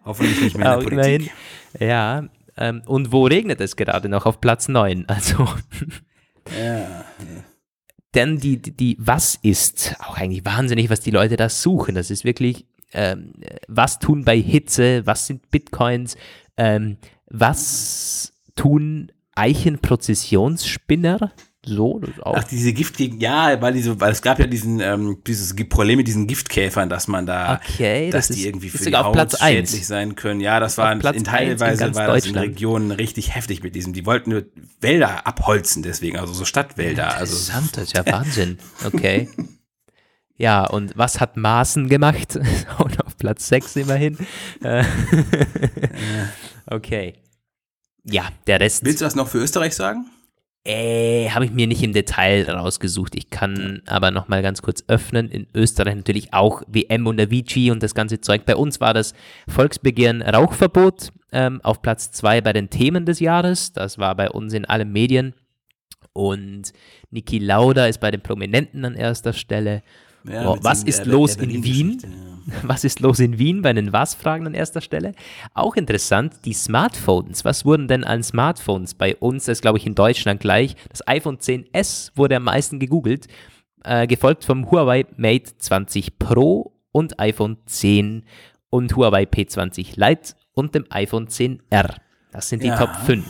Also, 0.06 0.24
Hoffentlich 0.24 0.42
nicht 0.42 0.58
mehr 0.58 0.76
in 0.76 0.80
der 0.80 0.90
Politik. 0.90 1.32
Ja, 1.80 2.24
ähm, 2.58 2.82
und 2.86 3.12
wo 3.12 3.26
regnet 3.26 3.62
es 3.62 3.76
gerade 3.76 4.10
noch? 4.10 4.26
Auf 4.26 4.42
Platz 4.42 4.68
9. 4.68 5.06
Also. 5.08 5.48
ja. 6.58 7.06
Denn 8.16 8.38
die, 8.38 8.60
die, 8.62 8.76
die, 8.76 8.98
was 9.00 9.36
ist, 9.42 9.96
auch 10.00 10.18
eigentlich 10.18 10.46
wahnsinnig, 10.46 10.90
was 10.90 11.00
die 11.02 11.12
Leute 11.12 11.36
da 11.36 11.50
suchen. 11.50 11.96
Das 11.96 12.10
ist 12.10 12.24
wirklich, 12.24 12.66
ähm, 12.94 13.34
was 13.68 14.00
tun 14.00 14.26
bei 14.26 14.40
Hitze, 14.40 15.06
was 15.06 15.28
sind 15.28 15.52
Bitcoins, 15.52 16.16
ähm, 16.58 16.98
was 17.28 18.34
tun 18.56 19.12
Eichenprozessionsspinner? 19.36 21.32
So, 21.70 22.00
das 22.00 22.20
auch. 22.22 22.36
Ach, 22.36 22.44
diese 22.44 22.74
Giftgegend, 22.74 23.22
ja, 23.22 23.62
weil, 23.62 23.74
diese, 23.74 24.00
weil 24.02 24.12
es 24.12 24.24
gab 24.24 24.40
ja 24.40 24.48
diesen, 24.48 24.80
ähm, 24.80 25.20
dieses 25.28 25.56
Problem 25.70 25.98
mit 25.98 26.08
diesen 26.08 26.26
Giftkäfern, 26.26 26.90
dass 26.90 27.08
man 27.08 27.28
da, 27.28 27.62
okay, 27.64 28.10
dass 28.10 28.28
das 28.28 28.36
die 28.36 28.42
ist, 28.42 28.48
irgendwie 28.48 28.70
für 28.70 28.90
die 28.90 28.96
Haut 28.96 29.14
Platz 29.14 29.40
schädlich 29.40 29.86
sein 29.86 30.16
können. 30.16 30.42
Ja, 30.42 30.60
das 30.60 30.80
war 30.80 30.92
in, 30.92 31.00
in 31.00 31.24
teilweise 31.24 31.86
in 31.86 31.96
war 31.96 32.08
das 32.08 32.26
in 32.26 32.36
Regionen 32.36 32.92
richtig 32.92 33.36
heftig 33.36 33.62
mit 33.62 33.76
diesem. 33.76 33.94
Die 33.94 34.06
wollten 34.06 34.32
nur 34.32 34.46
Wälder 34.82 35.28
abholzen, 35.28 35.84
deswegen, 35.84 36.18
also 36.18 36.34
so 36.34 36.44
Stadtwälder. 36.44 37.16
Also 37.16 37.34
Interessant, 37.34 37.78
also, 37.78 37.80
das 37.82 37.84
ist 37.84 37.98
ja 37.98 38.06
Wahnsinn. 38.12 38.58
Okay. 38.84 39.30
Ja, 40.38 40.66
und 40.66 40.98
was 40.98 41.20
hat 41.20 41.38
Maßen 41.38 41.88
gemacht? 41.88 42.40
und 42.80 43.06
auf 43.06 43.16
Platz 43.18 43.48
6 43.50 43.76
immerhin. 43.76 44.18
okay. 46.66 47.14
Ja, 48.06 48.30
der 48.48 48.60
Rest. 48.60 48.86
Willst 48.86 49.02
du 49.02 49.06
das 49.06 49.16
noch 49.16 49.28
für 49.28 49.38
Österreich 49.38 49.76
sagen? 49.76 50.06
Äh, 50.66 51.30
habe 51.30 51.46
ich 51.46 51.52
mir 51.52 51.68
nicht 51.68 51.82
im 51.84 51.94
Detail 51.94 52.50
rausgesucht. 52.50 53.16
Ich 53.16 53.30
kann 53.30 53.82
aber 53.88 54.12
noch 54.12 54.28
mal 54.28 54.42
ganz 54.42 54.62
kurz 54.62 54.84
öffnen. 54.88 55.30
In 55.30 55.48
Österreich 55.54 55.96
natürlich 55.96 56.34
auch 56.34 56.64
WM 56.68 57.08
und 57.08 57.20
Avicii 57.20 57.72
und 57.72 57.82
das 57.82 57.96
ganze 57.96 58.20
Zeug. 58.20 58.46
Bei 58.46 58.56
uns 58.56 58.82
war 58.82 58.94
das 58.94 59.14
Volksbegehren 59.48 60.22
Rauchverbot 60.22 61.12
ähm, 61.32 61.62
auf 61.64 61.82
Platz 61.82 62.12
2 62.12 62.42
bei 62.42 62.52
den 62.52 62.70
Themen 62.70 63.06
des 63.06 63.22
Jahres. 63.22 63.72
Das 63.72 63.98
war 64.00 64.16
bei 64.16 64.30
uns 64.30 64.54
in 64.54 64.66
allen 64.66 64.92
Medien. 64.92 65.34
Und 66.12 66.74
Niki 67.10 67.40
Lauda 67.40 67.86
ist 67.88 68.02
bei 68.02 68.12
den 68.12 68.22
Prominenten 68.22 68.84
an 68.84 68.96
erster 68.96 69.32
Stelle. 69.32 69.82
Ja, 70.28 70.44
Boah, 70.44 70.60
was 70.62 70.84
ist 70.84 71.06
los 71.06 71.38
in 71.38 71.64
Wien? 71.64 72.00
Ja. 72.04 72.39
Was 72.64 72.84
ist 72.84 73.00
los 73.00 73.20
in 73.20 73.40
Wien 73.40 73.62
bei 73.62 73.74
den 73.74 73.94
Was-Fragen 73.94 74.48
an 74.48 74.54
erster 74.54 74.82
Stelle? 74.82 75.14
Auch 75.54 75.76
interessant, 75.76 76.34
die 76.46 76.54
Smartphones. 76.54 77.46
Was 77.46 77.66
wurden 77.66 77.88
denn 77.88 78.04
an 78.04 78.24
Smartphones 78.24 78.94
bei 78.94 79.16
uns? 79.16 79.46
Das 79.46 79.60
ist, 79.60 79.62
glaube 79.62 79.78
ich, 79.78 79.86
in 79.86 79.96
Deutschland 79.96 80.40
gleich. 80.40 80.76
Das 80.90 81.08
iPhone 81.08 81.38
10s 81.38 82.12
wurde 82.16 82.36
am 82.36 82.44
meisten 82.44 82.80
gegoogelt, 82.80 83.28
äh, 83.84 84.08
gefolgt 84.08 84.46
vom 84.46 84.70
Huawei 84.70 85.06
Mate 85.18 85.58
20 85.58 86.20
Pro 86.20 86.74
und 86.92 87.20
iPhone 87.20 87.58
10 87.66 88.24
und 88.70 88.96
Huawei 88.96 89.24
P20 89.24 89.94
Lite 89.96 90.34
und 90.54 90.76
dem 90.76 90.86
iPhone 90.90 91.28
10R. 91.28 91.96
Das 92.32 92.50
sind 92.50 92.64
die 92.64 92.68
ja. 92.68 92.78
Top 92.78 92.96
5. 93.06 93.26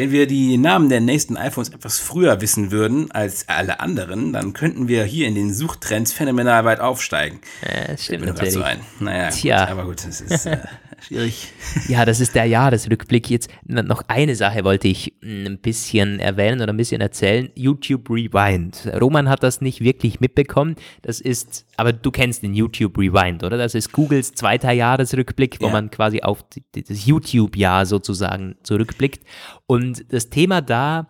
Wenn 0.00 0.12
wir 0.12 0.26
die 0.26 0.56
Namen 0.56 0.88
der 0.88 1.02
nächsten 1.02 1.36
iPhones 1.36 1.68
etwas 1.68 1.98
früher 1.98 2.40
wissen 2.40 2.70
würden 2.70 3.10
als 3.10 3.46
alle 3.50 3.80
anderen, 3.80 4.32
dann 4.32 4.54
könnten 4.54 4.88
wir 4.88 5.04
hier 5.04 5.28
in 5.28 5.34
den 5.34 5.52
Suchtrends 5.52 6.14
phänomenal 6.14 6.64
weit 6.64 6.80
aufsteigen. 6.80 7.40
Ja, 7.60 7.88
das 7.88 8.06
stimmt 8.06 8.24
natürlich. 8.24 8.54
So 8.54 8.62
ein. 8.62 8.80
Naja, 8.98 9.28
Tja. 9.28 9.60
Gut, 9.60 9.70
aber 9.72 9.84
gut, 9.84 10.06
das 10.06 10.22
ist 10.22 10.46
äh, 10.46 10.56
schwierig. 11.06 11.52
Ja, 11.86 12.06
das 12.06 12.18
ist 12.20 12.34
der 12.34 12.46
Jahresrückblick. 12.46 13.28
Jetzt 13.28 13.50
noch 13.66 14.02
eine 14.08 14.36
Sache 14.36 14.64
wollte 14.64 14.88
ich 14.88 15.09
ein 15.30 15.58
bisschen 15.58 16.18
erwähnen 16.18 16.60
oder 16.60 16.72
ein 16.72 16.76
bisschen 16.76 17.00
erzählen. 17.00 17.50
YouTube 17.54 18.10
Rewind. 18.10 18.90
Roman 19.00 19.28
hat 19.28 19.42
das 19.42 19.60
nicht 19.60 19.80
wirklich 19.80 20.20
mitbekommen. 20.20 20.76
Das 21.02 21.20
ist, 21.20 21.66
aber 21.76 21.92
du 21.92 22.10
kennst 22.10 22.42
den 22.42 22.54
YouTube 22.54 22.98
Rewind, 22.98 23.44
oder? 23.44 23.56
Das 23.56 23.74
ist 23.74 23.92
Googles 23.92 24.34
zweiter 24.34 24.72
Jahresrückblick, 24.72 25.60
wo 25.60 25.66
ja. 25.66 25.72
man 25.72 25.90
quasi 25.90 26.22
auf 26.22 26.44
das 26.72 27.06
YouTube-Jahr 27.06 27.86
sozusagen 27.86 28.56
zurückblickt. 28.62 29.24
Und 29.66 30.12
das 30.12 30.30
Thema 30.30 30.60
da, 30.60 31.08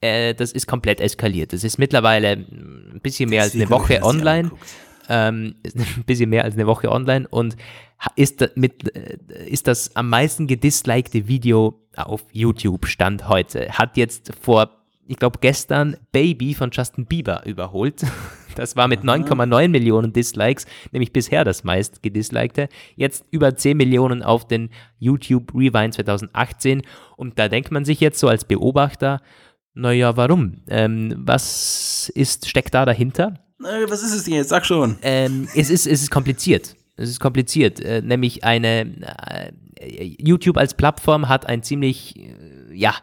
äh, 0.00 0.34
das 0.34 0.52
ist 0.52 0.66
komplett 0.66 1.00
eskaliert. 1.00 1.52
Das 1.52 1.64
ist 1.64 1.78
mittlerweile 1.78 2.32
ein 2.32 3.00
bisschen 3.02 3.30
mehr 3.30 3.42
als 3.42 3.54
eine 3.54 3.68
Woche 3.70 4.02
online. 4.02 4.50
Ähm, 5.08 5.54
ein 5.64 6.04
bisschen 6.04 6.30
mehr 6.30 6.44
als 6.44 6.54
eine 6.54 6.66
Woche 6.66 6.90
online 6.90 7.26
und 7.28 7.56
ist, 8.14 8.40
das, 8.40 8.50
mit, 8.54 8.94
äh, 8.94 9.18
ist 9.46 9.66
das 9.66 9.96
am 9.96 10.08
meisten 10.08 10.46
gedislikte 10.46 11.26
Video 11.28 11.80
auf 12.04 12.24
YouTube 12.32 12.86
Stand 12.86 13.28
heute. 13.28 13.68
Hat 13.70 13.96
jetzt 13.96 14.32
vor, 14.40 14.70
ich 15.06 15.16
glaube 15.16 15.38
gestern 15.40 15.96
Baby 16.12 16.54
von 16.54 16.70
Justin 16.72 17.06
Bieber 17.06 17.44
überholt. 17.46 18.02
Das 18.54 18.74
war 18.74 18.88
mit 18.88 19.02
9,9 19.02 19.68
Millionen 19.68 20.12
Dislikes, 20.12 20.66
nämlich 20.90 21.12
bisher 21.12 21.44
das 21.44 21.62
meist 21.62 22.02
gedislikte. 22.02 22.68
Jetzt 22.96 23.24
über 23.30 23.54
10 23.54 23.76
Millionen 23.76 24.20
auf 24.20 24.48
den 24.48 24.70
YouTube 24.98 25.54
Rewind 25.54 25.94
2018. 25.94 26.82
Und 27.16 27.38
da 27.38 27.48
denkt 27.48 27.70
man 27.70 27.84
sich 27.84 28.00
jetzt 28.00 28.18
so 28.18 28.26
als 28.26 28.44
Beobachter, 28.44 29.20
naja, 29.74 30.16
warum? 30.16 30.62
Ähm, 30.68 31.14
was 31.18 32.10
ist, 32.16 32.48
steckt 32.48 32.74
da 32.74 32.84
dahinter? 32.84 33.34
Was 33.60 34.02
ist 34.02 34.12
es 34.12 34.24
denn 34.24 34.34
jetzt? 34.34 34.48
Sag 34.48 34.66
schon. 34.66 34.98
Ähm, 35.02 35.48
es, 35.54 35.70
ist, 35.70 35.86
es 35.86 36.02
ist 36.02 36.10
kompliziert. 36.10 36.74
Es 36.98 37.08
ist 37.08 37.20
kompliziert. 37.20 37.80
Äh, 37.80 38.02
nämlich 38.02 38.44
eine 38.44 39.52
äh, 39.80 40.04
YouTube 40.18 40.56
als 40.56 40.74
Plattform 40.74 41.28
hat 41.28 41.46
ein 41.46 41.62
ziemlich, 41.62 42.16
äh, 42.16 42.74
ja, 42.74 42.94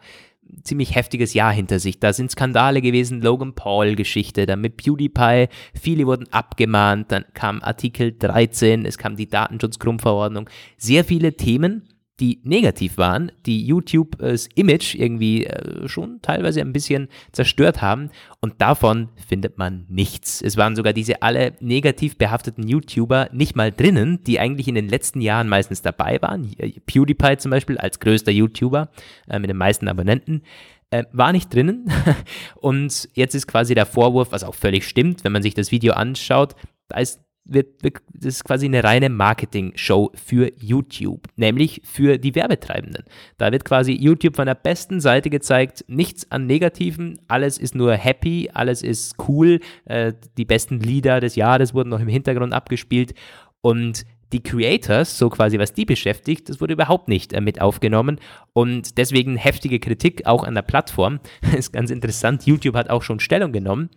ziemlich 0.62 0.94
heftiges 0.94 1.34
Jahr 1.34 1.52
hinter 1.52 1.78
sich. 1.78 1.98
Da 1.98 2.12
sind 2.12 2.30
Skandale 2.30 2.82
gewesen, 2.82 3.22
Logan 3.22 3.54
Paul-Geschichte, 3.54 4.46
dann 4.46 4.60
mit 4.60 4.76
PewDiePie, 4.76 5.48
viele 5.74 6.06
wurden 6.06 6.32
abgemahnt, 6.32 7.10
dann 7.10 7.24
kam 7.34 7.62
Artikel 7.62 8.14
13, 8.16 8.84
es 8.84 8.98
kam 8.98 9.16
die 9.16 9.28
Datenschutzgrundverordnung, 9.28 10.48
sehr 10.76 11.04
viele 11.04 11.36
Themen, 11.36 11.88
die 12.20 12.40
negativ 12.44 12.96
waren, 12.96 13.30
die 13.44 13.66
YouTube 13.66 14.18
das 14.18 14.48
Image 14.54 14.94
irgendwie 14.94 15.44
äh, 15.44 15.86
schon 15.86 16.20
teilweise 16.22 16.60
ein 16.60 16.72
bisschen 16.72 17.08
zerstört 17.32 17.82
haben 17.82 18.10
und 18.40 18.54
davon 18.60 19.10
findet 19.26 19.58
man 19.58 19.84
nichts. 19.88 20.40
Es 20.40 20.56
waren 20.56 20.76
sogar 20.76 20.92
diese 20.92 21.22
alle 21.22 21.52
negativ 21.60 22.16
behafteten 22.16 22.66
YouTuber 22.66 23.28
nicht 23.32 23.54
mal 23.54 23.70
drinnen, 23.70 24.24
die 24.24 24.40
eigentlich 24.40 24.68
in 24.68 24.74
den 24.74 24.88
letzten 24.88 25.20
Jahren 25.20 25.48
meistens 25.48 25.82
dabei 25.82 26.20
waren. 26.22 26.50
PewDiePie 26.86 27.36
zum 27.36 27.50
Beispiel 27.50 27.76
als 27.78 28.00
größter 28.00 28.32
YouTuber 28.32 28.88
äh, 29.28 29.38
mit 29.38 29.50
den 29.50 29.58
meisten 29.58 29.88
Abonnenten. 29.88 30.42
Äh, 30.90 31.04
war 31.12 31.32
nicht 31.32 31.52
drinnen 31.52 31.90
und 32.54 33.08
jetzt 33.14 33.34
ist 33.34 33.48
quasi 33.48 33.74
der 33.74 33.86
Vorwurf, 33.86 34.30
was 34.30 34.44
auch 34.44 34.54
völlig 34.54 34.86
stimmt, 34.86 35.24
wenn 35.24 35.32
man 35.32 35.42
sich 35.42 35.52
das 35.52 35.72
Video 35.72 35.94
anschaut, 35.94 36.54
da 36.88 37.00
ist 37.00 37.20
wird, 37.48 37.82
das 38.12 38.36
ist 38.36 38.44
quasi 38.44 38.66
eine 38.66 38.82
reine 38.84 39.08
Marketing-Show 39.08 40.12
für 40.14 40.52
YouTube, 40.58 41.28
nämlich 41.36 41.80
für 41.84 42.18
die 42.18 42.34
Werbetreibenden. 42.34 43.04
Da 43.38 43.52
wird 43.52 43.64
quasi 43.64 43.92
YouTube 43.92 44.36
von 44.36 44.46
der 44.46 44.54
besten 44.54 45.00
Seite 45.00 45.30
gezeigt, 45.30 45.84
nichts 45.88 46.30
an 46.30 46.46
Negativen, 46.46 47.20
alles 47.28 47.58
ist 47.58 47.74
nur 47.74 47.94
happy, 47.94 48.50
alles 48.52 48.82
ist 48.82 49.16
cool, 49.28 49.60
äh, 49.84 50.12
die 50.36 50.44
besten 50.44 50.80
Lieder 50.80 51.20
des 51.20 51.36
Jahres 51.36 51.74
wurden 51.74 51.90
noch 51.90 52.00
im 52.00 52.08
Hintergrund 52.08 52.52
abgespielt 52.52 53.14
und 53.60 54.04
die 54.32 54.42
Creators, 54.42 55.18
so 55.18 55.30
quasi 55.30 55.58
was 55.58 55.72
die 55.72 55.84
beschäftigt, 55.84 56.48
das 56.48 56.60
wurde 56.60 56.72
überhaupt 56.72 57.08
nicht 57.08 57.32
äh, 57.32 57.40
mit 57.40 57.60
aufgenommen 57.60 58.18
und 58.52 58.98
deswegen 58.98 59.36
heftige 59.36 59.78
Kritik 59.78 60.26
auch 60.26 60.44
an 60.44 60.54
der 60.54 60.62
Plattform. 60.62 61.20
Ist 61.56 61.72
ganz 61.72 61.90
interessant, 61.90 62.44
YouTube 62.44 62.74
hat 62.74 62.90
auch 62.90 63.02
schon 63.02 63.20
Stellung 63.20 63.52
genommen 63.52 63.90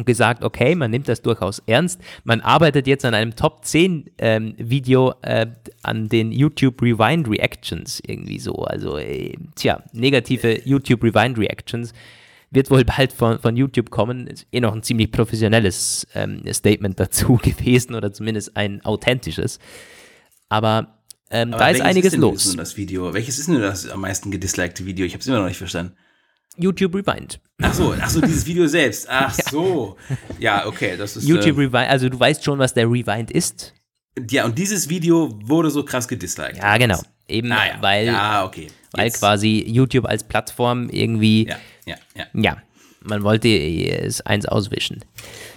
und 0.00 0.06
gesagt, 0.06 0.42
okay, 0.42 0.74
man 0.74 0.90
nimmt 0.90 1.08
das 1.08 1.20
durchaus 1.20 1.62
ernst. 1.66 2.00
Man 2.24 2.40
arbeitet 2.40 2.86
jetzt 2.86 3.04
an 3.04 3.14
einem 3.14 3.36
Top 3.36 3.64
10 3.64 4.10
ähm, 4.18 4.54
Video 4.56 5.14
äh, 5.22 5.46
an 5.82 6.08
den 6.08 6.32
YouTube 6.32 6.80
Rewind 6.80 7.28
Reactions 7.28 8.00
irgendwie 8.06 8.38
so. 8.38 8.54
Also, 8.64 8.96
äh, 8.96 9.34
tja, 9.56 9.82
negative 9.92 10.62
YouTube 10.64 11.04
Rewind 11.04 11.38
Reactions 11.38 11.92
wird 12.50 12.70
wohl 12.70 12.84
bald 12.84 13.12
von, 13.12 13.38
von 13.38 13.56
YouTube 13.56 13.90
kommen. 13.90 14.26
Ist 14.26 14.46
eh 14.52 14.60
noch 14.60 14.74
ein 14.74 14.82
ziemlich 14.82 15.12
professionelles 15.12 16.06
ähm, 16.14 16.42
Statement 16.50 16.98
dazu 16.98 17.36
gewesen 17.42 17.94
oder 17.94 18.12
zumindest 18.12 18.56
ein 18.56 18.82
authentisches. 18.84 19.58
Aber, 20.48 20.98
ähm, 21.30 21.52
Aber 21.52 21.64
da 21.64 21.68
ist 21.68 21.82
einiges 21.82 22.14
ist 22.14 22.18
los. 22.18 22.56
Das 22.56 22.78
Video? 22.78 23.12
Welches 23.12 23.38
ist 23.38 23.48
denn 23.48 23.60
das 23.60 23.88
am 23.88 24.00
meisten 24.00 24.30
gedislikte 24.30 24.86
Video? 24.86 25.04
Ich 25.04 25.12
habe 25.12 25.20
es 25.20 25.26
immer 25.26 25.40
noch 25.40 25.46
nicht 25.46 25.58
verstanden. 25.58 25.92
YouTube 26.56 26.94
Rewind. 26.94 27.40
Ach 27.62 27.74
so, 27.74 27.94
ach 28.00 28.10
so, 28.10 28.20
dieses 28.20 28.46
Video 28.46 28.66
selbst. 28.68 29.06
Ach 29.08 29.32
so. 29.32 29.96
Ja, 30.38 30.66
okay, 30.66 30.96
das 30.96 31.16
ist. 31.16 31.28
YouTube 31.28 31.58
äh, 31.58 31.62
Rewind, 31.62 31.88
also 31.88 32.08
du 32.08 32.18
weißt 32.18 32.44
schon, 32.44 32.58
was 32.58 32.74
der 32.74 32.86
Rewind 32.86 33.30
ist. 33.30 33.74
Ja, 34.28 34.44
und 34.44 34.58
dieses 34.58 34.88
Video 34.88 35.30
wurde 35.44 35.70
so 35.70 35.84
krass 35.84 36.08
gedisliked. 36.08 36.58
Ja, 36.58 36.76
genau. 36.78 37.00
Eben, 37.28 37.52
ah, 37.52 37.66
ja. 37.66 37.74
weil, 37.80 38.06
ja, 38.06 38.44
okay. 38.44 38.66
weil 38.92 39.10
quasi 39.10 39.64
YouTube 39.66 40.04
als 40.04 40.24
Plattform 40.24 40.88
irgendwie. 40.90 41.46
Ja, 41.48 41.58
ja, 41.86 41.96
ja. 42.16 42.26
Ja, 42.34 42.62
man 43.02 43.22
wollte 43.22 43.48
es 43.48 44.20
eins 44.22 44.46
auswischen. 44.46 45.04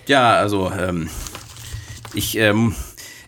Ja, 0.07 0.35
also, 0.35 0.71
ähm, 0.71 1.09
ich, 2.13 2.37
ähm, 2.37 2.75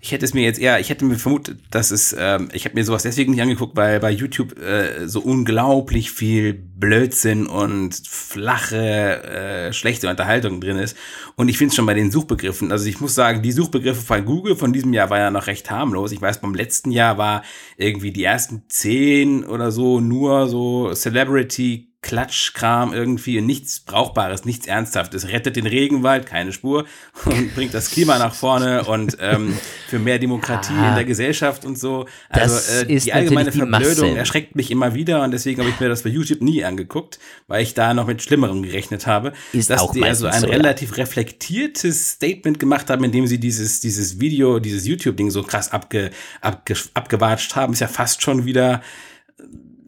ich 0.06 0.12
hätte 0.12 0.24
es 0.24 0.36
mir 0.36 0.44
jetzt 0.44 0.60
eher, 0.60 0.80
ich 0.80 0.92
hätte 0.92 1.04
mir 1.04 1.18
vermutet, 1.18 1.58
dass 1.72 1.90
es, 1.90 2.16
ähm, 2.18 2.50
ich 2.54 2.66
habe 2.66 2.76
mir 2.76 2.86
sowas 2.86 3.02
deswegen 3.02 3.32
nicht 3.32 3.42
angeguckt, 3.42 3.76
weil 3.76 4.00
bei 4.00 4.12
YouTube 4.12 4.56
äh, 4.60 5.08
so 5.08 5.20
unglaublich 5.20 6.12
viel 6.12 6.54
Blödsinn 6.54 7.48
und 7.48 8.00
flache, 8.08 9.24
äh, 9.24 9.74
schlechte 9.74 10.08
Unterhaltung 10.08 10.62
drin 10.62 10.78
ist. 10.78 10.96
Und 11.36 11.50
ich 11.50 11.58
finde 11.58 11.70
es 11.70 11.76
schon 11.76 11.88
bei 11.88 11.96
den 11.96 12.12
Suchbegriffen, 12.12 12.72
also 12.72 12.86
ich 12.86 13.02
muss 13.02 13.16
sagen, 13.16 13.42
die 13.42 13.52
Suchbegriffe 13.52 14.02
von 14.02 14.24
Google 14.26 14.56
von 14.56 14.74
diesem 14.74 14.94
Jahr 14.94 15.10
war 15.10 15.18
ja 15.18 15.32
noch 15.32 15.48
recht 15.48 15.72
harmlos. 15.72 16.12
Ich 16.12 16.22
weiß, 16.22 16.40
beim 16.40 16.54
letzten 16.54 16.92
Jahr 16.92 17.18
war 17.18 17.42
irgendwie 17.76 18.12
die 18.12 18.26
ersten 18.26 18.66
zehn 18.70 19.44
oder 19.44 19.72
so 19.72 20.00
nur 20.02 20.48
so 20.48 20.94
Celebrity 20.94 21.95
Klatschkram 22.06 22.94
irgendwie 22.94 23.40
und 23.40 23.48
nichts 23.48 23.80
Brauchbares, 23.80 24.46
nichts 24.46 24.68
Ernsthaftes. 24.68 25.28
Rettet 25.30 25.56
den 25.56 25.66
Regenwald, 25.66 26.28
keine 26.28 26.54
Spur 26.54 26.86
und 27.26 27.56
bringt 27.56 27.74
das 27.74 27.90
Klima 27.90 28.20
nach 28.20 28.36
vorne 28.36 28.84
und 28.84 29.18
ähm, 29.20 29.58
für 29.88 29.98
mehr 29.98 30.20
Demokratie 30.20 30.76
ah, 30.78 30.90
in 30.90 30.96
der 30.96 31.04
Gesellschaft 31.04 31.66
und 31.66 31.80
so. 31.80 32.06
Also 32.30 32.84
äh, 32.84 33.00
die 33.00 33.12
allgemeine 33.12 33.50
die 33.50 33.58
Verblödung 33.58 34.10
Masse. 34.10 34.18
erschreckt 34.20 34.56
mich 34.56 34.70
immer 34.70 34.94
wieder 34.94 35.24
und 35.24 35.32
deswegen 35.32 35.60
habe 35.62 35.72
ich 35.72 35.80
mir 35.80 35.90
das 35.90 36.04
bei 36.04 36.12
YouTube 36.12 36.42
nie 36.42 36.64
angeguckt, 36.64 37.18
weil 37.48 37.64
ich 37.64 37.74
da 37.74 37.96
noch 37.96 38.06
mit 38.06 38.22
Schlimmerem 38.22 38.62
gerechnet 38.62 39.08
habe. 39.08 39.34
Ist 39.52 39.72
dass 39.72 39.82
auch 39.82 39.92
die 39.92 40.04
also 40.04 40.28
ein 40.28 40.42
so, 40.42 40.48
relativ 40.48 40.92
ja. 40.92 40.98
reflektiertes 40.98 42.12
Statement 42.12 42.60
gemacht 42.60 42.92
haben, 42.92 43.04
indem 43.04 43.26
sie 43.26 43.40
dieses, 43.40 43.80
dieses 43.80 44.20
Video, 44.20 44.60
dieses 44.60 44.86
YouTube-Ding 44.86 45.32
so 45.32 45.42
krass 45.42 45.72
abge, 45.72 46.12
abge, 46.42 46.76
abgewatscht 46.94 47.56
haben, 47.56 47.74
ist 47.74 47.80
ja 47.80 47.88
fast 47.88 48.22
schon 48.22 48.46
wieder 48.46 48.84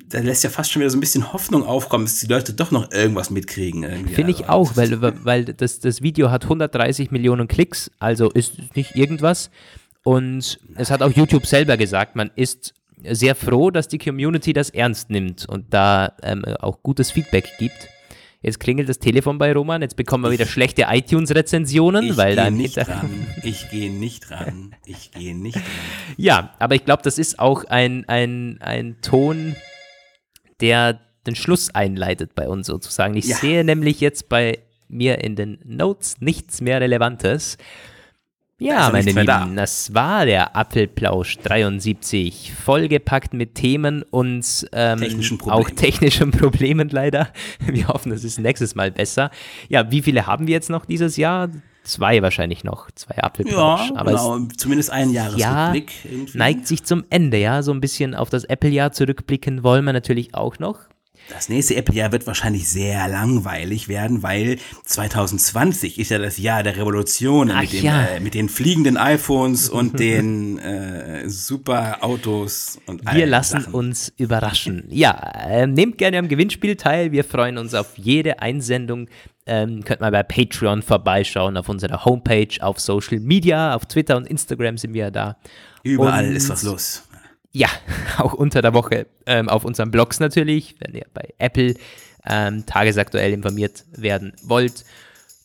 da 0.09 0.19
lässt 0.19 0.43
ja 0.43 0.49
fast 0.49 0.71
schon 0.71 0.81
wieder 0.81 0.89
so 0.89 0.97
ein 0.97 1.01
bisschen 1.01 1.33
Hoffnung 1.33 1.63
aufkommen, 1.63 2.05
dass 2.05 2.19
die 2.19 2.27
Leute 2.27 2.53
doch 2.53 2.71
noch 2.71 2.91
irgendwas 2.91 3.29
mitkriegen. 3.29 3.83
Finde 4.07 4.31
ich 4.31 4.47
also, 4.47 4.51
auch, 4.51 4.77
weil, 4.77 5.01
weil 5.25 5.45
das, 5.45 5.79
das 5.79 6.01
Video 6.01 6.31
hat 6.31 6.43
130 6.43 7.11
Millionen 7.11 7.47
Klicks, 7.47 7.91
also 7.99 8.29
ist 8.29 8.75
nicht 8.75 8.95
irgendwas. 8.95 9.49
Und 10.03 10.59
es 10.75 10.89
hat 10.89 11.01
auch 11.01 11.11
YouTube 11.11 11.45
selber 11.45 11.75
gesagt, 11.75 12.15
man 12.15 12.31
ist 12.35 12.73
sehr 13.03 13.35
froh, 13.35 13.71
dass 13.71 13.87
die 13.87 13.97
Community 13.97 14.53
das 14.53 14.69
ernst 14.69 15.09
nimmt 15.09 15.47
und 15.47 15.65
da 15.73 16.13
ähm, 16.23 16.45
auch 16.59 16.81
gutes 16.81 17.11
Feedback 17.11 17.49
gibt. 17.59 17.89
Jetzt 18.41 18.59
klingelt 18.59 18.87
das 18.87 18.99
Telefon 18.99 19.39
bei 19.39 19.51
Roman, 19.51 19.81
jetzt 19.81 19.97
bekommen 19.97 20.23
wir 20.23 20.31
wieder 20.31 20.45
schlechte 20.45 20.85
iTunes-Rezensionen, 20.89 22.15
weil 22.17 22.35
da 22.35 22.49
nicht 22.49 22.77
ran. 22.77 23.27
Ich 23.43 23.69
gehe 23.69 23.91
nicht 23.91 24.31
ran. 24.31 24.75
Ich 24.85 25.11
gehe 25.11 25.35
nicht 25.35 25.57
ran. 25.57 25.63
Ja, 26.17 26.53
aber 26.59 26.75
ich 26.75 26.85
glaube, 26.85 27.01
das 27.03 27.17
ist 27.17 27.39
auch 27.39 27.65
ein, 27.65 28.07
ein, 28.07 28.59
ein 28.61 29.01
Ton, 29.01 29.55
der 30.61 30.99
den 31.25 31.35
Schluss 31.35 31.69
einleitet 31.73 32.35
bei 32.35 32.47
uns 32.47 32.67
sozusagen. 32.67 33.15
Ich 33.15 33.27
ja. 33.27 33.35
sehe 33.35 33.63
nämlich 33.63 33.99
jetzt 33.99 34.29
bei 34.29 34.59
mir 34.87 35.23
in 35.23 35.35
den 35.35 35.59
Notes 35.65 36.21
nichts 36.21 36.61
mehr 36.61 36.79
Relevantes. 36.79 37.57
Ja, 38.59 38.89
meine 38.91 39.11
Lieben, 39.11 39.27
da. 39.27 39.45
das 39.55 39.93
war 39.93 40.25
der 40.25 40.55
Apfelplausch 40.55 41.37
73, 41.37 42.53
vollgepackt 42.53 43.35
mit 43.35 43.53
Themen 43.53 44.01
und 44.01 44.67
ähm, 44.71 44.97
technischen 44.99 45.39
auch 45.41 45.69
technischen 45.69 46.31
Problemen 46.31 46.89
leider. 46.89 47.29
Wir 47.59 47.87
hoffen, 47.87 48.09
das 48.09 48.23
ist 48.23 48.39
nächstes 48.39 48.73
Mal 48.73 48.89
besser. 48.89 49.29
Ja, 49.69 49.91
wie 49.91 50.01
viele 50.01 50.25
haben 50.25 50.47
wir 50.47 50.53
jetzt 50.53 50.71
noch 50.71 50.85
dieses 50.85 51.17
Jahr? 51.17 51.49
Zwei 51.87 52.21
wahrscheinlich 52.21 52.65
noch, 52.65 52.91
zwei 52.91 53.23
Apfelplausch. 53.23 53.89
Ja, 53.89 53.95
Aber 53.95 54.11
genau, 54.11 54.37
es, 54.39 54.57
zumindest 54.57 54.89
ein 54.91 55.09
Jahresrückblick. 55.09 55.91
Ja, 56.03 56.11
neigt 56.33 56.67
sich 56.67 56.83
zum 56.83 57.05
Ende, 57.09 57.37
ja, 57.37 57.63
so 57.63 57.71
ein 57.71 57.79
bisschen 57.79 58.13
auf 58.13 58.29
das 58.29 58.43
Apple-Jahr 58.43 58.91
zurückblicken 58.91 59.63
wollen 59.63 59.85
wir 59.85 59.93
natürlich 59.93 60.35
auch 60.35 60.59
noch. 60.59 60.79
Das 61.29 61.49
nächste 61.49 61.75
Apple-Jahr 61.75 62.11
wird 62.11 62.25
wahrscheinlich 62.25 62.69
sehr 62.69 63.07
langweilig 63.07 63.87
werden, 63.87 64.23
weil 64.23 64.57
2020 64.85 65.99
ist 65.99 66.11
ja 66.11 66.19
das 66.19 66.37
Jahr 66.37 66.63
der 66.63 66.77
Revolution 66.77 67.47
mit, 67.47 67.73
dem, 67.73 67.83
ja. 67.83 68.05
äh, 68.05 68.19
mit, 68.19 68.33
den 68.33 68.47
fliegenden 68.47 68.97
iPhones 68.97 69.69
und 69.69 69.99
den 69.99 70.57
äh, 70.59 71.29
super 71.29 72.03
Autos 72.03 72.79
und 72.85 73.01
Wir 73.13 73.25
lassen 73.25 73.61
Sachen. 73.61 73.73
uns 73.73 74.13
überraschen. 74.17 74.85
Ja, 74.89 75.11
äh, 75.47 75.67
nehmt 75.67 75.97
gerne 75.97 76.19
am 76.19 76.27
Gewinnspiel 76.27 76.75
teil. 76.75 77.11
Wir 77.11 77.23
freuen 77.23 77.57
uns 77.57 77.73
auf 77.73 77.97
jede 77.97 78.39
Einsendung. 78.41 79.09
Ähm, 79.45 79.83
könnt 79.83 80.01
mal 80.01 80.11
bei 80.11 80.23
Patreon 80.23 80.81
vorbeischauen, 80.81 81.57
auf 81.57 81.69
unserer 81.69 82.03
Homepage, 82.05 82.49
auf 82.59 82.79
Social 82.79 83.19
Media, 83.19 83.75
auf 83.75 83.85
Twitter 83.85 84.17
und 84.17 84.27
Instagram 84.27 84.77
sind 84.77 84.93
wir 84.93 85.11
da. 85.11 85.37
Überall 85.83 86.27
und 86.27 86.35
ist 86.35 86.49
was 86.49 86.63
los. 86.63 87.06
Ja, 87.57 87.69
auch 88.19 88.33
unter 88.33 88.61
der 88.61 88.73
Woche 88.75 89.07
ähm, 89.25 89.49
auf 89.49 89.65
unseren 89.65 89.89
Blogs 89.89 90.19
natürlich, 90.19 90.75
wenn 90.79 90.93
ihr 90.93 91.07
bei 91.13 91.33
Apple 91.39 91.73
ähm, 92.25 92.65
tagesaktuell 92.67 93.33
informiert 93.33 93.83
werden 93.93 94.33
wollt. 94.43 94.85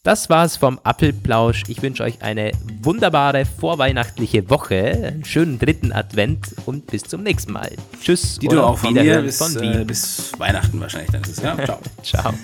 Das 0.03 0.29
war's 0.29 0.57
vom 0.57 0.79
Apfelplausch. 0.83 1.63
Ich 1.69 1.81
wünsche 1.81 2.03
euch 2.03 2.23
eine 2.23 2.51
wunderbare 2.83 3.47
vorweihnachtliche 3.47 4.51
Woche, 4.51 5.13
einen 5.13 5.25
schönen 5.25 5.59
dritten 5.59 5.93
Advent 5.93 6.55
und 6.67 6.89
bis 6.89 7.05
zum 7.05 7.23
nächsten 7.23 7.53
Mal. 7.53 7.71
Tschüss. 8.03 8.39
Die 8.41 8.49
du 8.49 8.61
auch 8.61 8.79
von 8.79 8.93
mir 8.93 9.23
bis, 9.23 9.39
von 9.39 9.55
Wien. 9.61 9.83
Äh, 9.83 9.85
bis 9.85 10.33
Weihnachten 10.39 10.81
wahrscheinlich 10.81 11.13
dann 11.13 11.23
ist 11.23 11.39
es, 11.39 11.43
ja? 11.43 11.57
Ciao. 11.65 11.81
Ciao. 12.03 12.35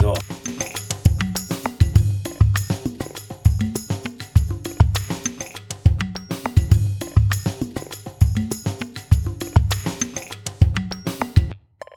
So. 0.00 0.14